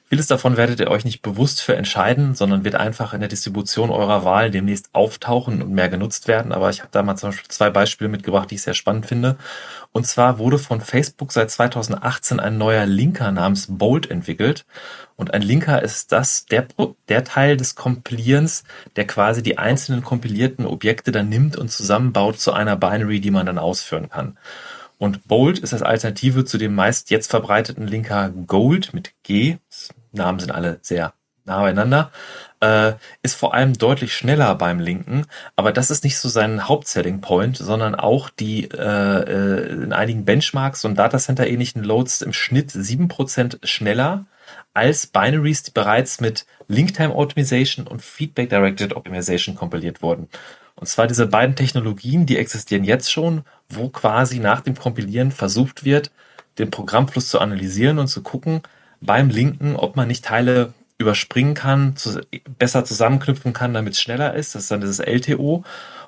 [0.09, 3.91] Vieles davon werdet ihr euch nicht bewusst für entscheiden, sondern wird einfach in der Distribution
[3.91, 6.53] eurer Wahl demnächst auftauchen und mehr genutzt werden.
[6.53, 9.37] Aber ich habe da mal zum Beispiel zwei Beispiele mitgebracht, die ich sehr spannend finde.
[9.97, 14.67] Und zwar wurde von Facebook seit 2018 ein neuer Linker namens Bolt entwickelt.
[15.15, 16.67] Und ein Linker ist das, der,
[17.09, 18.65] der Teil des Kompilierens,
[18.97, 23.47] der quasi die einzelnen kompilierten Objekte dann nimmt und zusammenbaut zu einer Binary, die man
[23.47, 24.37] dann ausführen kann.
[24.99, 29.59] Und Bold ist das Alternative zu dem meist jetzt verbreiteten Linker Gold mit G.
[30.11, 31.15] Namen sind alle sehr
[31.45, 32.11] nah beieinander.
[32.65, 37.21] Äh, ist vor allem deutlich schneller beim Linken, aber das ist nicht so sein Hauptselling
[37.21, 42.71] Point, sondern auch die äh, äh, in einigen Benchmarks und Datacenter ähnlichen Loads im Schnitt
[42.71, 44.25] sieben Prozent schneller
[44.73, 50.29] als Binaries, die bereits mit Linktime Optimization und Feedback Directed Optimization kompiliert wurden.
[50.75, 55.85] Und zwar diese beiden Technologien, die existieren jetzt schon, wo quasi nach dem Kompilieren versucht
[55.85, 56.11] wird,
[56.57, 58.63] den Programmfluss zu analysieren und zu gucken
[59.03, 62.21] beim Linken, ob man nicht Teile überspringen kann, zu,
[62.59, 64.55] besser zusammenknüpfen kann, damit es schneller ist.
[64.55, 65.65] Das ist dann dieses LTO.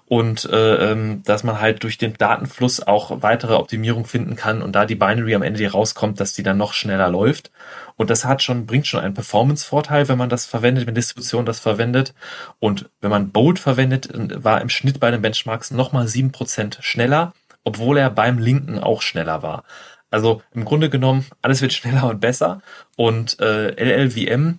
[0.08, 4.72] Und äh, ähm, dass man halt durch den Datenfluss auch weitere Optimierung finden kann und
[4.72, 7.50] da die Binary am Ende die rauskommt, dass die dann noch schneller läuft.
[7.96, 11.58] Und das hat schon, bringt schon einen Performance-Vorteil, wenn man das verwendet, wenn Distribution das
[11.58, 12.14] verwendet.
[12.60, 17.32] Und wenn man Bold verwendet, war im Schnitt bei den Benchmarks nochmal sieben Prozent schneller,
[17.64, 19.64] obwohl er beim Linken auch schneller war.
[20.10, 22.60] Also im Grunde genommen, alles wird schneller und besser.
[22.96, 24.58] Und äh, LLVM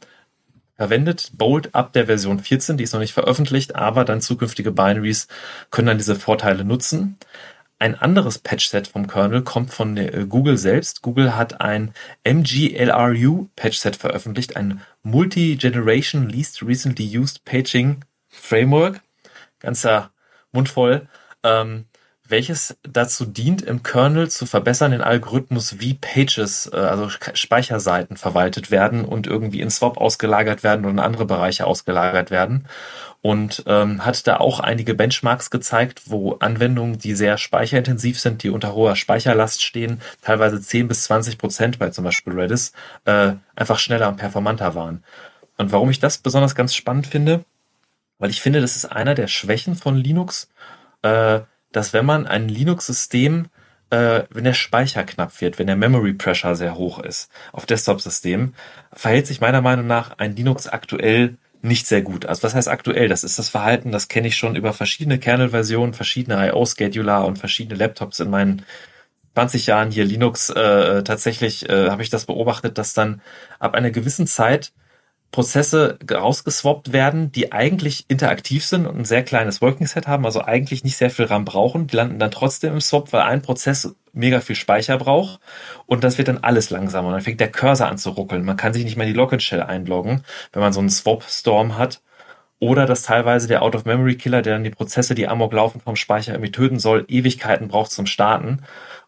[0.78, 5.28] verwendet Bold ab der Version 14, die ist noch nicht veröffentlicht, aber dann zukünftige Binaries
[5.72, 7.18] können dann diese Vorteile nutzen.
[7.80, 11.04] Ein anderes Patchset vom Kernel kommt von äh, Google selbst.
[11.04, 11.94] Google hat ein
[12.24, 19.02] MGLRU Patchset veröffentlicht, ein Multi-Generation Least Recently Used Paging Framework.
[19.60, 20.12] Ganzer
[20.52, 21.08] Mund voll.
[21.44, 21.86] Ähm,
[22.30, 28.72] welches dazu dient, im Kernel zu verbessern den Algorithmus, wie Pages, äh, also Speicherseiten verwaltet
[28.72, 32.68] werden und irgendwie in Swap ausgelagert werden oder in andere Bereiche ausgelagert werden.
[33.22, 38.50] Und ähm, hat da auch einige Benchmarks gezeigt, wo Anwendungen, die sehr speicherintensiv sind, die
[38.50, 42.74] unter hoher Speicherlast stehen, teilweise 10 bis 20 Prozent bei zum Beispiel Redis,
[43.06, 45.04] äh, einfach schneller und performanter waren.
[45.58, 47.44] Und warum ich das besonders ganz spannend finde,
[48.20, 50.50] weil ich finde, das ist einer der Schwächen von Linux,
[51.02, 51.42] äh,
[51.78, 53.50] dass wenn man ein Linux-System,
[53.92, 58.56] äh, wenn der Speicher knapp wird, wenn der Memory Pressure sehr hoch ist auf Desktop-Systemen,
[58.92, 62.26] verhält sich meiner Meinung nach ein Linux aktuell nicht sehr gut.
[62.26, 63.10] Also was heißt aktuell?
[63.10, 67.78] Das ist das Verhalten, das kenne ich schon über verschiedene Kernel-Versionen, verschiedene IO-Scheduler und verschiedene
[67.78, 68.66] Laptops in meinen
[69.36, 73.22] 20 Jahren hier Linux äh, tatsächlich äh, habe ich das beobachtet, dass dann
[73.60, 74.72] ab einer gewissen Zeit
[75.32, 80.42] Prozesse rausgeswappt werden, die eigentlich interaktiv sind und ein sehr kleines Working Set haben, also
[80.42, 81.88] eigentlich nicht sehr viel RAM brauchen.
[81.88, 85.40] Die landen dann trotzdem im Swap, weil ein Prozess mega viel Speicher braucht
[85.86, 87.10] und das wird dann alles langsamer.
[87.10, 88.46] Und dann fängt der Cursor an zu ruckeln.
[88.46, 90.24] Man kann sich nicht mehr in die Login-Shell einloggen,
[90.54, 92.02] wenn man so einen Swap-Storm hat.
[92.60, 96.52] Oder dass teilweise der Out-of-Memory-Killer, der dann die Prozesse, die amok laufen vom Speicher irgendwie
[96.52, 98.64] töten soll, Ewigkeiten braucht zum Starten.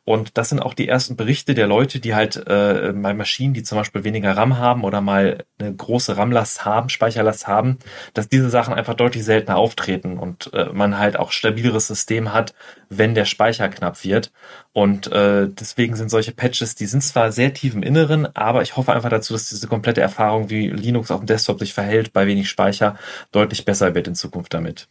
[0.05, 3.61] Und das sind auch die ersten Berichte der Leute, die halt äh, bei Maschinen, die
[3.61, 7.77] zum Beispiel weniger RAM haben oder mal eine große RAM-Last haben, Speicherlast haben,
[8.15, 12.55] dass diese Sachen einfach deutlich seltener auftreten und äh, man halt auch stabileres System hat,
[12.89, 14.31] wenn der Speicher knapp wird.
[14.73, 18.77] Und äh, deswegen sind solche Patches, die sind zwar sehr tief im Inneren, aber ich
[18.77, 22.25] hoffe einfach dazu, dass diese komplette Erfahrung, wie Linux auf dem Desktop sich verhält bei
[22.25, 22.97] wenig Speicher,
[23.31, 24.87] deutlich besser wird in Zukunft damit.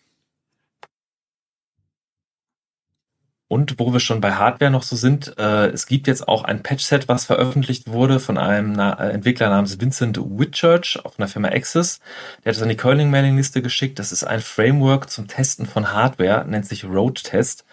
[3.49, 6.63] Und wo wir schon bei Hardware noch so sind, äh, es gibt jetzt auch ein
[6.63, 11.49] Patch-Set, was veröffentlicht wurde von einem Na äh, Entwickler namens Vincent Whitchurch auf einer Firma
[11.49, 12.01] Access.
[12.45, 13.99] Der hat es an die Curling-Mailing-Liste geschickt.
[13.99, 17.65] Das ist ein Framework zum Testen von Hardware, nennt sich Road Test.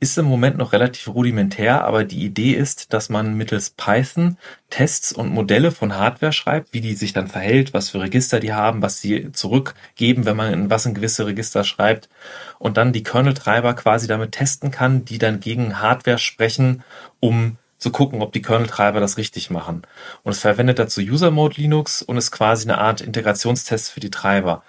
[0.00, 4.38] Ist im Moment noch relativ rudimentär, aber die Idee ist, dass man mittels Python
[4.70, 8.54] Tests und Modelle von Hardware schreibt, wie die sich dann verhält, was für Register die
[8.54, 12.08] haben, was sie zurückgeben, wenn man in was in gewisse Register schreibt
[12.58, 16.82] und dann die Kernel-Treiber quasi damit testen kann, die dann gegen Hardware sprechen,
[17.20, 19.82] um zu gucken, ob die Kernel-Treiber das richtig machen.
[20.22, 24.62] Und es verwendet dazu User-Mode Linux und ist quasi eine Art Integrationstest für die Treiber.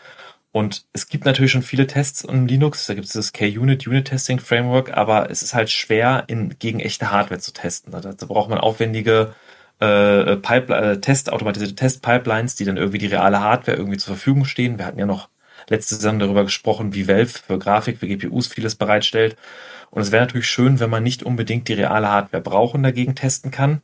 [0.52, 4.08] Und es gibt natürlich schon viele Tests in Linux, da gibt es das K-Unit Unit
[4.10, 7.94] Testing Framework, aber es ist halt schwer, in, gegen echte Hardware zu testen.
[7.94, 9.34] Da, da braucht man aufwendige
[9.80, 14.44] äh, Pipeline, äh, Test, automatisierte Test-Pipelines, die dann irgendwie die reale Hardware irgendwie zur Verfügung
[14.46, 14.78] stehen.
[14.78, 15.30] Wir hatten ja noch
[15.70, 19.38] letzte Saison darüber gesprochen, wie Valve für Grafik, für GPUs vieles bereitstellt.
[19.90, 23.16] Und es wäre natürlich schön, wenn man nicht unbedingt die reale Hardware braucht und dagegen
[23.16, 23.82] testen kann.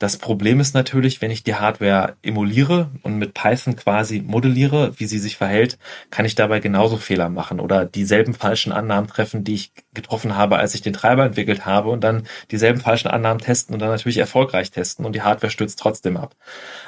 [0.00, 5.04] Das Problem ist natürlich, wenn ich die Hardware emuliere und mit Python quasi modelliere, wie
[5.04, 5.78] sie sich verhält,
[6.10, 10.56] kann ich dabei genauso Fehler machen oder dieselben falschen Annahmen treffen, die ich getroffen habe,
[10.56, 14.16] als ich den Treiber entwickelt habe und dann dieselben falschen Annahmen testen und dann natürlich
[14.16, 16.34] erfolgreich testen und die Hardware stürzt trotzdem ab.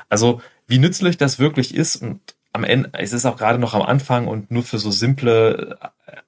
[0.09, 3.83] Also wie nützlich das wirklich ist und am Ende, es ist auch gerade noch am
[3.83, 5.79] Anfang und nur für so simple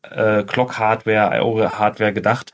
[0.02, 2.52] äh, Clock-Hardware, IO-Hardware gedacht.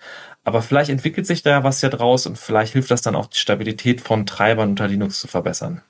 [0.51, 3.39] Aber vielleicht entwickelt sich da was ja draus und vielleicht hilft das dann auch die
[3.39, 5.82] Stabilität von Treibern unter Linux zu verbessern.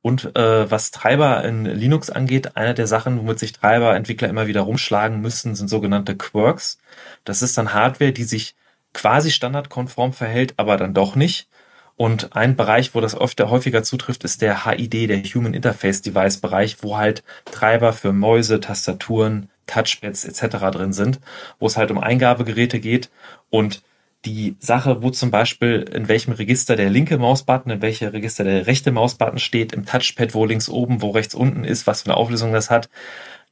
[0.00, 4.60] Und äh, was Treiber in Linux angeht, eine der Sachen, womit sich Treiberentwickler immer wieder
[4.60, 6.78] rumschlagen müssen, sind sogenannte Quirks.
[7.24, 8.54] Das ist dann Hardware, die sich
[8.94, 11.48] quasi standardkonform verhält, aber dann doch nicht.
[11.96, 16.36] Und ein Bereich, wo das öfter häufiger zutrifft, ist der HID, der Human Interface Device
[16.36, 20.56] Bereich, wo halt Treiber für Mäuse, Tastaturen, Touchpads etc.
[20.72, 21.20] drin sind,
[21.58, 23.10] wo es halt um Eingabegeräte geht
[23.50, 23.82] und
[24.24, 28.66] die Sache, wo zum Beispiel in welchem Register der linke Mausbutton, in welchem Register der
[28.66, 32.16] rechte Mausbutton steht, im Touchpad, wo links oben, wo rechts unten ist, was für eine
[32.16, 32.88] Auflösung das hat,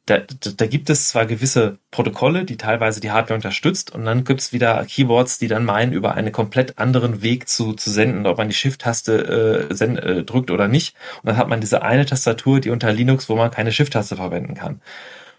[0.07, 4.25] da, da, da gibt es zwar gewisse Protokolle, die teilweise die Hardware unterstützt, und dann
[4.25, 8.37] gibt's wieder Keyboards, die dann meinen, über einen komplett anderen Weg zu, zu senden, ob
[8.37, 10.95] man die Shift-Taste äh, äh, drückt oder nicht.
[11.23, 14.55] Und dann hat man diese eine Tastatur, die unter Linux, wo man keine Shift-Taste verwenden
[14.55, 14.83] kann.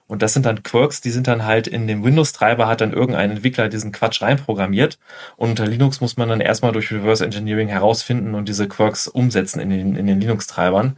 [0.08, 3.32] Und das sind dann Quirks, die sind dann halt in dem Windows-Treiber hat dann irgendein
[3.32, 5.00] Entwickler diesen Quatsch reinprogrammiert.
[5.36, 9.60] Und unter Linux muss man dann erstmal durch Reverse Engineering herausfinden und diese Quirks umsetzen
[9.60, 10.98] in den, in den Linux-Treibern.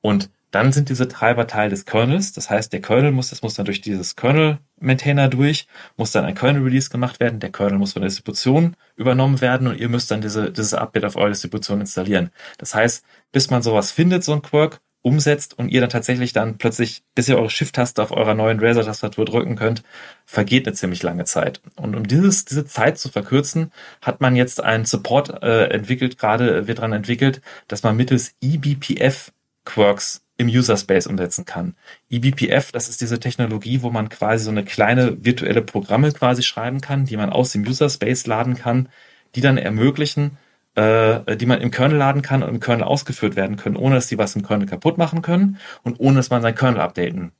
[0.00, 2.32] Und dann sind diese Treiber Teil des Kernels.
[2.32, 5.66] Das heißt, der Kernel muss, das muss dann durch dieses Kernel-Maintainer durch,
[5.96, 7.38] muss dann ein Kernel-Release gemacht werden.
[7.38, 11.04] Der Kernel muss von der Distribution übernommen werden und ihr müsst dann diese, dieses Update
[11.04, 12.30] auf eure Distribution installieren.
[12.56, 16.58] Das heißt, bis man sowas findet, so ein Quirk, umsetzt und ihr dann tatsächlich dann
[16.58, 19.82] plötzlich, bis ihr eure Shift-Taste auf eurer neuen Razer-Tastatur drücken könnt,
[20.26, 21.60] vergeht eine ziemlich lange Zeit.
[21.76, 23.72] Und um dieses, diese Zeit zu verkürzen,
[24.02, 29.32] hat man jetzt einen Support äh, entwickelt, gerade wird dran entwickelt, dass man mittels eBPF
[29.64, 31.74] Quirks im User Space umsetzen kann.
[32.10, 36.80] eBPF, das ist diese Technologie, wo man quasi so eine kleine virtuelle Programme quasi schreiben
[36.80, 38.88] kann, die man aus dem User Space laden kann,
[39.34, 40.38] die dann ermöglichen,
[40.78, 44.06] äh, die man im Kernel laden kann und im Kernel ausgeführt werden können, ohne dass
[44.06, 47.32] die was im Kernel kaputt machen können und ohne dass man sein Kernel updaten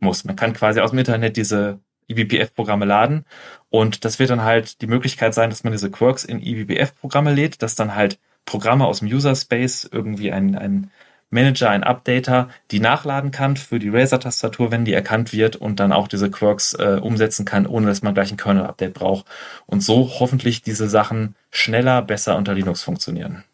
[0.00, 0.24] muss.
[0.24, 3.24] Man kann quasi aus dem Internet diese eBPF-Programme laden
[3.68, 7.62] und das wird dann halt die Möglichkeit sein, dass man diese Quirks in eBPF-Programme lädt,
[7.62, 10.90] dass dann halt Programme aus dem User Space irgendwie ein, ein
[11.30, 15.92] Manager, ein Updater, die nachladen kann für die Razer-Tastatur, wenn die erkannt wird und dann
[15.92, 19.26] auch diese Quirks äh, umsetzen kann, ohne dass man gleich ein Kernel-Update braucht.
[19.66, 23.44] Und so hoffentlich diese Sachen schneller, besser unter Linux funktionieren.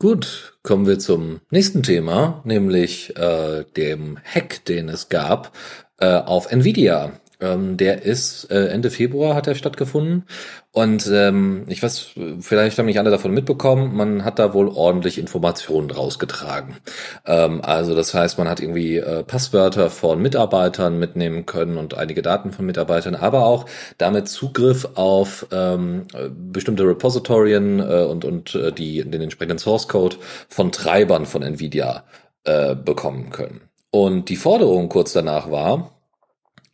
[0.00, 5.52] Gut, kommen wir zum nächsten Thema, nämlich äh, dem Hack, den es gab
[5.98, 7.12] äh, auf Nvidia.
[7.40, 10.24] Ähm, der ist äh, Ende Februar hat er stattgefunden
[10.72, 12.10] und ähm, ich weiß,
[12.40, 16.76] vielleicht haben nicht alle davon mitbekommen, man hat da wohl ordentlich Informationen rausgetragen.
[17.26, 22.22] Ähm, also das heißt, man hat irgendwie äh, Passwörter von Mitarbeitern mitnehmen können und einige
[22.22, 23.66] Daten von Mitarbeitern, aber auch
[23.98, 26.06] damit Zugriff auf ähm,
[26.52, 30.16] bestimmte Repositorien äh, und, und äh, die, den entsprechenden Source Code
[30.48, 32.04] von Treibern von Nvidia
[32.44, 33.62] äh, bekommen können.
[33.90, 35.90] Und die Forderung kurz danach war,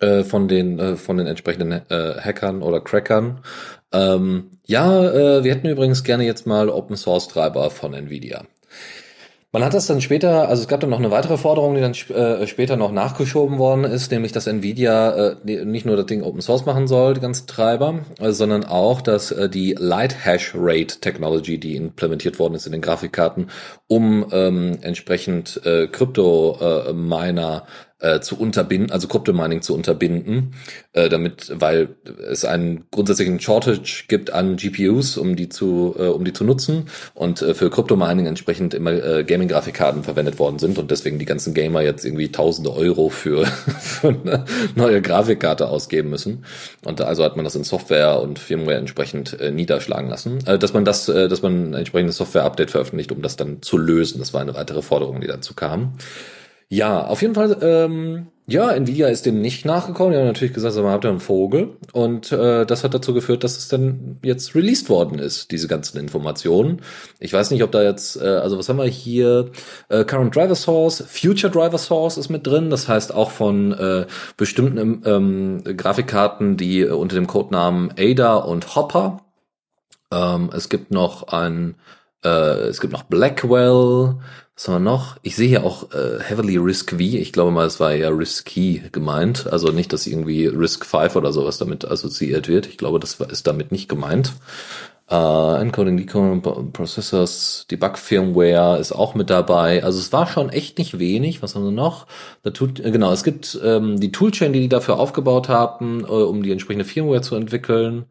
[0.00, 3.40] äh, von den äh, von den entsprechenden äh, Hackern oder Crackern.
[3.92, 8.44] Ähm, ja, äh, wir hätten übrigens gerne jetzt mal Open Source Treiber von Nvidia.
[9.56, 11.94] Man hat das dann später, also es gab dann noch eine weitere Forderung, die dann
[12.14, 16.42] äh, später noch nachgeschoben worden ist, nämlich dass Nvidia äh, nicht nur das Ding Open
[16.42, 21.00] Source machen soll, die ganzen Treiber, äh, sondern auch, dass äh, die Light Hash Rate
[21.00, 23.48] Technology, die implementiert worden ist in den Grafikkarten,
[23.86, 27.66] um ähm, entsprechend äh, Krypto-Miner
[27.98, 30.54] äh, zu unterbinden, also Kryptomining zu unterbinden,
[30.92, 31.96] äh, damit, weil
[32.30, 36.86] es einen grundsätzlichen Shortage gibt an GPUs, um die zu, äh, um die zu nutzen
[37.14, 41.54] und äh, für Kryptomining entsprechend immer äh, Gaming-Grafikkarten verwendet worden sind und deswegen die ganzen
[41.54, 43.46] Gamer jetzt irgendwie tausende Euro für,
[43.80, 44.44] für eine
[44.74, 46.44] neue Grafikkarte ausgeben müssen.
[46.84, 50.46] Und also hat man das in Software und Firmware entsprechend äh, niederschlagen lassen.
[50.46, 53.78] Äh, dass man das, äh, dass man ein entsprechendes Software-Update veröffentlicht, um das dann zu
[53.78, 54.18] lösen.
[54.18, 55.94] Das war eine weitere Forderung, die dazu kam.
[56.68, 60.12] Ja, auf jeden Fall, ähm, ja, Nvidia ist dem nicht nachgekommen.
[60.12, 61.76] Die haben natürlich gesagt, sag mal, habt ihr einen Vogel?
[61.92, 65.98] Und äh, das hat dazu geführt, dass es dann jetzt released worden ist, diese ganzen
[65.98, 66.82] Informationen.
[67.20, 69.50] Ich weiß nicht, ob da jetzt, äh, also was haben wir hier?
[69.88, 72.70] Äh, Current Driver Source, Future Driver Source ist mit drin.
[72.70, 74.06] Das heißt auch von äh,
[74.36, 79.22] bestimmten ähm, Grafikkarten, die äh, unter dem Codenamen Ada und Hopper.
[80.12, 81.76] Ähm, es gibt noch ein,
[82.24, 84.16] äh, es gibt noch Blackwell,
[84.56, 85.18] was haben wir noch?
[85.20, 86.98] Ich sehe hier auch äh, Heavily Risk V.
[86.98, 89.46] Ich glaube mal, es war ja Risky gemeint.
[89.52, 92.66] Also nicht, dass irgendwie Risk 5 oder sowas damit assoziiert wird.
[92.66, 94.32] Ich glaube, das ist damit nicht gemeint.
[95.10, 99.84] Uh, Encoding, Decoding, Processors, Debug Firmware ist auch mit dabei.
[99.84, 101.42] Also es war schon echt nicht wenig.
[101.42, 102.06] Was haben wir noch?
[102.42, 106.06] Da tut, äh, genau, es gibt ähm, die Toolchain, die die dafür aufgebaut haben, äh,
[106.06, 108.06] um die entsprechende Firmware zu entwickeln.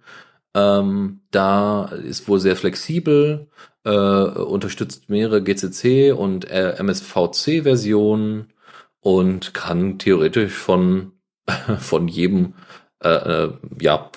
[0.53, 3.49] Ähm, da ist wohl sehr flexibel
[3.85, 8.47] äh, unterstützt mehrere GCC und äh, MSVC-Versionen
[8.99, 11.13] und kann theoretisch von,
[11.79, 12.53] von jedem
[13.03, 14.09] äh, äh ja,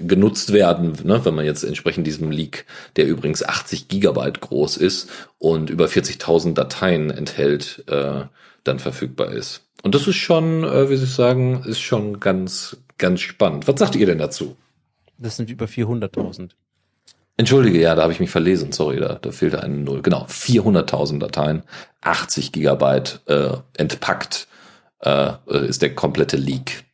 [0.00, 2.66] genutzt werden, ne, wenn man jetzt entsprechend diesem Leak,
[2.96, 8.22] der übrigens 80 Gigabyte groß ist und über 40.000 Dateien enthält, äh,
[8.64, 9.64] dann verfügbar ist.
[9.82, 13.66] Und das ist schon, äh, wie soll ich sagen, ist schon ganz, ganz spannend.
[13.66, 14.56] Was sagt ihr denn dazu?
[15.18, 16.50] Das sind über 400.000.
[17.38, 20.02] Entschuldige, ja, da habe ich mich verlesen, sorry, da, da fehlte eine Null.
[20.02, 21.62] Genau, 400.000 Dateien,
[22.00, 24.48] 80 Gigabyte äh, entpackt
[25.04, 25.34] äh,
[25.68, 26.84] ist der komplette Leak.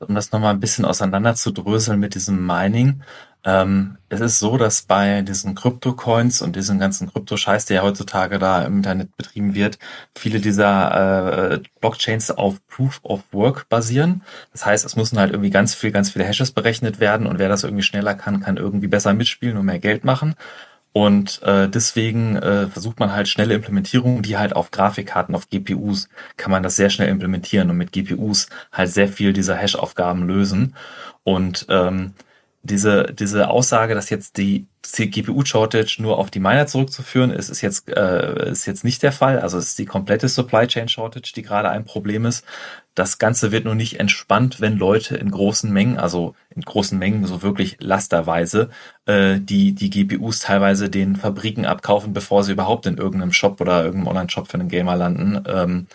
[0.00, 3.02] Um das nochmal ein bisschen auseinander zu dröseln mit diesem Mining,
[3.44, 8.38] ähm, es ist so, dass bei diesen Krypto-Coins und diesem ganzen Krypto-Scheiß, der ja heutzutage
[8.38, 9.78] da im Internet betrieben wird,
[10.16, 14.22] viele dieser äh, Blockchains auf Proof of Work basieren.
[14.52, 17.48] Das heißt, es müssen halt irgendwie ganz viel, ganz viele Hashes berechnet werden und wer
[17.48, 20.36] das irgendwie schneller kann, kann irgendwie besser mitspielen und mehr Geld machen.
[20.92, 26.08] Und äh, deswegen äh, versucht man halt schnelle Implementierungen, die halt auf Grafikkarten, auf GPUs,
[26.36, 30.76] kann man das sehr schnell implementieren und mit GPUs halt sehr viel dieser Hash-Aufgaben lösen.
[31.24, 32.12] Und ähm,
[32.64, 37.88] diese, diese Aussage, dass jetzt die GPU-Shortage nur auf die Miner zurückzuführen ist, ist jetzt,
[37.88, 39.40] äh, ist jetzt nicht der Fall.
[39.40, 42.44] Also es ist die komplette Supply Chain Shortage, die gerade ein Problem ist.
[42.94, 47.26] Das Ganze wird nur nicht entspannt, wenn Leute in großen Mengen, also in großen Mengen,
[47.26, 48.70] so wirklich lasterweise,
[49.06, 53.82] äh, die, die GPUs teilweise den Fabriken abkaufen, bevor sie überhaupt in irgendeinem Shop oder
[53.84, 55.42] irgendeinem Online-Shop für einen Gamer landen.
[55.46, 55.86] Ähm,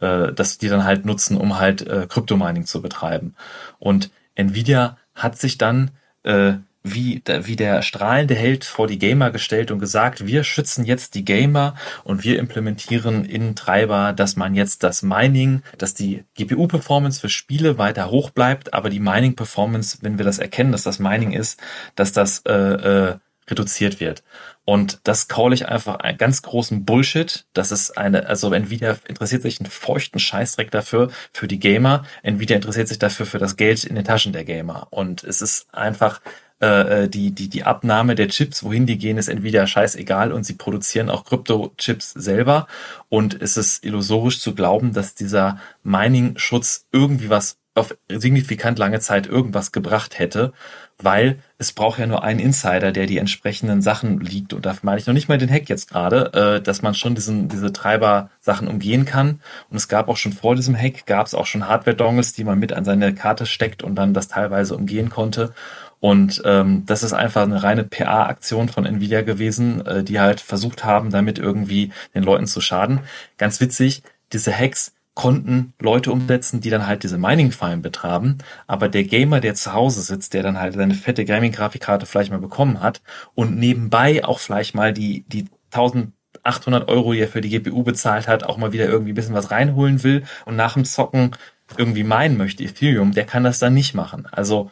[0.00, 3.34] äh, dass die dann halt nutzen, um halt äh, Kryptomining zu betreiben.
[3.78, 5.90] Und Nvidia hat sich dann
[6.26, 6.54] äh,
[6.94, 11.24] wie, wie der strahlende Held vor die Gamer gestellt und gesagt, wir schützen jetzt die
[11.24, 11.74] Gamer
[12.04, 17.78] und wir implementieren in Treiber, dass man jetzt das Mining, dass die GPU-Performance für Spiele
[17.78, 21.60] weiter hoch bleibt, aber die Mining-Performance, wenn wir das erkennen, dass das Mining ist,
[21.96, 23.16] dass das äh, äh,
[23.48, 24.22] reduziert wird.
[24.66, 27.46] Und das call ich einfach einen ganz großen Bullshit.
[27.52, 32.04] Das ist eine, also Nvidia interessiert sich einen feuchten Scheißdreck dafür, für die Gamer.
[32.24, 34.88] Nvidia interessiert sich dafür für das Geld in den Taschen der Gamer.
[34.90, 36.20] Und es ist einfach
[36.60, 40.42] äh, äh die, die, die Abnahme der Chips, wohin die gehen, ist Nvidia scheißegal und
[40.42, 42.66] sie produzieren auch Krypto-Chips selber.
[43.08, 49.26] Und es ist illusorisch zu glauben, dass dieser Mining-Schutz irgendwie was auf signifikant lange Zeit
[49.26, 50.52] irgendwas gebracht hätte
[50.98, 54.54] weil es braucht ja nur einen Insider, der die entsprechenden Sachen liegt.
[54.54, 57.14] Und da meine ich noch nicht mal den Hack jetzt gerade, äh, dass man schon
[57.14, 59.40] diesen, diese Treiber-Sachen umgehen kann.
[59.70, 62.58] Und es gab auch schon vor diesem Hack, gab es auch schon Hardware-Dongles, die man
[62.58, 65.52] mit an seine Karte steckt und dann das teilweise umgehen konnte.
[66.00, 70.84] Und ähm, das ist einfach eine reine PA-Aktion von Nvidia gewesen, äh, die halt versucht
[70.84, 73.00] haben, damit irgendwie den Leuten zu schaden.
[73.38, 78.36] Ganz witzig, diese Hacks konnten Leute umsetzen, die dann halt diese Mining-Farm betreiben.
[78.66, 82.38] Aber der Gamer, der zu Hause sitzt, der dann halt seine fette Gaming-Grafikkarte vielleicht mal
[82.38, 83.00] bekommen hat
[83.34, 88.28] und nebenbei auch vielleicht mal die, die 1800 Euro, die er für die GPU bezahlt
[88.28, 91.30] hat, auch mal wieder irgendwie ein bisschen was reinholen will und nach dem Zocken
[91.78, 94.28] irgendwie meinen möchte, Ethereum, der kann das dann nicht machen.
[94.30, 94.70] Also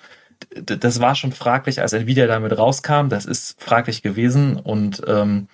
[0.62, 3.08] das war schon fraglich, als Nvidia damit rauskam.
[3.08, 5.48] Das ist fraglich gewesen und ähm,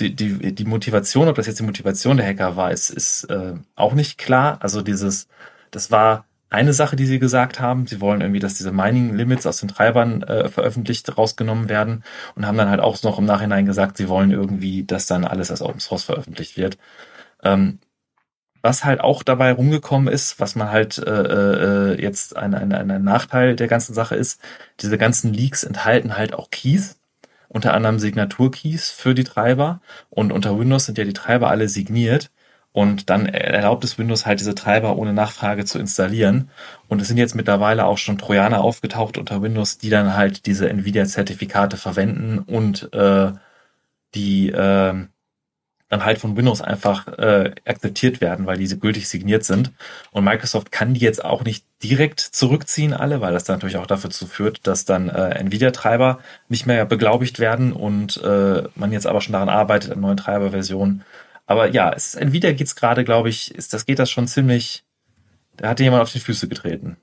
[0.00, 3.54] die, die, die Motivation, ob das jetzt die Motivation der Hacker war, ist, ist äh,
[3.76, 4.58] auch nicht klar.
[4.60, 5.28] Also dieses,
[5.70, 7.86] das war eine Sache, die sie gesagt haben.
[7.86, 12.02] Sie wollen irgendwie, dass diese Mining Limits aus den Treibern äh, veröffentlicht rausgenommen werden
[12.34, 15.50] und haben dann halt auch noch im Nachhinein gesagt, sie wollen irgendwie, dass dann alles
[15.50, 16.76] als Open Source veröffentlicht wird.
[17.42, 17.78] Ähm,
[18.62, 23.02] was halt auch dabei rumgekommen ist, was man halt äh, äh, jetzt ein, ein, ein
[23.02, 24.40] Nachteil der ganzen Sache ist,
[24.80, 26.99] diese ganzen Leaks enthalten halt auch Keys,
[27.50, 29.80] unter anderem Signaturkeys für die Treiber.
[30.08, 32.30] Und unter Windows sind ja die Treiber alle signiert.
[32.72, 36.50] Und dann erlaubt es Windows halt diese Treiber ohne Nachfrage zu installieren.
[36.88, 40.70] Und es sind jetzt mittlerweile auch schon Trojaner aufgetaucht unter Windows, die dann halt diese
[40.70, 43.32] Nvidia-Zertifikate verwenden und äh,
[44.14, 45.06] die äh,
[45.90, 49.72] dann halt von Windows einfach äh, akzeptiert werden, weil diese gültig signiert sind.
[50.12, 53.88] Und Microsoft kann die jetzt auch nicht direkt zurückziehen, alle, weil das dann natürlich auch
[53.88, 59.08] dafür zu führt, dass dann äh, Nvidia-Treiber nicht mehr beglaubigt werden und äh, man jetzt
[59.08, 61.02] aber schon daran arbeitet, an neuen Treiberversionen.
[61.46, 64.84] Aber ja, es, Nvidia geht's gerade, glaube ich, ist, das geht das schon ziemlich,
[65.56, 66.98] da hat jemand auf die Füße getreten.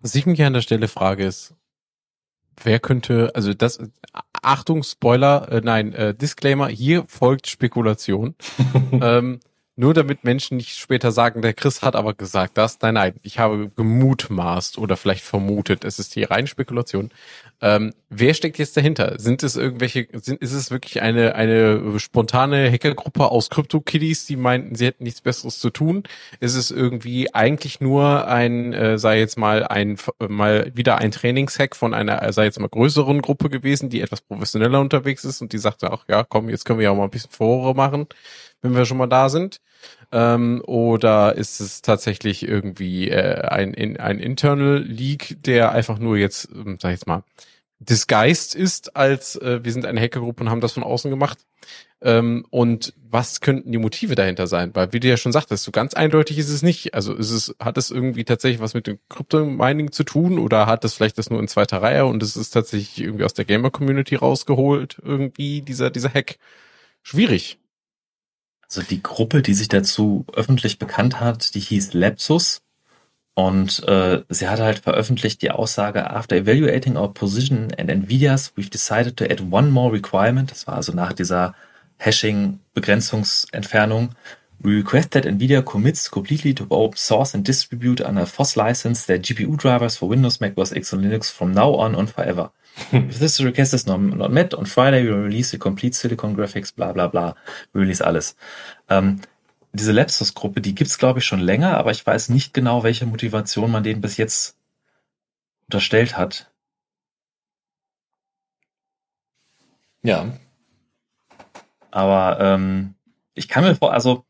[0.00, 1.54] Was ich mich an der Stelle frage ist,
[2.62, 3.78] wer könnte, also das,
[4.42, 8.34] Achtung, Spoiler, äh, nein, äh, Disclaimer, hier folgt Spekulation.
[8.92, 9.40] ähm,
[9.76, 12.80] nur damit Menschen nicht später sagen, der Chris hat aber gesagt das.
[12.80, 15.84] Nein, nein, ich habe gemutmaßt oder vielleicht vermutet.
[15.84, 17.10] Es ist hier rein Spekulation.
[17.60, 19.18] Ähm, wer steckt jetzt dahinter?
[19.18, 24.76] Sind es irgendwelche, sind, ist es wirklich eine, eine spontane Hackergruppe aus Crypto-Kiddies, die meinten,
[24.76, 26.04] sie hätten nichts Besseres zu tun?
[26.38, 29.98] Ist es irgendwie eigentlich nur ein, äh, sei jetzt mal ein,
[30.28, 34.80] mal wieder ein Trainingshack von einer, sei jetzt mal größeren Gruppe gewesen, die etwas professioneller
[34.80, 37.10] unterwegs ist und die sagte auch, ja, komm, jetzt können wir ja auch mal ein
[37.10, 38.06] bisschen Furore machen
[38.62, 39.60] wenn wir schon mal da sind?
[40.10, 46.16] Ähm, oder ist es tatsächlich irgendwie äh, ein, in, ein Internal Leak, der einfach nur
[46.16, 47.24] jetzt, ähm, sag ich jetzt mal,
[47.78, 51.38] disguised ist, als äh, wir sind eine Hackergruppe und haben das von außen gemacht?
[52.00, 54.70] Ähm, und was könnten die Motive dahinter sein?
[54.74, 56.94] Weil, wie du ja schon sagtest, so ganz eindeutig ist es nicht.
[56.94, 60.84] Also ist es, hat es irgendwie tatsächlich was mit dem Krypto-Mining zu tun oder hat
[60.84, 64.14] es vielleicht das nur in zweiter Reihe und es ist tatsächlich irgendwie aus der Gamer-Community
[64.16, 66.38] rausgeholt, irgendwie, dieser, dieser Hack?
[67.02, 67.58] Schwierig.
[68.68, 72.62] Also die Gruppe, die sich dazu öffentlich bekannt hat, die hieß Lepsus.
[73.34, 78.68] Und äh, sie hat halt veröffentlicht die Aussage, after evaluating our position and Nvidias, we've
[78.68, 80.50] decided to add one more requirement.
[80.50, 81.54] Das war also nach dieser
[81.98, 84.10] Hashing-Begrenzungsentfernung.
[84.60, 89.18] We request that Nvidia commits completely to open source and distribute under FOSS license their
[89.18, 92.50] GPU drivers for Windows, Mac OS X and Linux from now on and forever.
[92.92, 96.34] If this request is not, not met, on Friday we will release the complete Silicon
[96.34, 97.36] Graphics, bla bla bla.
[97.72, 98.34] We release alles.
[98.88, 99.20] Ähm,
[99.72, 103.70] diese Lapsus-Gruppe, die gibt's glaube ich schon länger, aber ich weiß nicht genau, welche Motivation
[103.70, 104.56] man denen bis jetzt
[105.66, 106.50] unterstellt hat.
[110.02, 110.32] Ja.
[111.90, 112.94] Aber ähm,
[113.34, 114.24] ich kann mir vor, also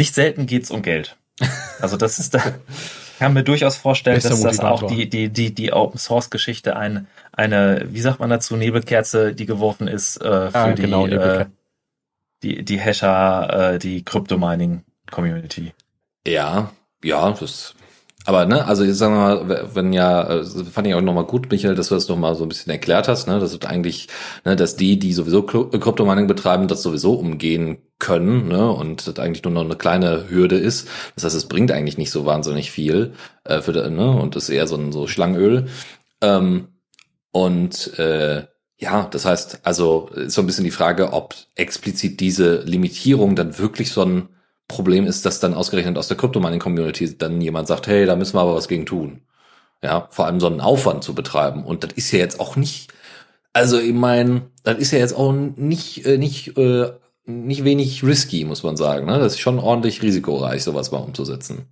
[0.00, 1.18] nicht selten geht's um Geld.
[1.78, 2.42] Also das ist da,
[3.18, 6.74] kann mir durchaus vorstellen, Bester dass das auch die, die, die, die Open Source Geschichte
[6.74, 11.06] ein, eine, wie sagt man dazu, Nebelkerze, die geworfen ist äh, für ah, die, genau,
[11.06, 11.46] äh,
[12.42, 15.74] die, die Hasher, äh, die Crypto Mining Community.
[16.26, 16.72] Ja,
[17.04, 17.74] ja, das
[18.26, 21.74] aber ne, also sagen wir mal, wenn ja, äh, fand ich auch nochmal gut, Michael,
[21.74, 24.08] dass du das nochmal so ein bisschen erklärt hast, ne, dass eigentlich,
[24.44, 29.42] ne, dass die, die sowieso Kryptomining betreiben, das sowieso umgehen können, ne, und das eigentlich
[29.42, 30.86] nur noch eine kleine Hürde ist.
[31.14, 33.14] Das heißt, es bringt eigentlich nicht so wahnsinnig viel
[33.44, 35.68] äh, für, ne, und ist eher so ein so Schlangenöl.
[36.20, 36.68] Ähm,
[37.32, 38.44] und äh,
[38.76, 43.58] ja, das heißt, also ist so ein bisschen die Frage, ob explizit diese Limitierung dann
[43.58, 44.28] wirklich so ein
[44.70, 48.40] Problem ist, dass dann ausgerechnet aus der Crypto-Mining-Community dann jemand sagt, hey, da müssen wir
[48.40, 49.20] aber was gegen tun.
[49.82, 51.64] Ja, vor allem so einen Aufwand zu betreiben.
[51.64, 52.92] Und das ist ja jetzt auch nicht,
[53.52, 56.92] also ich meine, das ist ja jetzt auch nicht, äh, nicht, äh,
[57.26, 59.06] nicht wenig risky, muss man sagen.
[59.06, 59.18] Ne?
[59.18, 61.66] Das ist schon ordentlich risikoreich, sowas mal umzusetzen.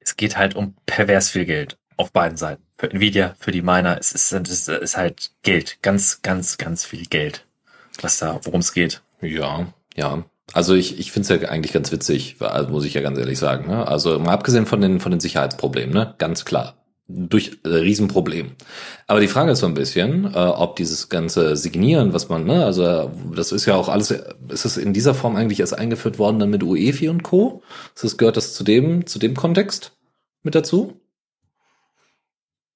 [0.00, 2.62] Es geht halt um pervers viel Geld auf beiden Seiten.
[2.76, 5.78] Für Nvidia, für die Miner, es ist, es ist halt Geld.
[5.82, 7.46] Ganz, ganz, ganz viel Geld,
[8.00, 9.02] was da, worum es geht.
[9.20, 10.24] Ja, ja.
[10.52, 13.38] Also ich, ich finde es ja eigentlich ganz witzig, also muss ich ja ganz ehrlich
[13.38, 13.68] sagen.
[13.68, 13.86] Ne?
[13.88, 16.14] Also mal abgesehen von den, von den Sicherheitsproblemen, ne?
[16.18, 16.74] ganz klar.
[17.06, 18.52] Durch äh, Riesenproblem.
[19.06, 22.64] Aber die Frage ist so ein bisschen, äh, ob dieses ganze Signieren, was man, ne,
[22.64, 26.38] also das ist ja auch alles, ist es in dieser Form eigentlich erst eingeführt worden
[26.38, 27.62] dann mit UEFI und Co.
[27.94, 29.92] Ist das, gehört das zu dem, zu dem Kontext
[30.42, 30.98] mit dazu?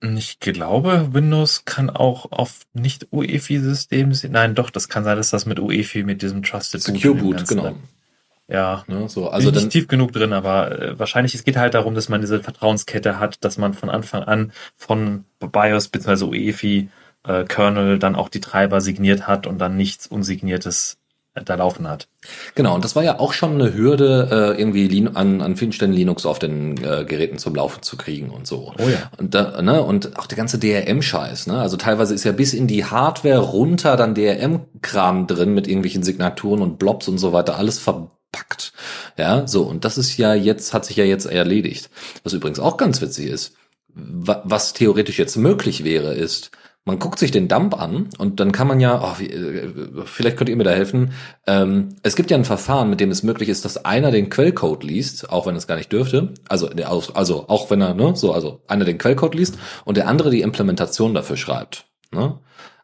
[0.01, 4.17] Ich glaube, Windows kann auch auf nicht UEFI-Systemen.
[4.31, 7.49] Nein, doch, das kann sein, dass das mit UEFI, mit diesem Trusted Secure Boot, Boot
[7.49, 7.75] genau.
[8.51, 11.95] Ja, ne, so, also nicht tief genug drin, aber äh, wahrscheinlich, es geht halt darum,
[11.95, 16.25] dass man diese Vertrauenskette hat, dass man von Anfang an von BIOS bzw.
[16.25, 16.89] UEFI
[17.25, 20.97] äh, Kernel dann auch die Treiber signiert hat und dann nichts Unsigniertes
[21.45, 22.09] da laufen hat.
[22.55, 25.93] Genau, und das war ja auch schon eine Hürde, äh, irgendwie an, an vielen Stellen
[25.93, 28.73] Linux auf den äh, Geräten zum Laufen zu kriegen und so.
[28.79, 29.11] Oh ja.
[29.19, 31.61] Und, da, ne, und auch der ganze DRM-Scheiß, ne?
[31.61, 36.63] Also teilweise ist ja bis in die Hardware runter dann DRM-Kram drin mit irgendwelchen Signaturen
[36.63, 38.73] und Blobs und so weiter, alles verpackt.
[39.17, 41.91] Ja, so, und das ist ja jetzt, hat sich ja jetzt erledigt.
[42.25, 43.55] Was übrigens auch ganz witzig ist,
[43.95, 46.51] was theoretisch jetzt möglich wäre, ist,
[46.89, 49.69] man guckt sich den Dump an und dann kann man ja, oh, wie, äh,
[50.07, 51.13] vielleicht könnt ihr mir da helfen.
[51.47, 54.83] Ähm, es gibt ja ein Verfahren, mit dem es möglich ist, dass einer den Quellcode
[54.85, 56.33] liest, auch wenn es gar nicht dürfte.
[56.49, 56.71] Also,
[57.13, 60.41] also auch wenn er, ne, so, also einer den Quellcode liest und der andere die
[60.41, 61.85] Implementation dafür schreibt.
[62.11, 62.39] Ne?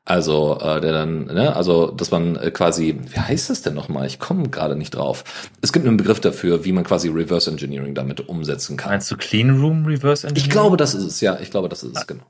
[0.04, 4.06] Also äh, der dann, ne, also dass man äh, quasi, wie heißt das denn nochmal?
[4.06, 5.24] Ich komme gerade nicht drauf.
[5.62, 8.90] Es gibt einen Begriff dafür, wie man quasi Reverse Engineering damit umsetzen kann.
[8.90, 10.36] Meinst du Clean Room Reverse Engineering?
[10.46, 11.38] Ich glaube, das ist es, ja.
[11.40, 12.24] Ich glaube, das ist es, genau.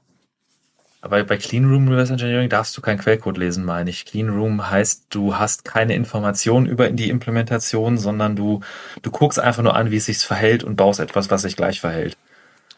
[1.05, 4.07] Aber bei Clean Room Reverse Engineering darfst du keinen Quellcode lesen, meine ich.
[4.07, 8.61] Clean Room heißt, du hast keine Informationen über die Implementation, sondern du,
[9.03, 11.79] du guckst einfach nur an, wie es sich verhält und baust etwas, was sich gleich
[11.79, 12.17] verhält.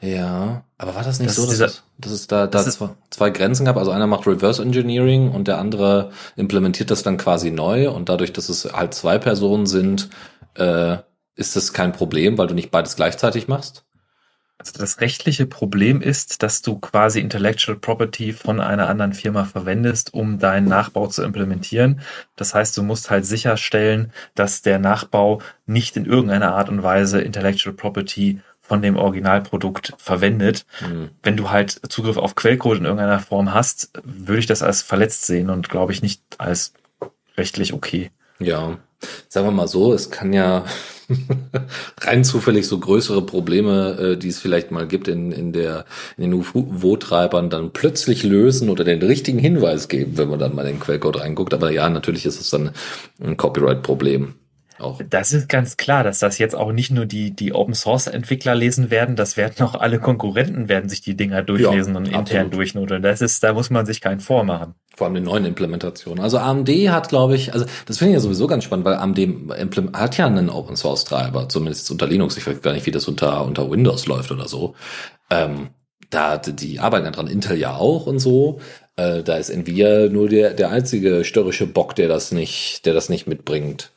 [0.00, 2.88] Ja, aber war das nicht das so, dass, dieser, es, dass es da, da zwei,
[3.10, 3.76] zwei Grenzen gab?
[3.76, 8.32] Also einer macht Reverse Engineering und der andere implementiert das dann quasi neu und dadurch,
[8.32, 10.08] dass es halt zwei Personen sind,
[10.54, 10.96] äh,
[11.36, 13.85] ist das kein Problem, weil du nicht beides gleichzeitig machst?
[14.66, 20.12] Also das rechtliche Problem ist, dass du quasi Intellectual Property von einer anderen Firma verwendest,
[20.12, 22.00] um deinen Nachbau zu implementieren.
[22.34, 27.20] Das heißt, du musst halt sicherstellen, dass der Nachbau nicht in irgendeiner Art und Weise
[27.20, 30.66] Intellectual Property von dem Originalprodukt verwendet.
[30.80, 31.10] Mhm.
[31.22, 35.26] Wenn du halt Zugriff auf Quellcode in irgendeiner Form hast, würde ich das als verletzt
[35.26, 36.72] sehen und glaube ich nicht als
[37.36, 38.10] rechtlich okay.
[38.40, 38.78] Ja,
[39.28, 40.64] sagen wir mal so, es kann ja
[42.00, 45.84] rein zufällig so größere Probleme, äh, die es vielleicht mal gibt in, in, der,
[46.16, 50.64] in den UFO-Treibern, dann plötzlich lösen oder den richtigen Hinweis geben, wenn man dann mal
[50.64, 51.54] den Quellcode reinguckt.
[51.54, 52.72] Aber ja, natürlich ist es dann
[53.22, 54.34] ein Copyright-Problem.
[54.78, 55.00] Auch.
[55.08, 58.54] Das ist ganz klar, dass das jetzt auch nicht nur die, die Open Source Entwickler
[58.54, 62.20] lesen werden, das werden auch alle Konkurrenten werden sich die Dinger durchlesen ja, und intern
[62.20, 62.54] absolut.
[62.54, 63.02] durchnodeln.
[63.02, 64.74] Das ist, da muss man sich keinen vormachen.
[64.94, 66.22] Vor allem die neuen Implementationen.
[66.22, 69.18] Also AMD hat, glaube ich, also das finde ich ja sowieso ganz spannend, weil AMD
[69.94, 72.36] hat ja einen Open Source Treiber, zumindest unter Linux.
[72.36, 74.74] Ich weiß gar nicht, wie das unter, unter Windows läuft oder so.
[75.30, 75.68] Ähm,
[76.10, 78.60] da, die arbeiten ja dran, Intel ja auch und so.
[78.96, 83.08] Äh, da ist Nvidia nur der, der einzige störrische Bock, der das nicht, der das
[83.08, 83.90] nicht mitbringt.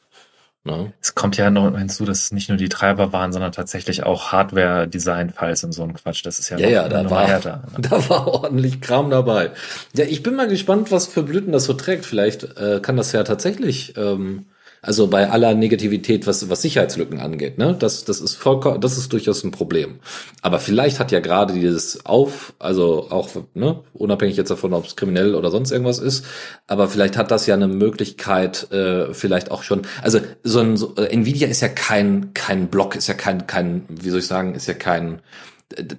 [0.66, 0.92] Ne?
[1.02, 4.34] Es kommt ja noch hinzu, dass es nicht nur die Treiber waren, sondern tatsächlich auch
[4.34, 6.26] Hardware-Design-Files und so ein Quatsch.
[6.26, 7.88] Das ist ja, ja, ja da, war, härter, ne?
[7.90, 9.52] da war ordentlich Kram dabei.
[9.96, 12.06] Ja, ich bin mal gespannt, was für Blüten das so trägt.
[12.06, 14.48] Vielleicht äh, kann das ja tatsächlich ähm,
[14.82, 19.12] also bei aller Negativität, was, was Sicherheitslücken angeht, ne, das, das ist vollkommen, das ist
[19.12, 20.00] durchaus ein Problem.
[20.42, 24.96] Aber vielleicht hat ja gerade dieses Auf, also auch, ne, unabhängig jetzt davon, ob es
[24.96, 26.26] kriminell oder sonst irgendwas ist,
[26.68, 30.96] aber vielleicht hat das ja eine Möglichkeit, äh, vielleicht auch schon, also so ein, so,
[30.96, 34.56] äh, Nvidia ist ja kein, kein Block, ist ja kein, kein, wie soll ich sagen,
[34.56, 35.22] ist ja kein,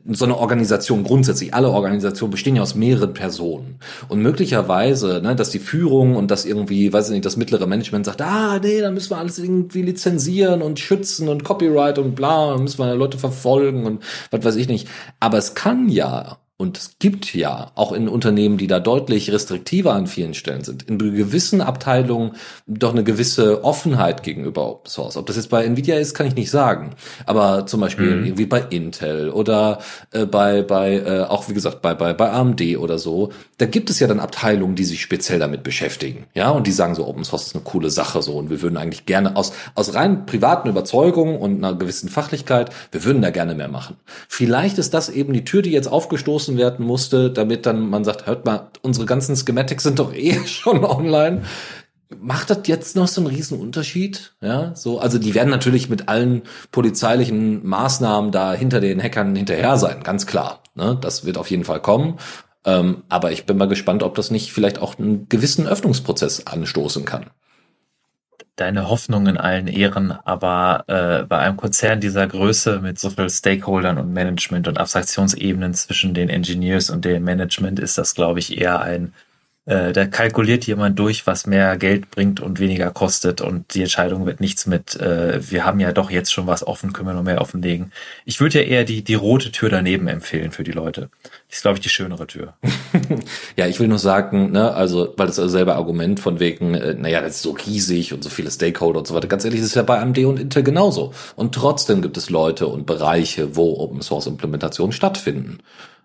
[0.09, 3.79] so eine Organisation grundsätzlich, alle Organisationen bestehen ja aus mehreren Personen.
[4.09, 8.07] Und möglicherweise, ne, dass die Führung und das irgendwie, weiß ich nicht, das mittlere Management
[8.07, 12.53] sagt, ah, nee, da müssen wir alles irgendwie lizenzieren und schützen und Copyright und bla,
[12.53, 14.03] da müssen wir Leute verfolgen und
[14.33, 14.89] was weiß ich nicht.
[15.21, 19.95] Aber es kann ja und es gibt ja auch in Unternehmen, die da deutlich restriktiver
[19.95, 22.33] an vielen Stellen sind, in gewissen Abteilungen
[22.67, 25.17] doch eine gewisse Offenheit gegenüber Open Source.
[25.17, 26.91] Ob das jetzt bei Nvidia ist, kann ich nicht sagen.
[27.25, 28.25] Aber zum Beispiel mhm.
[28.27, 29.79] irgendwie bei Intel oder
[30.11, 33.89] äh, bei, bei äh, auch wie gesagt, bei, bei, bei AMD oder so, da gibt
[33.89, 36.27] es ja dann Abteilungen, die sich speziell damit beschäftigen.
[36.35, 38.37] Ja, und die sagen so, Open Source ist eine coole Sache so.
[38.37, 43.03] Und wir würden eigentlich gerne aus, aus rein privaten Überzeugungen und einer gewissen Fachlichkeit, wir
[43.05, 43.97] würden da gerne mehr machen.
[44.29, 48.05] Vielleicht ist das eben die Tür, die jetzt aufgestoßen geschlossen werden musste, damit dann man
[48.05, 51.43] sagt, hört mal, unsere ganzen Schematics sind doch eh schon online.
[52.21, 54.35] Macht das jetzt noch so einen riesen Unterschied?
[54.41, 59.77] Ja, so, also die werden natürlich mit allen polizeilichen Maßnahmen da hinter den Hackern hinterher
[59.77, 60.63] sein, ganz klar.
[60.75, 60.99] Ne?
[61.01, 62.19] Das wird auf jeden Fall kommen.
[62.65, 67.05] Ähm, aber ich bin mal gespannt, ob das nicht vielleicht auch einen gewissen Öffnungsprozess anstoßen
[67.05, 67.27] kann
[68.57, 73.31] deine Hoffnung in allen Ehren, aber äh, bei einem Konzern dieser Größe mit so viel
[73.31, 78.61] Stakeholdern und Management und Abstraktionsebenen zwischen den Engineers und dem Management ist das, glaube ich,
[78.61, 79.15] eher ein
[79.71, 84.27] äh, da kalkuliert jemand durch, was mehr Geld bringt und weniger kostet und die Entscheidung
[84.27, 87.23] wird nichts mit, äh, wir haben ja doch jetzt schon was offen, können wir noch
[87.23, 87.93] mehr offenlegen.
[88.25, 91.09] Ich würde ja eher die, die rote Tür daneben empfehlen für die Leute.
[91.49, 92.55] Die ist, glaube ich, die schönere Tür.
[93.57, 96.95] ja, ich will nur sagen, ne, also, weil das ist selbe Argument von wegen, äh,
[96.95, 99.29] naja, das ist so riesig und so viele Stakeholder und so weiter.
[99.29, 101.15] Ganz ehrlich, das ist ja bei AMD und Intel genauso.
[101.37, 105.61] Und trotzdem gibt es Leute und Bereiche, wo Open Source Implementationen stattfinden.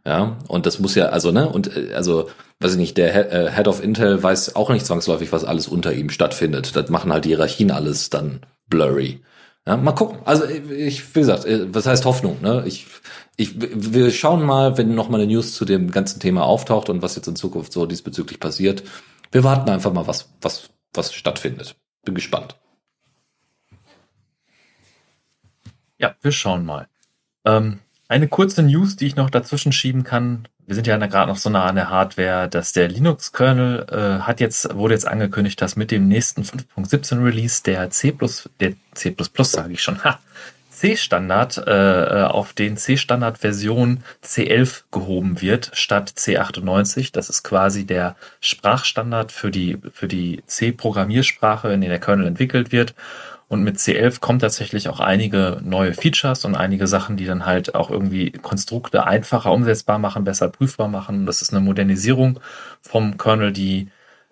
[0.06, 2.30] Ja, und das muss ja, also, ne, und äh, also,
[2.60, 5.94] weiß ich nicht, der äh, Head of Intel weiß auch nicht zwangsläufig, was alles unter
[5.94, 6.76] ihm stattfindet.
[6.76, 9.22] Das machen halt die Hierarchien alles dann blurry.
[9.68, 10.20] Ja, mal gucken.
[10.26, 12.40] Also ich, wie gesagt, äh, was heißt Hoffnung?
[12.42, 12.64] Ne?
[12.68, 12.86] Ich,
[13.36, 17.02] ich, wir schauen mal, wenn noch mal eine News zu dem ganzen Thema auftaucht und
[17.02, 18.84] was jetzt in Zukunft so diesbezüglich passiert.
[19.32, 21.76] Wir warten einfach mal, was, was, was stattfindet.
[22.04, 22.56] Bin gespannt.
[25.98, 26.88] Ja, wir schauen mal.
[27.44, 30.48] Ähm, eine kurze News, die ich noch dazwischen schieben kann.
[30.68, 34.40] Wir sind ja gerade noch so nah an der Hardware, dass der Linux-Kernel äh, hat
[34.40, 38.16] jetzt, wurde jetzt angekündigt, dass mit dem nächsten 5.17 Release der C++,
[38.60, 40.00] der C++ sage ich schon,
[40.76, 47.14] C-Standard äh, auf den C-Standard-Version C11 gehoben wird statt C98.
[47.14, 52.74] Das ist quasi der Sprachstandard für die, für die C-Programmiersprache, in der der Kernel entwickelt
[52.74, 52.94] wird.
[53.56, 57.74] Und mit C11 kommen tatsächlich auch einige neue Features und einige Sachen, die dann halt
[57.74, 61.26] auch irgendwie Konstrukte einfacher umsetzbar machen, besser prüfbar machen.
[61.26, 62.42] Das ist eine Modernisierung
[62.82, 63.88] vom Kernel, die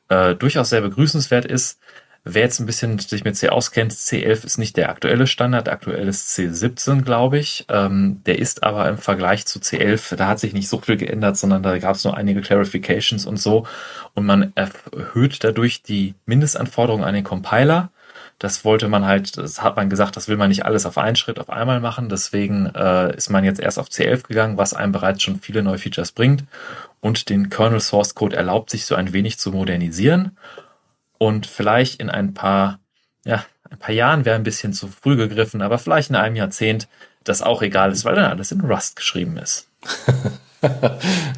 [0.10, 1.80] äh, durchaus sehr begrüßenswert ist.
[2.26, 6.10] Wer jetzt ein bisschen sich mit C auskennt, C11 ist nicht der aktuelle Standard, aktuell
[6.10, 7.66] ist C17, glaube ich.
[7.70, 11.38] Ähm, der ist aber im Vergleich zu C11, da hat sich nicht so viel geändert,
[11.38, 13.66] sondern da gab es nur einige Clarifications und so.
[14.16, 17.90] Und man erhöht dadurch die Mindestanforderungen an den Compiler
[18.44, 21.16] das wollte man halt, das hat man gesagt, das will man nicht alles auf einen
[21.16, 22.10] Schritt auf einmal machen.
[22.10, 25.78] Deswegen äh, ist man jetzt erst auf C11 gegangen, was einem bereits schon viele neue
[25.78, 26.44] Features bringt.
[27.00, 30.38] Und den Kernel Source Code erlaubt sich so ein wenig zu modernisieren.
[31.18, 32.80] Und vielleicht in ein paar,
[33.24, 36.90] ja, ein paar Jahren wäre ein bisschen zu früh gegriffen, aber vielleicht in einem Jahrzehnt
[37.24, 39.70] das auch egal ist, weil dann alles in Rust geschrieben ist.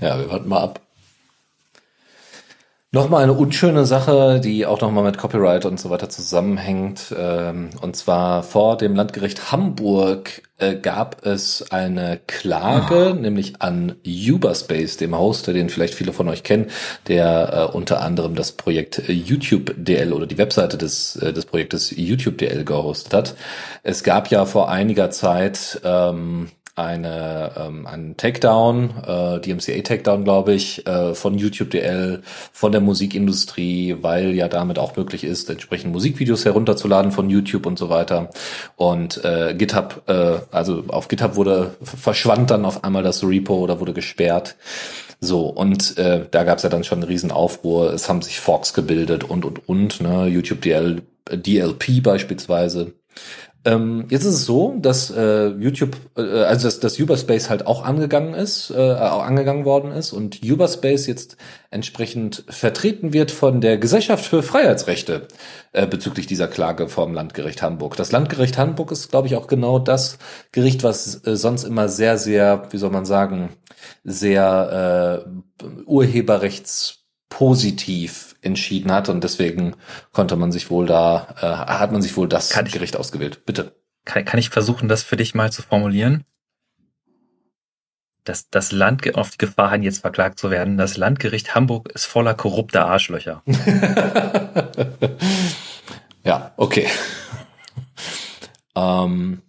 [0.02, 0.85] ja, wir warten mal ab.
[2.96, 7.14] Nochmal eine unschöne Sache, die auch nochmal mit Copyright und so weiter zusammenhängt.
[7.20, 13.20] Ähm, und zwar vor dem Landgericht Hamburg äh, gab es eine Klage, oh.
[13.20, 16.68] nämlich an Uberspace, dem Hoster, den vielleicht viele von euch kennen,
[17.10, 21.92] der äh, unter anderem das Projekt YouTube DL oder die Webseite des, äh, des Projektes
[21.94, 23.36] YouTube DL gehostet hat.
[23.84, 30.54] Es gab ja vor einiger Zeit ähm, eine, ähm, einen Takedown, äh, DMCA Takedown, glaube
[30.54, 32.22] ich, äh, von YouTube DL,
[32.52, 37.80] von der Musikindustrie, weil ja damit auch möglich ist, entsprechend Musikvideos herunterzuladen von YouTube und
[37.80, 38.30] so weiter.
[38.76, 43.80] Und äh, GitHub, äh, also auf GitHub wurde verschwand dann auf einmal das Repo oder
[43.80, 44.58] wurde gesperrt.
[45.22, 48.40] So, und äh, da gab es ja dann schon einen riesen Aufruhr, es haben sich
[48.42, 52.94] Forks gebildet und und und, ne, YouTube DL, DLP beispielsweise.
[53.66, 57.84] Ähm, jetzt ist es so, dass äh, YouTube, äh, also dass, dass Uberspace halt auch
[57.84, 61.38] angegangen ist, äh, auch angegangen worden ist und Uberspace jetzt
[61.72, 65.28] entsprechend vertreten wird von der Gesellschaft für Freiheitsrechte
[65.74, 67.98] äh, bezüglich dieser Klage vom Landgericht Hamburg.
[67.98, 70.20] Das Landgericht Hamburg ist, glaube ich, auch genau das
[70.52, 73.50] Gericht, was äh, sonst immer sehr, sehr, wie soll man sagen,
[74.04, 79.76] sehr äh, Urheberrechts positiv entschieden hat und deswegen
[80.12, 83.46] konnte man sich wohl da, äh, hat man sich wohl das kann Gericht ich, ausgewählt.
[83.46, 83.76] Bitte.
[84.06, 86.24] Kann, kann ich versuchen, das für dich mal zu formulieren?
[88.24, 92.06] Das, das Land, auf die Gefahr hin, jetzt verklagt zu werden, das Landgericht Hamburg ist
[92.06, 93.44] voller korrupter Arschlöcher.
[96.24, 96.88] ja, okay.
[98.76, 99.44] ähm,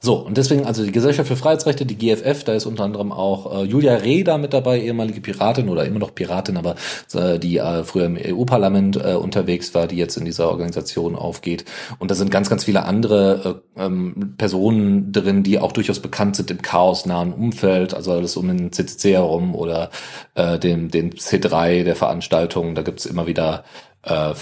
[0.00, 3.62] so, und deswegen also die Gesellschaft für Freiheitsrechte, die GFF, da ist unter anderem auch
[3.62, 6.76] äh, Julia Reda mit dabei, ehemalige Piratin oder immer noch Piratin, aber
[7.14, 11.64] äh, die äh, früher im EU-Parlament äh, unterwegs war, die jetzt in dieser Organisation aufgeht.
[11.98, 16.36] Und da sind ganz, ganz viele andere äh, ähm, Personen drin, die auch durchaus bekannt
[16.36, 19.90] sind im chaosnahen Umfeld, also alles um den CCC herum oder
[20.34, 22.76] äh, den, den C3 der Veranstaltung.
[22.76, 23.64] Da gibt's immer wieder
[24.02, 24.34] äh,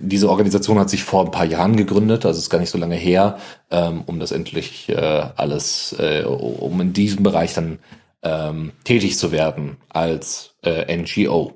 [0.00, 2.94] diese Organisation hat sich vor ein paar Jahren gegründet, also ist gar nicht so lange
[2.94, 3.38] her,
[3.70, 4.94] ähm, um das endlich äh,
[5.36, 7.80] alles, äh, um in diesem Bereich dann
[8.22, 11.54] ähm, tätig zu werden als NGO.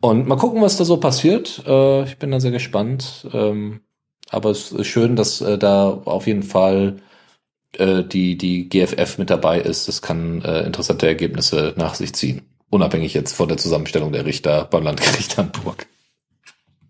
[0.00, 1.58] Und mal gucken, was da so passiert.
[1.60, 3.28] Ich bin da sehr gespannt.
[3.32, 3.82] Ähm,
[4.30, 6.96] aber es ist schön, dass da auf jeden Fall
[7.78, 9.86] die, die GFF mit dabei ist.
[9.86, 12.51] Das kann interessante Ergebnisse nach sich ziehen.
[12.72, 15.86] Unabhängig jetzt von der Zusammenstellung der Richter beim Landgericht Hamburg.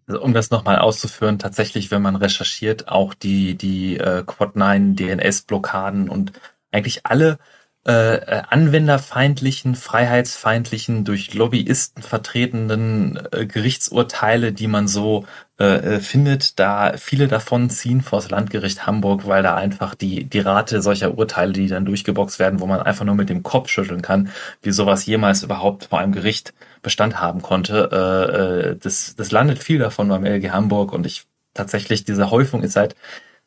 [0.07, 6.09] Also um das nochmal auszuführen, tatsächlich, wenn man recherchiert, auch die, die äh, Quad9 DNS-Blockaden
[6.09, 6.35] und
[6.71, 7.41] eigentlich alle
[7.85, 15.25] äh, äh, anwenderfeindlichen, freiheitsfeindlichen, durch Lobbyisten vertretenen äh, Gerichtsurteile, die man so
[15.59, 20.25] äh, äh, findet, da viele davon ziehen vor das Landgericht Hamburg, weil da einfach die,
[20.25, 23.69] die Rate solcher Urteile, die dann durchgeboxt werden, wo man einfach nur mit dem Kopf
[23.69, 24.31] schütteln kann,
[24.63, 27.91] wie sowas jemals überhaupt vor einem Gericht Bestand haben konnte.
[27.91, 32.63] Äh, äh, das, das landet viel davon beim LG Hamburg und ich tatsächlich, diese Häufung
[32.63, 32.95] ist seit,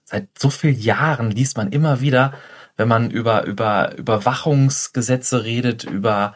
[0.04, 2.34] seit so vielen Jahren liest man immer wieder,
[2.78, 6.36] wenn man über, über Überwachungsgesetze redet, über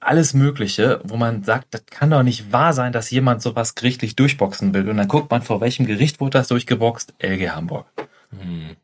[0.00, 4.16] alles Mögliche, wo man sagt, das kann doch nicht wahr sein, dass jemand sowas gerichtlich
[4.16, 4.88] durchboxen will.
[4.88, 7.14] Und dann guckt man, vor welchem Gericht wurde das durchgeboxt?
[7.18, 7.86] LG Hamburg.
[8.30, 8.76] Hm.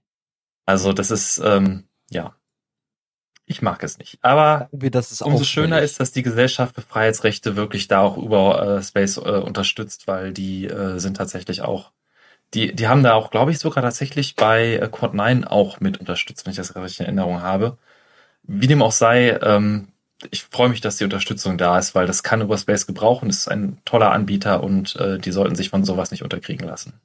[0.67, 2.35] Also das ist, ähm, ja,
[3.47, 4.19] ich mag es nicht.
[4.23, 8.79] Aber wir, das umso schöner ist, dass die Gesellschaft für Freiheitsrechte wirklich da auch über
[8.79, 11.93] äh, Space äh, unterstützt, weil die äh, sind tatsächlich auch,
[12.55, 15.99] die, die haben da auch, glaube ich, sogar tatsächlich bei äh, Quad 9 auch mit
[15.99, 17.79] unterstützt, wenn ich das richtig in Erinnerung habe.
[18.45, 19.89] Wie dem auch sei, ähm,
[20.31, 23.29] ich freue mich, dass die Unterstützung da ist, weil das kann Überspace gebrauchen.
[23.31, 27.01] Es ist ein toller Anbieter und äh, die sollten sich von sowas nicht unterkriegen lassen.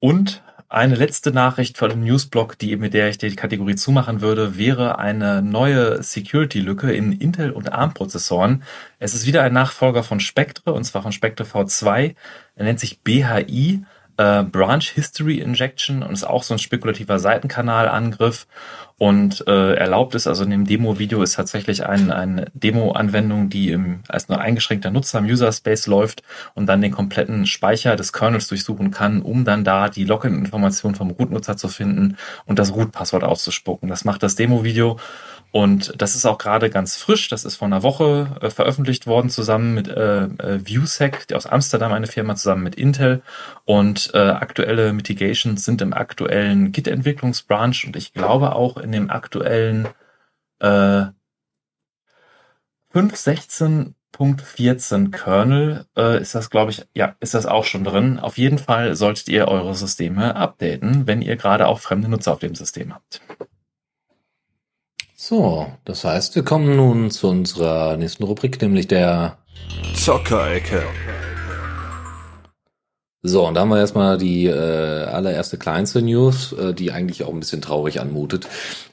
[0.00, 4.56] Und eine letzte Nachricht von dem Newsblog, die mit der ich die Kategorie zumachen würde,
[4.56, 8.62] wäre eine neue Security-Lücke in Intel und ARM-Prozessoren.
[9.00, 12.14] Es ist wieder ein Nachfolger von Spectre, und zwar von Spectre V2.
[12.54, 13.82] Er nennt sich BHI,
[14.16, 18.46] äh, Branch History Injection, und ist auch so ein spekulativer Seitenkanalangriff
[19.00, 24.00] und äh, erlaubt ist, also in dem Demo-Video ist tatsächlich ein, eine Demo-Anwendung, die im,
[24.08, 26.22] als nur eingeschränkter Nutzer im User-Space läuft
[26.52, 31.12] und dann den kompletten Speicher des Kernels durchsuchen kann, um dann da die Login-Information vom
[31.12, 33.88] Root-Nutzer zu finden und das Root-Passwort auszuspucken.
[33.88, 34.98] Das macht das Demo-Video
[35.52, 37.28] und das ist auch gerade ganz frisch.
[37.28, 41.46] Das ist vor einer Woche äh, veröffentlicht worden, zusammen mit äh, äh, ViewSec, die aus
[41.46, 43.22] Amsterdam eine Firma, zusammen mit Intel.
[43.64, 49.88] Und äh, aktuelle Mitigations sind im aktuellen Git-Entwicklungsbranch und ich glaube auch in dem aktuellen
[50.60, 51.06] äh,
[52.92, 58.18] 5.16.14 Kernel äh, ist das, glaube ich, ja, ist das auch schon drin.
[58.18, 62.40] Auf jeden Fall solltet ihr eure Systeme updaten, wenn ihr gerade auch fremde Nutzer auf
[62.40, 63.20] dem System habt.
[65.22, 69.36] So, das heißt, wir kommen nun zu unserer nächsten Rubrik, nämlich der
[69.94, 70.82] Zockerecke.
[73.22, 77.34] So, und da haben wir erstmal die äh, allererste kleinste News, äh, die eigentlich auch
[77.34, 78.48] ein bisschen traurig anmutet.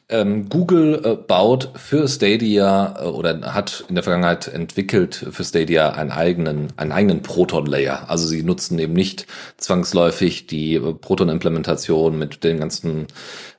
[0.09, 5.91] Ähm, Google äh, baut für Stadia äh, oder hat in der Vergangenheit entwickelt für Stadia
[5.91, 8.09] einen eigenen, einen eigenen Proton-Layer.
[8.09, 13.07] Also sie nutzen eben nicht zwangsläufig die äh, Proton-Implementation mit den ganzen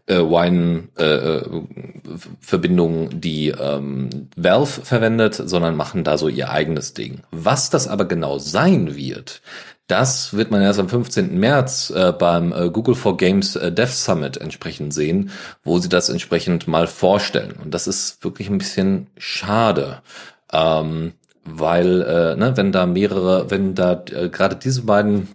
[0.09, 7.21] äh, Wine-Verbindungen, äh, die ähm, Valve verwendet, sondern machen da so ihr eigenes Ding.
[7.31, 9.43] Was das aber genau sein wird,
[9.87, 11.39] das wird man erst am 15.
[11.39, 15.31] März äh, beim äh, Google for Games äh, Dev Summit entsprechend sehen,
[15.65, 17.55] wo sie das entsprechend mal vorstellen.
[17.63, 20.03] Und das ist wirklich ein bisschen schade.
[20.53, 21.15] Ähm,
[21.45, 25.27] weil, äh, ne, wenn da mehrere, wenn da äh, gerade diese beiden äh,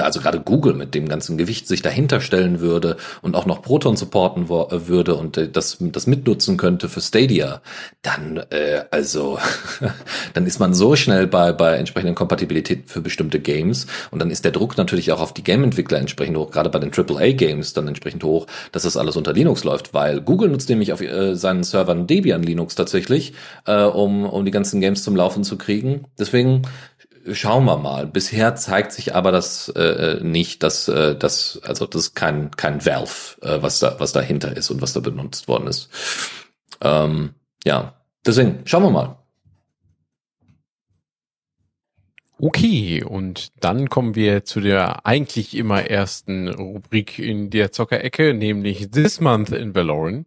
[0.00, 3.96] also gerade Google mit dem ganzen Gewicht sich dahinter stellen würde und auch noch Proton
[3.96, 7.62] supporten äh, würde und äh, das, das mitnutzen könnte für Stadia,
[8.02, 9.38] dann äh, also
[10.34, 14.44] dann ist man so schnell bei, bei entsprechenden Kompatibilitäten für bestimmte Games und dann ist
[14.44, 18.24] der Druck natürlich auch auf die Game-Entwickler entsprechend hoch, gerade bei den AAA-Games dann entsprechend
[18.24, 22.06] hoch, dass das alles unter Linux läuft, weil Google nutzt nämlich auf äh, seinen Servern
[22.06, 23.34] Debian Linux tatsächlich,
[23.66, 26.04] äh, um, um die ganzen Games zum Laufen zu kriegen.
[26.18, 26.62] Deswegen
[27.32, 28.06] schauen wir mal.
[28.06, 32.84] Bisher zeigt sich aber das äh, nicht, dass äh, das also das ist kein kein
[32.84, 35.88] Valve, äh, was da was dahinter ist und was da benutzt worden ist.
[36.80, 37.34] Ähm,
[37.64, 37.94] ja,
[38.26, 39.18] deswegen schauen wir mal.
[42.38, 48.90] Okay, und dann kommen wir zu der eigentlich immer ersten Rubrik in der Zockerecke, nämlich
[48.90, 50.26] This Month in Valorant.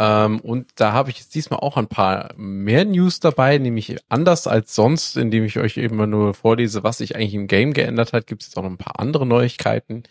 [0.00, 4.46] Ähm, und da habe ich jetzt diesmal auch ein paar mehr News dabei, nämlich anders
[4.46, 8.26] als sonst, indem ich euch eben nur vorlese, was sich eigentlich im Game geändert hat,
[8.26, 10.04] gibt es jetzt auch noch ein paar andere Neuigkeiten.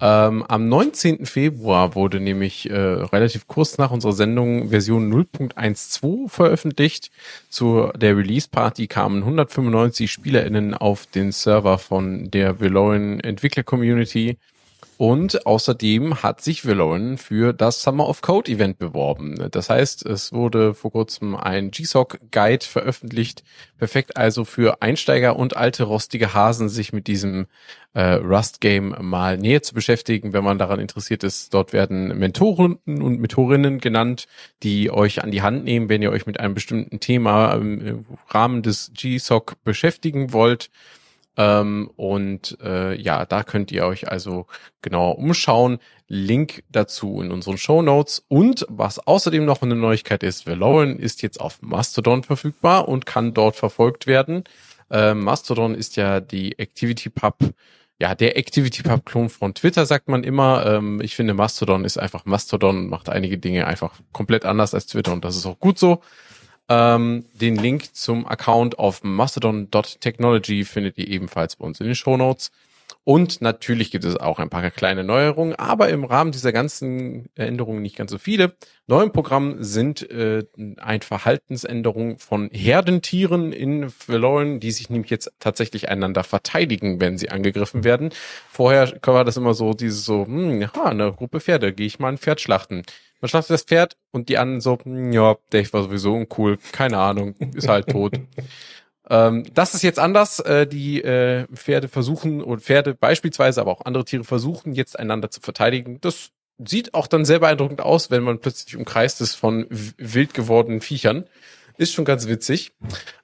[0.00, 1.26] Ähm, am 19.
[1.26, 7.10] Februar wurde nämlich äh, relativ kurz nach unserer Sendung Version 0.12 veröffentlicht.
[7.50, 14.38] Zu der Release-Party kamen 195 SpielerInnen auf den Server von der Valorant Entwickler-Community.
[14.98, 19.48] Und außerdem hat sich Valorant für das Summer of Code Event beworben.
[19.50, 23.44] Das heißt, es wurde vor kurzem ein GSOC Guide veröffentlicht.
[23.76, 27.46] Perfekt also für Einsteiger und alte rostige Hasen, sich mit diesem
[27.92, 31.52] äh, Rust Game mal näher zu beschäftigen, wenn man daran interessiert ist.
[31.52, 34.26] Dort werden Mentoren und Mentorinnen genannt,
[34.62, 38.62] die euch an die Hand nehmen, wenn ihr euch mit einem bestimmten Thema im Rahmen
[38.62, 40.70] des GSOC beschäftigen wollt.
[41.36, 44.46] Ähm, und äh, ja, da könnt ihr euch also
[44.82, 45.78] genauer umschauen.
[46.08, 48.24] Link dazu in unseren Show Notes.
[48.28, 53.34] Und was außerdem noch eine Neuigkeit ist, Valorant ist jetzt auf Mastodon verfügbar und kann
[53.34, 54.44] dort verfolgt werden.
[54.90, 57.36] Äh, Mastodon ist ja die Activity Pub
[57.98, 60.66] ja, der Activity Pub Klon von Twitter sagt man immer.
[60.66, 65.12] Ähm, ich finde Mastodon ist einfach Mastodon, macht einige Dinge einfach komplett anders als Twitter
[65.12, 66.02] und das ist auch gut so.
[66.68, 72.16] Ähm, den Link zum Account auf mastodon.technology findet ihr ebenfalls bei uns in den Show
[72.16, 72.50] Notes.
[73.08, 77.80] Und natürlich gibt es auch ein paar kleine Neuerungen, aber im Rahmen dieser ganzen Änderungen
[77.80, 78.56] nicht ganz so viele.
[78.88, 80.44] Neu Programm sind äh,
[80.78, 87.30] ein Verhaltensänderung von Herdentieren in Valoran, die sich nämlich jetzt tatsächlich einander verteidigen, wenn sie
[87.30, 88.10] angegriffen werden.
[88.50, 92.08] Vorher war das immer so, dieses so, hm, ja, eine Gruppe Pferde, gehe ich mal
[92.08, 92.82] ein Pferd schlachten.
[93.20, 96.98] Man schlachtet das Pferd und die anderen so, hm, ja, der war sowieso uncool, keine
[96.98, 98.14] Ahnung, ist halt tot.
[99.08, 100.40] Ähm, das ist jetzt anders.
[100.40, 105.30] Äh, die äh, Pferde versuchen und Pferde beispielsweise, aber auch andere Tiere versuchen jetzt einander
[105.30, 106.00] zu verteidigen.
[106.00, 110.80] Das sieht auch dann sehr beeindruckend aus, wenn man plötzlich umkreist ist von wild gewordenen
[110.80, 111.24] Viechern.
[111.78, 112.72] Ist schon ganz witzig.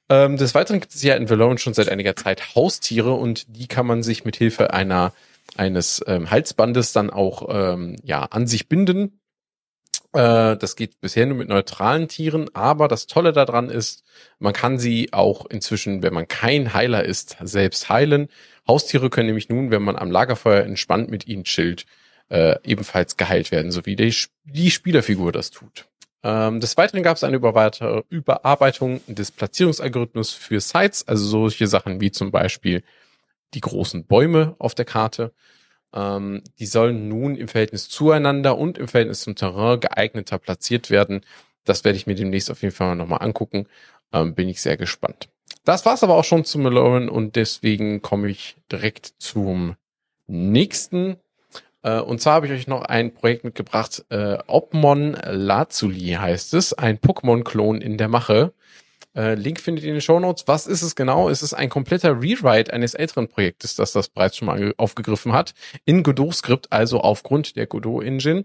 [0.08, 3.66] Ähm, des Weiteren gibt es ja in Valorant schon seit einiger Zeit Haustiere und die
[3.66, 5.12] kann man sich mit Hilfe einer
[5.56, 9.18] eines ähm, Halsbandes dann auch ähm, ja an sich binden
[10.12, 14.04] äh, das geht bisher nur mit neutralen Tieren, aber das Tolle daran ist,
[14.38, 18.28] man kann sie auch inzwischen, wenn man kein Heiler ist, selbst heilen.
[18.68, 21.86] Haustiere können nämlich nun, wenn man am Lagerfeuer entspannt mit ihnen chillt,
[22.28, 24.14] äh, ebenfalls geheilt werden, so wie die,
[24.44, 25.86] die Spielerfigur das tut.
[26.22, 32.12] Ähm, des Weiteren gab es eine Überarbeitung des Platzierungsalgorithmus für Sites, also solche Sachen wie
[32.12, 32.82] zum Beispiel
[33.54, 35.32] die großen Bäume auf der Karte
[35.94, 41.22] ähm, die sollen nun im Verhältnis zueinander und im Verhältnis zum Terrain geeigneter platziert werden.
[41.64, 43.66] Das werde ich mir demnächst auf jeden Fall mal nochmal angucken.
[44.12, 45.28] Ähm, bin ich sehr gespannt.
[45.64, 49.76] Das war's aber auch schon zu Maloran und deswegen komme ich direkt zum
[50.26, 51.16] nächsten.
[51.82, 54.04] Äh, und zwar habe ich euch noch ein Projekt mitgebracht.
[54.08, 56.72] Äh, Opmon Lazuli heißt es.
[56.72, 58.52] Ein Pokémon-Klon in der Mache.
[59.14, 60.44] Äh, Link findet ihr in den Show Notes.
[60.46, 61.28] Was ist es genau?
[61.28, 65.54] Es ist ein kompletter Rewrite eines älteren Projektes, das das bereits schon mal aufgegriffen hat.
[65.84, 68.44] In Godot-Skript, also aufgrund der Godot-Engine.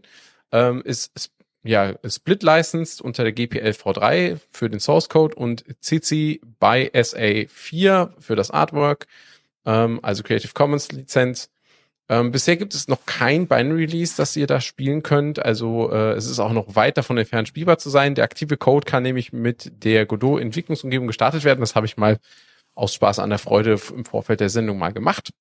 [0.51, 1.31] Ähm, ist
[1.63, 8.11] ja, Split licensed unter der GPL V3 für den Source Code und CC by SA4
[8.19, 9.07] für das Artwork,
[9.65, 11.49] ähm, also Creative Commons Lizenz.
[12.09, 15.39] Ähm, bisher gibt es noch kein Binary Release, das ihr da spielen könnt.
[15.39, 18.15] Also äh, es ist auch noch weit davon entfernt, spielbar zu sein.
[18.15, 21.59] Der aktive Code kann nämlich mit der Godot Entwicklungsumgebung gestartet werden.
[21.59, 22.17] Das habe ich mal
[22.75, 25.31] aus Spaß an der Freude im Vorfeld der Sendung mal gemacht.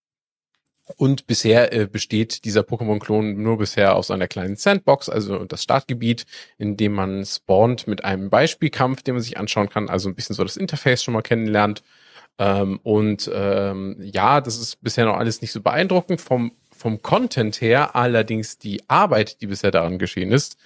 [0.97, 6.27] Und bisher äh, besteht dieser Pokémon-Klon nur bisher aus einer kleinen Sandbox, also das Startgebiet,
[6.59, 10.37] in dem man spawnt mit einem Beispielkampf, den man sich anschauen kann, also ein bisschen
[10.37, 11.83] so das Interface schon mal kennenlernt
[12.39, 17.61] ähm, und ähm, ja, das ist bisher noch alles nicht so beeindruckend vom, vom Content
[17.61, 20.59] her, allerdings die Arbeit, die bisher daran geschehen ist,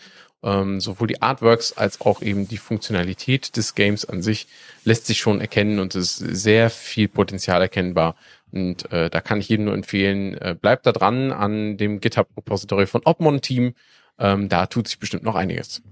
[0.42, 4.48] ähm, sowohl die Artworks als auch eben die Funktionalität des Games an sich
[4.84, 8.16] lässt sich schon erkennen und es ist sehr viel Potenzial erkennbar.
[8.52, 12.86] Und äh, da kann ich jedem nur empfehlen, äh, bleibt da dran an dem GitHub-Repository
[12.86, 13.74] von Opmon Team.
[14.18, 15.82] Ähm, da tut sich bestimmt noch einiges.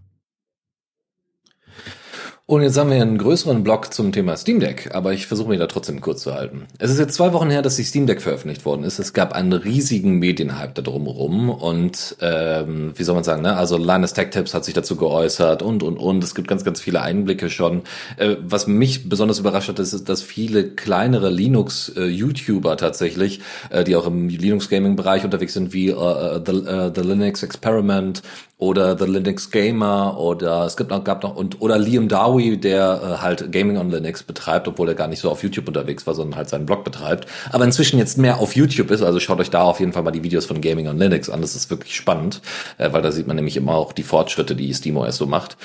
[2.50, 5.58] Und jetzt haben wir einen größeren Blog zum Thema Steam Deck, aber ich versuche mich
[5.58, 6.66] da trotzdem kurz zu halten.
[6.78, 8.98] Es ist jetzt zwei Wochen her, dass die Steam Deck veröffentlicht worden ist.
[8.98, 13.54] Es gab einen riesigen Medienhype da drumherum und ähm, wie soll man sagen, ne?
[13.54, 16.24] Also Linus Tech Tips hat sich dazu geäußert und und und.
[16.24, 17.82] Es gibt ganz, ganz viele Einblicke schon.
[18.16, 23.94] Äh, was mich besonders überrascht hat, ist, dass viele kleinere Linux-YouTuber äh, tatsächlich, äh, die
[23.94, 28.22] auch im Linux-Gaming-Bereich unterwegs sind, wie äh, äh the, uh, the Linux Experiment
[28.58, 33.00] oder The Linux Gamer oder es gibt noch, gab noch und oder Liam Dowie, der
[33.02, 36.14] äh, halt Gaming on Linux betreibt, obwohl er gar nicht so auf YouTube unterwegs war,
[36.14, 37.28] sondern halt seinen Blog betreibt.
[37.52, 40.10] Aber inzwischen jetzt mehr auf YouTube ist, also schaut euch da auf jeden Fall mal
[40.10, 41.40] die Videos von Gaming on Linux an.
[41.40, 42.42] Das ist wirklich spannend,
[42.78, 45.56] äh, weil da sieht man nämlich immer auch die Fortschritte, die SteamOS so macht.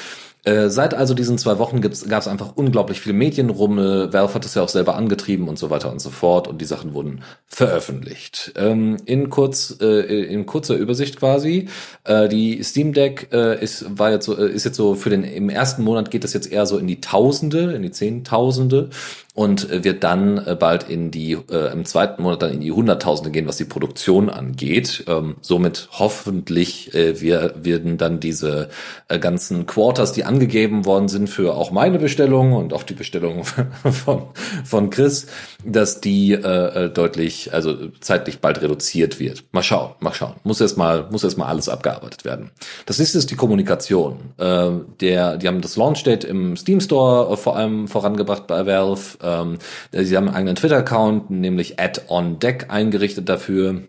[0.44, 4.12] Äh, seit also diesen zwei Wochen gab es einfach unglaublich viel Medienrummel.
[4.12, 6.66] Valve hat es ja auch selber angetrieben und so weiter und so fort und die
[6.66, 8.52] Sachen wurden veröffentlicht.
[8.58, 11.70] Ähm, in kurz äh, in kurzer Übersicht quasi.
[12.04, 15.24] Äh, die Steam Deck äh, ist war jetzt so äh, ist jetzt so für den
[15.24, 18.90] im ersten Monat geht es jetzt eher so in die Tausende, in die Zehntausende
[19.36, 22.72] und äh, wird dann äh, bald in die äh, im zweiten Monat dann in die
[22.72, 25.06] Hunderttausende gehen, was die Produktion angeht.
[25.08, 28.70] Ähm, somit hoffentlich äh, wir werden dann diese
[29.08, 33.44] äh, ganzen Quarters, die angegeben worden sind für auch meine Bestellung und auch die Bestellung
[33.84, 34.28] von
[34.64, 35.26] von Chris,
[35.66, 39.46] dass die äh, äh, deutlich also zeitlich bald reduziert wird.
[39.52, 40.36] Mal schauen, mal schauen.
[40.44, 42.52] Muss erst mal muss erst mal alles abgearbeitet werden.
[42.86, 44.20] Das nächste ist die Kommunikation.
[44.38, 44.70] Äh,
[45.02, 49.58] der die haben das Launch Date im Steam Store vor allem vorangebracht bei Valve ähm,
[49.92, 53.84] sie haben einen eigenen Twitter-Account, nämlich Add-on-Deck eingerichtet dafür.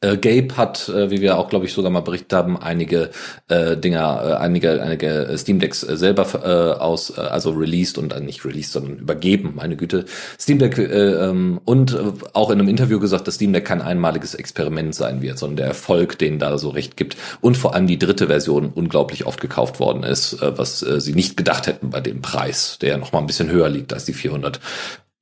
[0.00, 3.10] Äh, Gabe hat, äh, wie wir auch, glaube ich, sogar mal berichtet haben, einige
[3.48, 8.12] äh, Dinger, äh, einige, einige Steam Decks äh, selber äh, aus, äh, also released und
[8.12, 10.04] äh, nicht released, sondern übergeben, meine Güte.
[10.38, 13.80] Steam Deck äh, ähm, und äh, auch in einem Interview gesagt, dass Steam Deck kein
[13.80, 17.86] einmaliges Experiment sein wird, sondern der Erfolg, den da so recht gibt und vor allem
[17.86, 21.88] die dritte Version unglaublich oft gekauft worden ist, äh, was äh, sie nicht gedacht hätten
[21.88, 24.60] bei dem Preis, der noch mal ein bisschen höher liegt als die 400,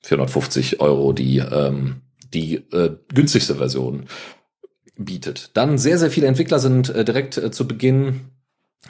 [0.00, 2.00] 450 Euro, die ähm,
[2.34, 4.06] die äh, günstigste Version
[4.96, 5.50] bietet.
[5.54, 8.30] Dann sehr, sehr viele Entwickler sind äh, direkt äh, zu Beginn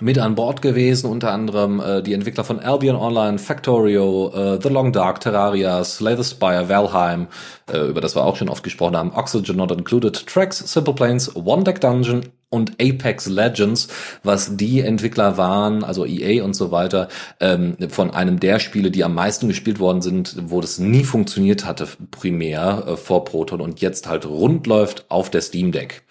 [0.00, 4.68] mit an Bord gewesen, unter anderem äh, die Entwickler von Albion Online, Factorio, äh, The
[4.68, 7.28] Long Dark, Terraria, Slay the Spire, Valheim,
[7.72, 11.34] äh, über das wir auch schon oft gesprochen haben, Oxygen Not Included, Tracks, Simple Planes,
[11.36, 13.88] One Deck Dungeon und Apex Legends,
[14.22, 17.08] was die Entwickler waren, also EA und so weiter,
[17.40, 21.66] ähm, von einem der Spiele, die am meisten gespielt worden sind, wo das nie funktioniert
[21.66, 26.02] hatte, primär äh, vor Proton und jetzt halt rund läuft auf der Steam Deck.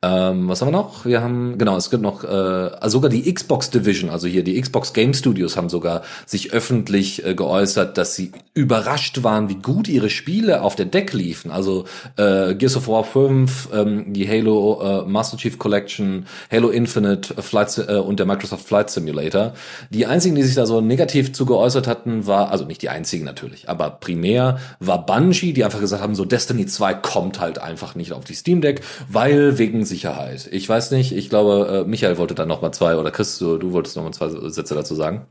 [0.00, 1.06] Ähm, was haben wir noch?
[1.06, 4.60] Wir haben, genau, es gibt noch, äh, also sogar die Xbox Division, also hier die
[4.60, 9.88] Xbox Game Studios haben sogar sich öffentlich äh, geäußert, dass sie überrascht waren, wie gut
[9.88, 11.50] ihre Spiele auf der Deck liefen.
[11.50, 17.34] Also äh, Gears of War 5, ähm, die Halo äh, Master Chief Collection, Halo Infinite
[17.36, 19.54] äh, Flight, äh, und der Microsoft Flight Simulator.
[19.90, 23.24] Die einzigen, die sich da so negativ zu geäußert hatten, war, also nicht die einzigen
[23.24, 27.96] natürlich, aber primär war Bungie, die einfach gesagt haben, so Destiny 2 kommt halt einfach
[27.96, 30.48] nicht auf die Steam Deck, weil wegen Sicherheit.
[30.52, 33.58] Ich weiß nicht, ich glaube, äh, Michael wollte da noch mal zwei, oder Chris, du,
[33.58, 35.26] du wolltest noch mal zwei Sätze dazu sagen.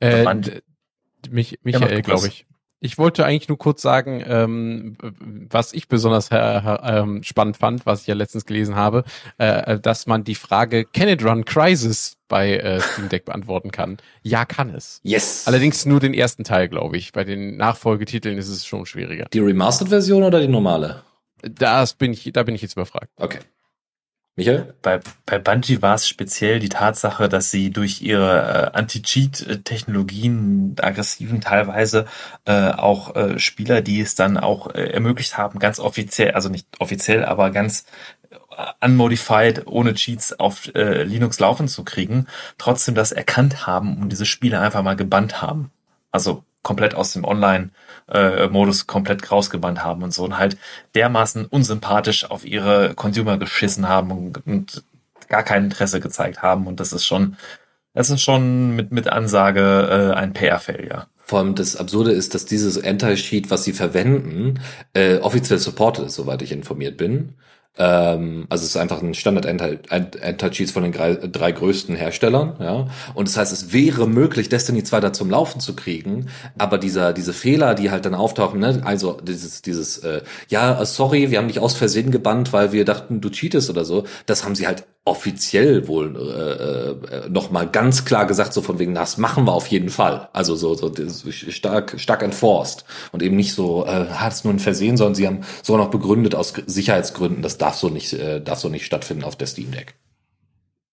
[0.00, 0.24] Äh,
[1.30, 2.46] mich, Michael, ja, glaube ich.
[2.78, 4.98] Ich wollte eigentlich nur kurz sagen, ähm,
[5.50, 9.04] was ich besonders äh, äh, spannend fand, was ich ja letztens gelesen habe,
[9.38, 13.96] äh, dass man die Frage Can it run Crisis bei äh, Steam Deck beantworten kann.
[14.22, 15.00] Ja, kann es.
[15.04, 15.44] Yes.
[15.46, 17.12] Allerdings nur den ersten Teil, glaube ich.
[17.12, 19.26] Bei den Nachfolgetiteln ist es schon schwieriger.
[19.32, 21.02] Die Remastered-Version oder die normale?
[21.42, 23.08] Das bin ich, da bin ich jetzt überfragt.
[23.16, 23.38] Okay.
[24.38, 24.74] Michael?
[24.82, 31.40] Bei, bei Bungie war es speziell die Tatsache, dass sie durch ihre äh, Anti-Cheat-Technologien, aggressiven
[31.40, 32.04] teilweise,
[32.44, 36.66] äh, auch äh, Spieler, die es dann auch äh, ermöglicht haben, ganz offiziell, also nicht
[36.80, 37.86] offiziell, aber ganz
[38.30, 38.36] äh,
[38.84, 42.26] unmodified, ohne Cheats auf äh, Linux laufen zu kriegen,
[42.58, 45.70] trotzdem das erkannt haben und diese Spiele einfach mal gebannt haben.
[46.10, 47.70] Also komplett aus dem Online-
[48.08, 50.56] äh, Modus komplett rausgebannt haben und so und halt
[50.94, 54.84] dermaßen unsympathisch auf ihre Consumer geschissen haben und, und
[55.28, 57.36] gar kein Interesse gezeigt haben und das ist schon,
[57.94, 61.06] das ist schon mit, mit Ansage äh, ein PR-Failure.
[61.18, 64.60] Vor allem das Absurde ist, dass dieses Anti-Sheet, was sie verwenden,
[64.94, 67.34] äh, offiziell supported ist, soweit ich informiert bin.
[67.78, 72.86] Ähm, also es ist einfach ein Standard Anti-Cheats von den drei, drei, größten Herstellern, ja.
[73.14, 77.12] Und das heißt, es wäre möglich, Destiny 2 da zum Laufen zu kriegen, aber dieser,
[77.12, 81.48] diese Fehler, die halt dann auftauchen, ne, also dieses, dieses, äh, ja, sorry, wir haben
[81.48, 84.84] dich aus Versehen gebannt, weil wir dachten, du cheatest oder so, das haben sie halt
[85.06, 89.52] offiziell wohl äh, äh, noch mal ganz klar gesagt, so von wegen, das machen wir
[89.52, 90.28] auf jeden Fall.
[90.32, 90.92] Also so, so
[91.30, 95.26] stark, stark enforced und eben nicht so, äh, hat es nur ein Versehen, sondern sie
[95.26, 99.22] haben sogar noch begründet aus Sicherheitsgründen, das darf so nicht, äh, darf so nicht stattfinden
[99.22, 99.94] auf der Steam Deck.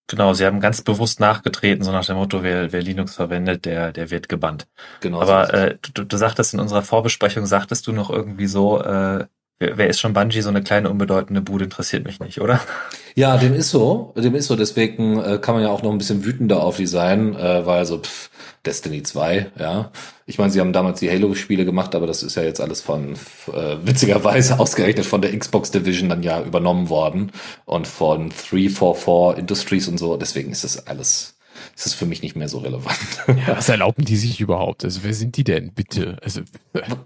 [0.07, 3.91] Genau, sie haben ganz bewusst nachgetreten, so nach dem Motto, wer, wer Linux verwendet, der,
[3.91, 4.67] der wird gebannt.
[4.99, 5.21] Genau.
[5.21, 9.25] Aber so äh, du, du sagtest in unserer Vorbesprechung, sagtest du noch irgendwie so, äh,
[9.75, 12.59] wer, ist schon Bungie, so eine kleine unbedeutende Bude, interessiert mich nicht, oder?
[13.15, 15.97] Ja, dem ist so, dem ist so, deswegen äh, kann man ja auch noch ein
[15.97, 18.29] bisschen wütender auf die sein, äh, weil so, pff,
[18.65, 19.91] Destiny 2, ja.
[20.25, 23.13] Ich meine, sie haben damals die Halo-Spiele gemacht, aber das ist ja jetzt alles von,
[23.53, 27.31] äh, witzigerweise ausgerechnet von der Xbox Division dann ja übernommen worden
[27.65, 30.15] und von 344 Industries und so.
[30.15, 31.32] Deswegen ist das alles
[31.75, 32.97] ist es für mich nicht mehr so relevant.
[33.47, 34.83] Ja, was erlauben die sich überhaupt?
[34.83, 36.17] Also wer sind die denn, bitte?
[36.23, 36.41] Also,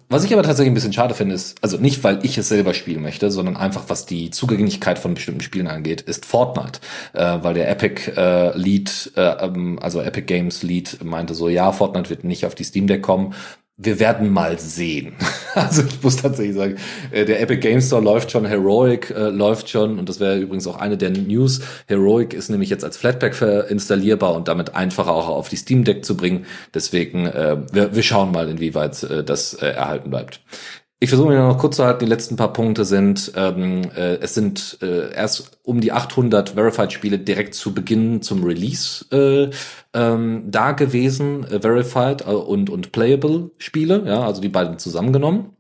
[0.09, 2.73] was ich aber tatsächlich ein bisschen schade finde, ist, also nicht, weil ich es selber
[2.73, 6.79] spielen möchte, sondern einfach, was die Zugänglichkeit von bestimmten Spielen angeht, ist Fortnite.
[7.13, 11.71] Äh, weil der Epic äh, Lead, äh, ähm, also Epic Games Lead meinte so, ja,
[11.71, 13.33] Fortnite wird nicht auf die Steam Deck kommen
[13.77, 15.13] wir werden mal sehen.
[15.55, 16.75] Also ich muss tatsächlich sagen,
[17.09, 20.67] äh, der Epic Game Store läuft schon, Heroic äh, läuft schon und das wäre übrigens
[20.67, 21.61] auch eine der News.
[21.87, 26.05] Heroic ist nämlich jetzt als Flatpak installierbar und damit einfacher auch auf die Steam Deck
[26.05, 26.45] zu bringen.
[26.75, 30.41] Deswegen, äh, wir, wir schauen mal, inwieweit äh, das äh, erhalten bleibt.
[30.99, 32.05] Ich versuche mir noch kurz zu halten.
[32.05, 37.19] Die letzten paar Punkte sind, ähm, äh, es sind äh, erst um die 800 Verified-Spiele
[37.19, 39.51] direkt zu Beginn zum Release äh,
[39.93, 45.56] ähm, da gewesen, äh, Verified äh, und, und Playable-Spiele, ja, also die beiden zusammengenommen.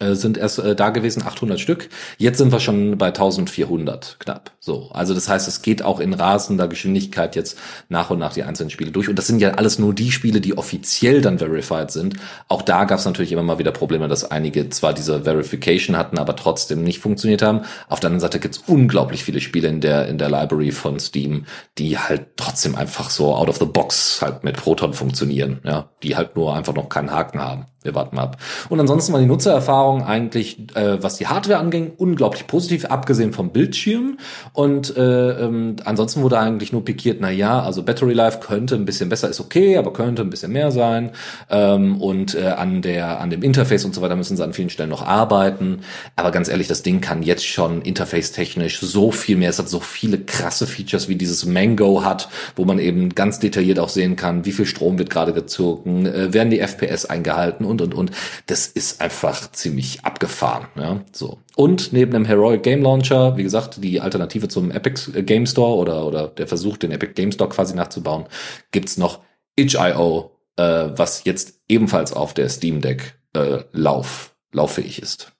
[0.00, 1.90] Äh, sind erst äh, da gewesen 800 Stück.
[2.16, 4.52] Jetzt sind wir schon bei 1400 knapp.
[4.58, 7.58] So, also das heißt, es geht auch in rasender Geschwindigkeit jetzt
[7.90, 9.10] nach und nach die einzelnen Spiele durch.
[9.10, 12.16] Und das sind ja alles nur die Spiele, die offiziell dann verified sind.
[12.48, 16.18] Auch da gab es natürlich immer mal wieder Probleme, dass einige zwar diese Verification hatten,
[16.18, 17.60] aber trotzdem nicht funktioniert haben.
[17.88, 20.98] Auf der anderen Seite gibt es unglaublich viele Spiele in der in der Library von
[20.98, 21.44] Steam,
[21.76, 26.16] die halt trotzdem einfach so out of the box halt mit Proton funktionieren, ja, die
[26.16, 27.66] halt nur einfach noch keinen Haken haben.
[27.82, 28.36] Wir warten mal ab.
[28.68, 33.50] Und ansonsten war die Nutzererfahrung eigentlich, äh, was die Hardware anging, unglaublich positiv, abgesehen vom
[33.50, 34.18] Bildschirm.
[34.52, 38.84] Und äh, ähm, ansonsten wurde eigentlich nur pikiert, na ja, also Battery Life könnte ein
[38.84, 41.12] bisschen besser, ist okay, aber könnte ein bisschen mehr sein.
[41.48, 44.68] Ähm, und äh, an der, an dem Interface und so weiter müssen sie an vielen
[44.68, 45.80] Stellen noch arbeiten.
[46.16, 49.48] Aber ganz ehrlich, das Ding kann jetzt schon interface-technisch so viel mehr.
[49.48, 53.78] Es hat so viele krasse Features, wie dieses Mango hat, wo man eben ganz detailliert
[53.78, 57.80] auch sehen kann, wie viel Strom wird gerade gezogen, äh, werden die FPS eingehalten und,
[57.80, 58.10] und, und.
[58.46, 61.38] Das ist einfach ziemlich abgefahren, ja, so.
[61.56, 66.06] Und neben dem Heroic Game Launcher, wie gesagt, die Alternative zum Epic Game Store oder,
[66.06, 68.26] oder der Versuch, den Epic Game Store quasi nachzubauen,
[68.72, 69.20] gibt's noch
[69.56, 75.32] itch.io, äh, was jetzt ebenfalls auf der Steam Deck äh, lauf, lauffähig ist.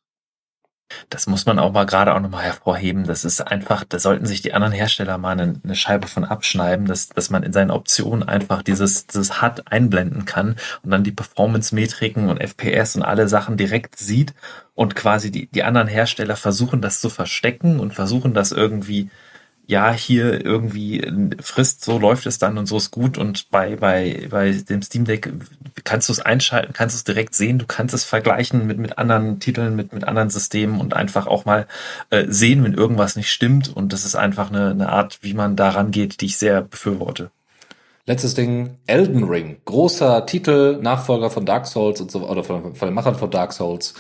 [1.09, 3.05] Das muss man auch mal gerade auch nochmal hervorheben.
[3.05, 6.87] Das ist einfach, da sollten sich die anderen Hersteller mal eine, eine Scheibe von abschneiden,
[6.87, 11.13] dass, dass man in seinen Optionen einfach dieses, dieses HUD einblenden kann und dann die
[11.13, 14.35] Performance-Metriken und FPS und alle Sachen direkt sieht
[14.75, 19.11] und quasi die, die anderen Hersteller versuchen das zu verstecken und versuchen das irgendwie
[19.71, 21.01] ja, hier irgendwie
[21.41, 23.17] frisst, so läuft es dann und so ist gut.
[23.17, 25.33] Und bei, bei, bei dem Steam Deck
[25.85, 28.99] kannst du es einschalten, kannst du es direkt sehen, du kannst es vergleichen mit, mit
[28.99, 31.69] anderen Titeln, mit, mit anderen Systemen und einfach auch mal
[32.11, 33.69] äh, sehen, wenn irgendwas nicht stimmt.
[33.69, 37.31] Und das ist einfach eine, eine Art, wie man daran geht, die ich sehr befürworte.
[38.07, 39.59] Letztes Ding, Elden Ring.
[39.67, 43.53] Großer Titel, Nachfolger von Dark Souls und so, oder von, von den Machern von Dark
[43.53, 43.95] Souls.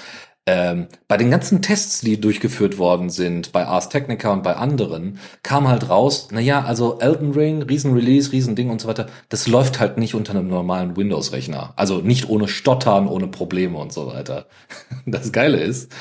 [0.53, 5.21] Ähm, bei den ganzen Tests, die durchgeführt worden sind, bei Ars Technica und bei anderen,
[5.45, 9.97] kam halt raus, naja, also Elden Ring, Riesen-Release, Riesending und so weiter, das läuft halt
[9.97, 11.75] nicht unter einem normalen Windows-Rechner.
[11.77, 14.47] Also nicht ohne Stottern, ohne Probleme und so weiter.
[15.07, 15.93] Das Geile ist,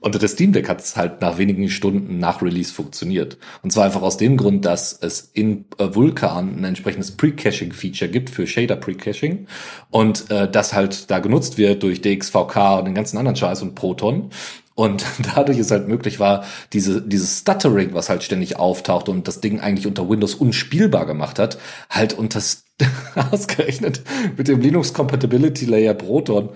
[0.00, 3.36] unter der Steam Deck hat es halt nach wenigen Stunden nach Release funktioniert.
[3.62, 8.30] Und zwar einfach aus dem Grund, dass es in äh, Vulkan ein entsprechendes Pre-Caching-Feature gibt
[8.30, 9.46] für Shader Pre-Caching
[9.90, 13.74] und äh, das halt da genutzt wird durch DXVK und den ganzen anderen Scheiß und
[13.74, 14.30] Proton.
[14.74, 15.04] Und
[15.34, 19.60] dadurch ist halt möglich war, diese, dieses Stuttering, was halt ständig auftaucht und das Ding
[19.60, 21.58] eigentlich unter Windows unspielbar gemacht hat,
[21.90, 22.40] halt unter
[23.30, 24.00] ausgerechnet
[24.38, 26.48] mit dem Linux Compatibility Layer Proton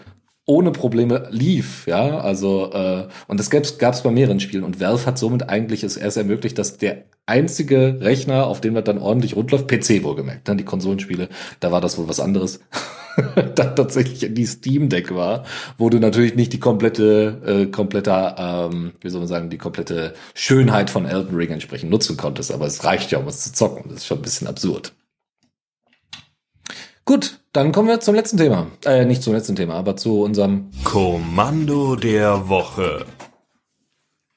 [0.46, 4.64] ohne Probleme lief, ja, also äh, und das gab's gab's bei mehreren Spielen.
[4.64, 8.84] Und Valve hat somit eigentlich es erst ermöglicht, dass der einzige Rechner, auf dem das
[8.84, 11.28] dann ordentlich rundläuft, PC wohlgemerkt, dann ne, die Konsolenspiele,
[11.60, 12.60] da war das wohl was anderes,
[13.54, 15.44] dann tatsächlich die Steam Deck war,
[15.78, 20.12] wo du natürlich nicht die komplette, äh, komplette, ähm, wie soll man sagen, die komplette
[20.34, 23.84] Schönheit von Elden Ring entsprechend nutzen konntest, aber es reicht ja, um es zu zocken,
[23.88, 24.92] das ist schon ein bisschen absurd.
[27.06, 28.66] Gut, dann kommen wir zum letzten Thema.
[28.84, 33.06] Äh, nicht zum letzten Thema, aber zu unserem Kommando der Woche.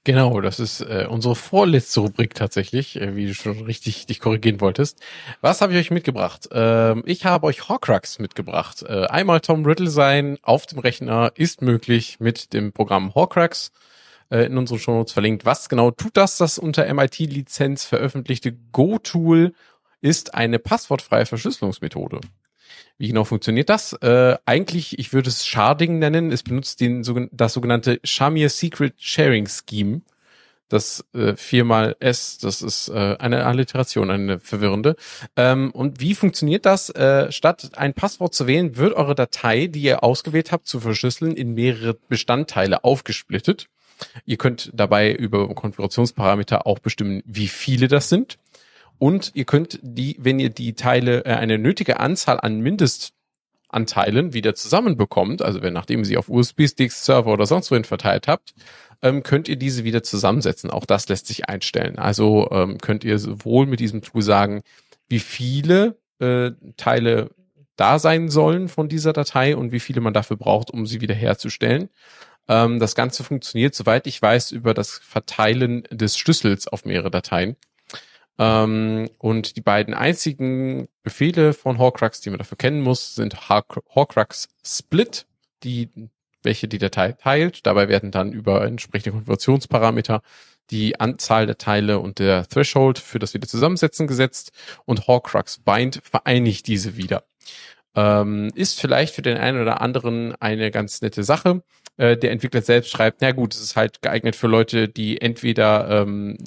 [0.04, 4.62] Genau, das ist äh, unsere vorletzte Rubrik tatsächlich, äh, wie du schon richtig dich korrigieren
[4.62, 5.02] wolltest.
[5.42, 6.48] Was habe ich euch mitgebracht?
[6.52, 8.84] Ähm, ich habe euch Horcrux mitgebracht.
[8.84, 13.72] Äh, einmal Tom Riddle sein auf dem Rechner ist möglich mit dem Programm Horcrux
[14.30, 15.44] äh, in unseren Shownotes verlinkt.
[15.44, 16.38] Was genau tut das?
[16.38, 19.54] Das unter MIT-Lizenz veröffentlichte Go-Tool
[20.02, 22.22] ist eine passwortfreie Verschlüsselungsmethode.
[22.98, 23.94] Wie genau funktioniert das?
[23.94, 26.32] Äh, eigentlich, ich würde es Sharding nennen.
[26.32, 30.02] Es benutzt den, das sogenannte Shamir Secret Sharing Scheme.
[30.70, 34.98] Das äh, viermal S, das ist äh, eine Alliteration, eine verwirrende.
[35.38, 36.90] Ähm, und wie funktioniert das?
[36.90, 41.36] Äh, statt ein Passwort zu wählen, wird eure Datei, die ihr ausgewählt habt, zu verschlüsseln,
[41.36, 43.68] in mehrere Bestandteile aufgesplittet.
[44.26, 48.38] Ihr könnt dabei über Konfigurationsparameter auch bestimmen, wie viele das sind.
[49.00, 54.56] Und ihr könnt die, wenn ihr die Teile, äh, eine nötige Anzahl an Mindestanteilen wieder
[54.56, 58.54] zusammenbekommt, also wenn nachdem ihr sie auf USB-Sticks, Server oder sonst wohin verteilt habt,
[59.02, 60.72] ähm, könnt ihr diese wieder zusammensetzen.
[60.72, 62.00] Auch das lässt sich einstellen.
[62.00, 64.64] Also ähm, könnt ihr sowohl mit diesem Tool sagen,
[65.08, 67.30] wie viele äh, Teile
[67.76, 71.14] da sein sollen von dieser Datei und wie viele man dafür braucht, um sie wieder
[71.14, 71.90] herzustellen.
[72.48, 77.56] Ähm, das Ganze funktioniert, soweit ich weiß, über das Verteilen des Schlüssels auf mehrere Dateien.
[78.40, 84.50] Ähm, und die beiden einzigen Befehle von Horcrux, die man dafür kennen muss, sind Horcrux
[84.64, 85.26] Split,
[85.64, 85.90] die,
[86.44, 87.66] welche die Datei teilt.
[87.66, 90.22] Dabei werden dann über entsprechende Konfigurationsparameter
[90.70, 94.52] die Anzahl der Teile und der Threshold für das wieder zusammensetzen gesetzt
[94.86, 97.24] und Horcrux Bind vereinigt diese wieder.
[97.96, 101.64] Ähm, ist vielleicht für den einen oder anderen eine ganz nette Sache.
[101.96, 106.02] Äh, der Entwickler selbst schreibt, na gut, es ist halt geeignet für Leute, die entweder
[106.02, 106.38] ähm,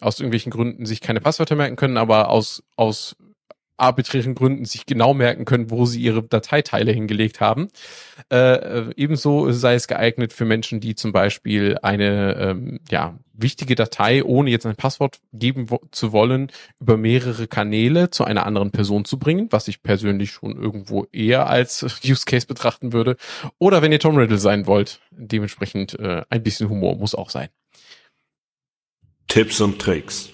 [0.00, 3.16] aus irgendwelchen Gründen sich keine Passwörter merken können, aber aus, aus
[3.80, 7.68] arbiträren Gründen sich genau merken können, wo sie ihre Dateiteile hingelegt haben.
[8.30, 13.74] Äh, äh, ebenso sei es geeignet für Menschen, die zum Beispiel eine ähm, ja, wichtige
[13.74, 18.70] Datei, ohne jetzt ein Passwort geben wo zu wollen, über mehrere Kanäle zu einer anderen
[18.70, 23.16] Person zu bringen, was ich persönlich schon irgendwo eher als Use Case betrachten würde.
[23.58, 27.48] Oder wenn ihr Tom Riddle sein wollt, dementsprechend äh, ein bisschen Humor muss auch sein.
[29.30, 30.28] Tipps und Tricks.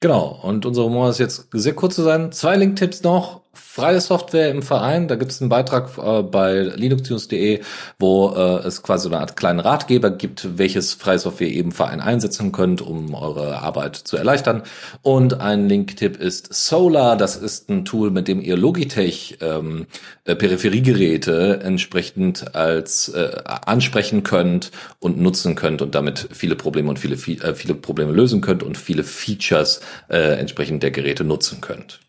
[0.00, 2.32] Genau, und unser Humor ist jetzt sehr kurz zu sein.
[2.32, 5.08] Zwei Link-Tipps noch freie Software im Verein.
[5.08, 7.60] Da gibt es einen Beitrag äh, bei linuxnews.de,
[7.98, 12.00] wo äh, es quasi eine Art kleinen Ratgeber gibt, welches freie Software ihr im Verein
[12.00, 14.62] einsetzen könnt, um eure Arbeit zu erleichtern.
[15.02, 17.16] Und ein Link-Tipp ist Solar.
[17.16, 19.86] Das ist ein Tool, mit dem ihr Logitech ähm,
[20.24, 26.98] äh, Peripheriegeräte entsprechend als äh, ansprechen könnt und nutzen könnt und damit viele Probleme und
[26.98, 32.00] viele, äh, viele Probleme lösen könnt und viele Features äh, entsprechend der Geräte nutzen könnt.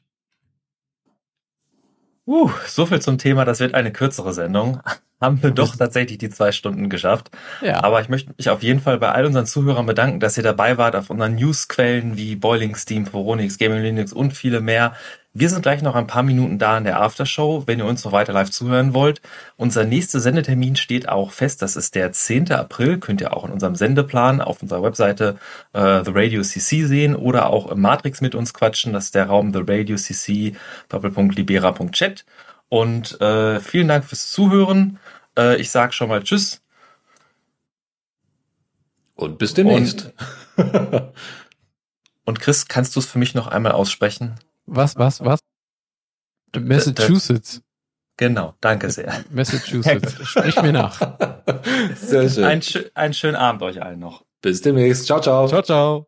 [2.28, 4.82] Uh, so viel zum Thema, das wird eine kürzere Sendung.
[5.22, 7.32] Haben wir doch tatsächlich die zwei Stunden geschafft.
[7.62, 7.84] Ja.
[7.84, 10.78] Aber ich möchte mich auf jeden Fall bei all unseren Zuhörern bedanken, dass ihr dabei
[10.78, 14.94] wart auf unseren Newsquellen wie Boiling Steam, Foronix, Gaming Linux und viele mehr.
[15.38, 18.14] Wir sind gleich noch ein paar Minuten da in der Aftershow, wenn ihr uns noch
[18.14, 19.22] weiter live zuhören wollt.
[19.58, 21.62] Unser nächster Sendetermin steht auch fest.
[21.62, 22.54] Das ist der 10.
[22.54, 23.00] April.
[23.00, 25.38] Könnt ihr auch in unserem Sendeplan auf unserer Webseite
[25.74, 28.94] äh, The Radio CC sehen oder auch im Matrix mit uns quatschen.
[28.94, 30.56] Das ist der Raum The Radio CC
[30.90, 32.26] Libera.chat.
[32.70, 35.00] Und äh, vielen Dank fürs Zuhören.
[35.38, 36.62] Äh, ich sage schon mal Tschüss.
[39.16, 40.14] Und bis demnächst.
[40.56, 41.04] Und,
[42.24, 44.36] und Chris, kannst du es für mich noch einmal aussprechen?
[44.68, 45.40] Was, was, was?
[46.58, 47.62] Massachusetts.
[48.18, 49.26] Genau, danke sehr.
[49.30, 50.16] Massachusetts.
[50.28, 51.00] Sprich mir nach.
[51.96, 52.44] Sehr schön.
[52.46, 52.62] Ein,
[52.94, 54.24] einen schönen Abend euch allen noch.
[54.42, 55.06] Bis demnächst.
[55.06, 55.48] Ciao, ciao.
[55.48, 56.08] Ciao, ciao.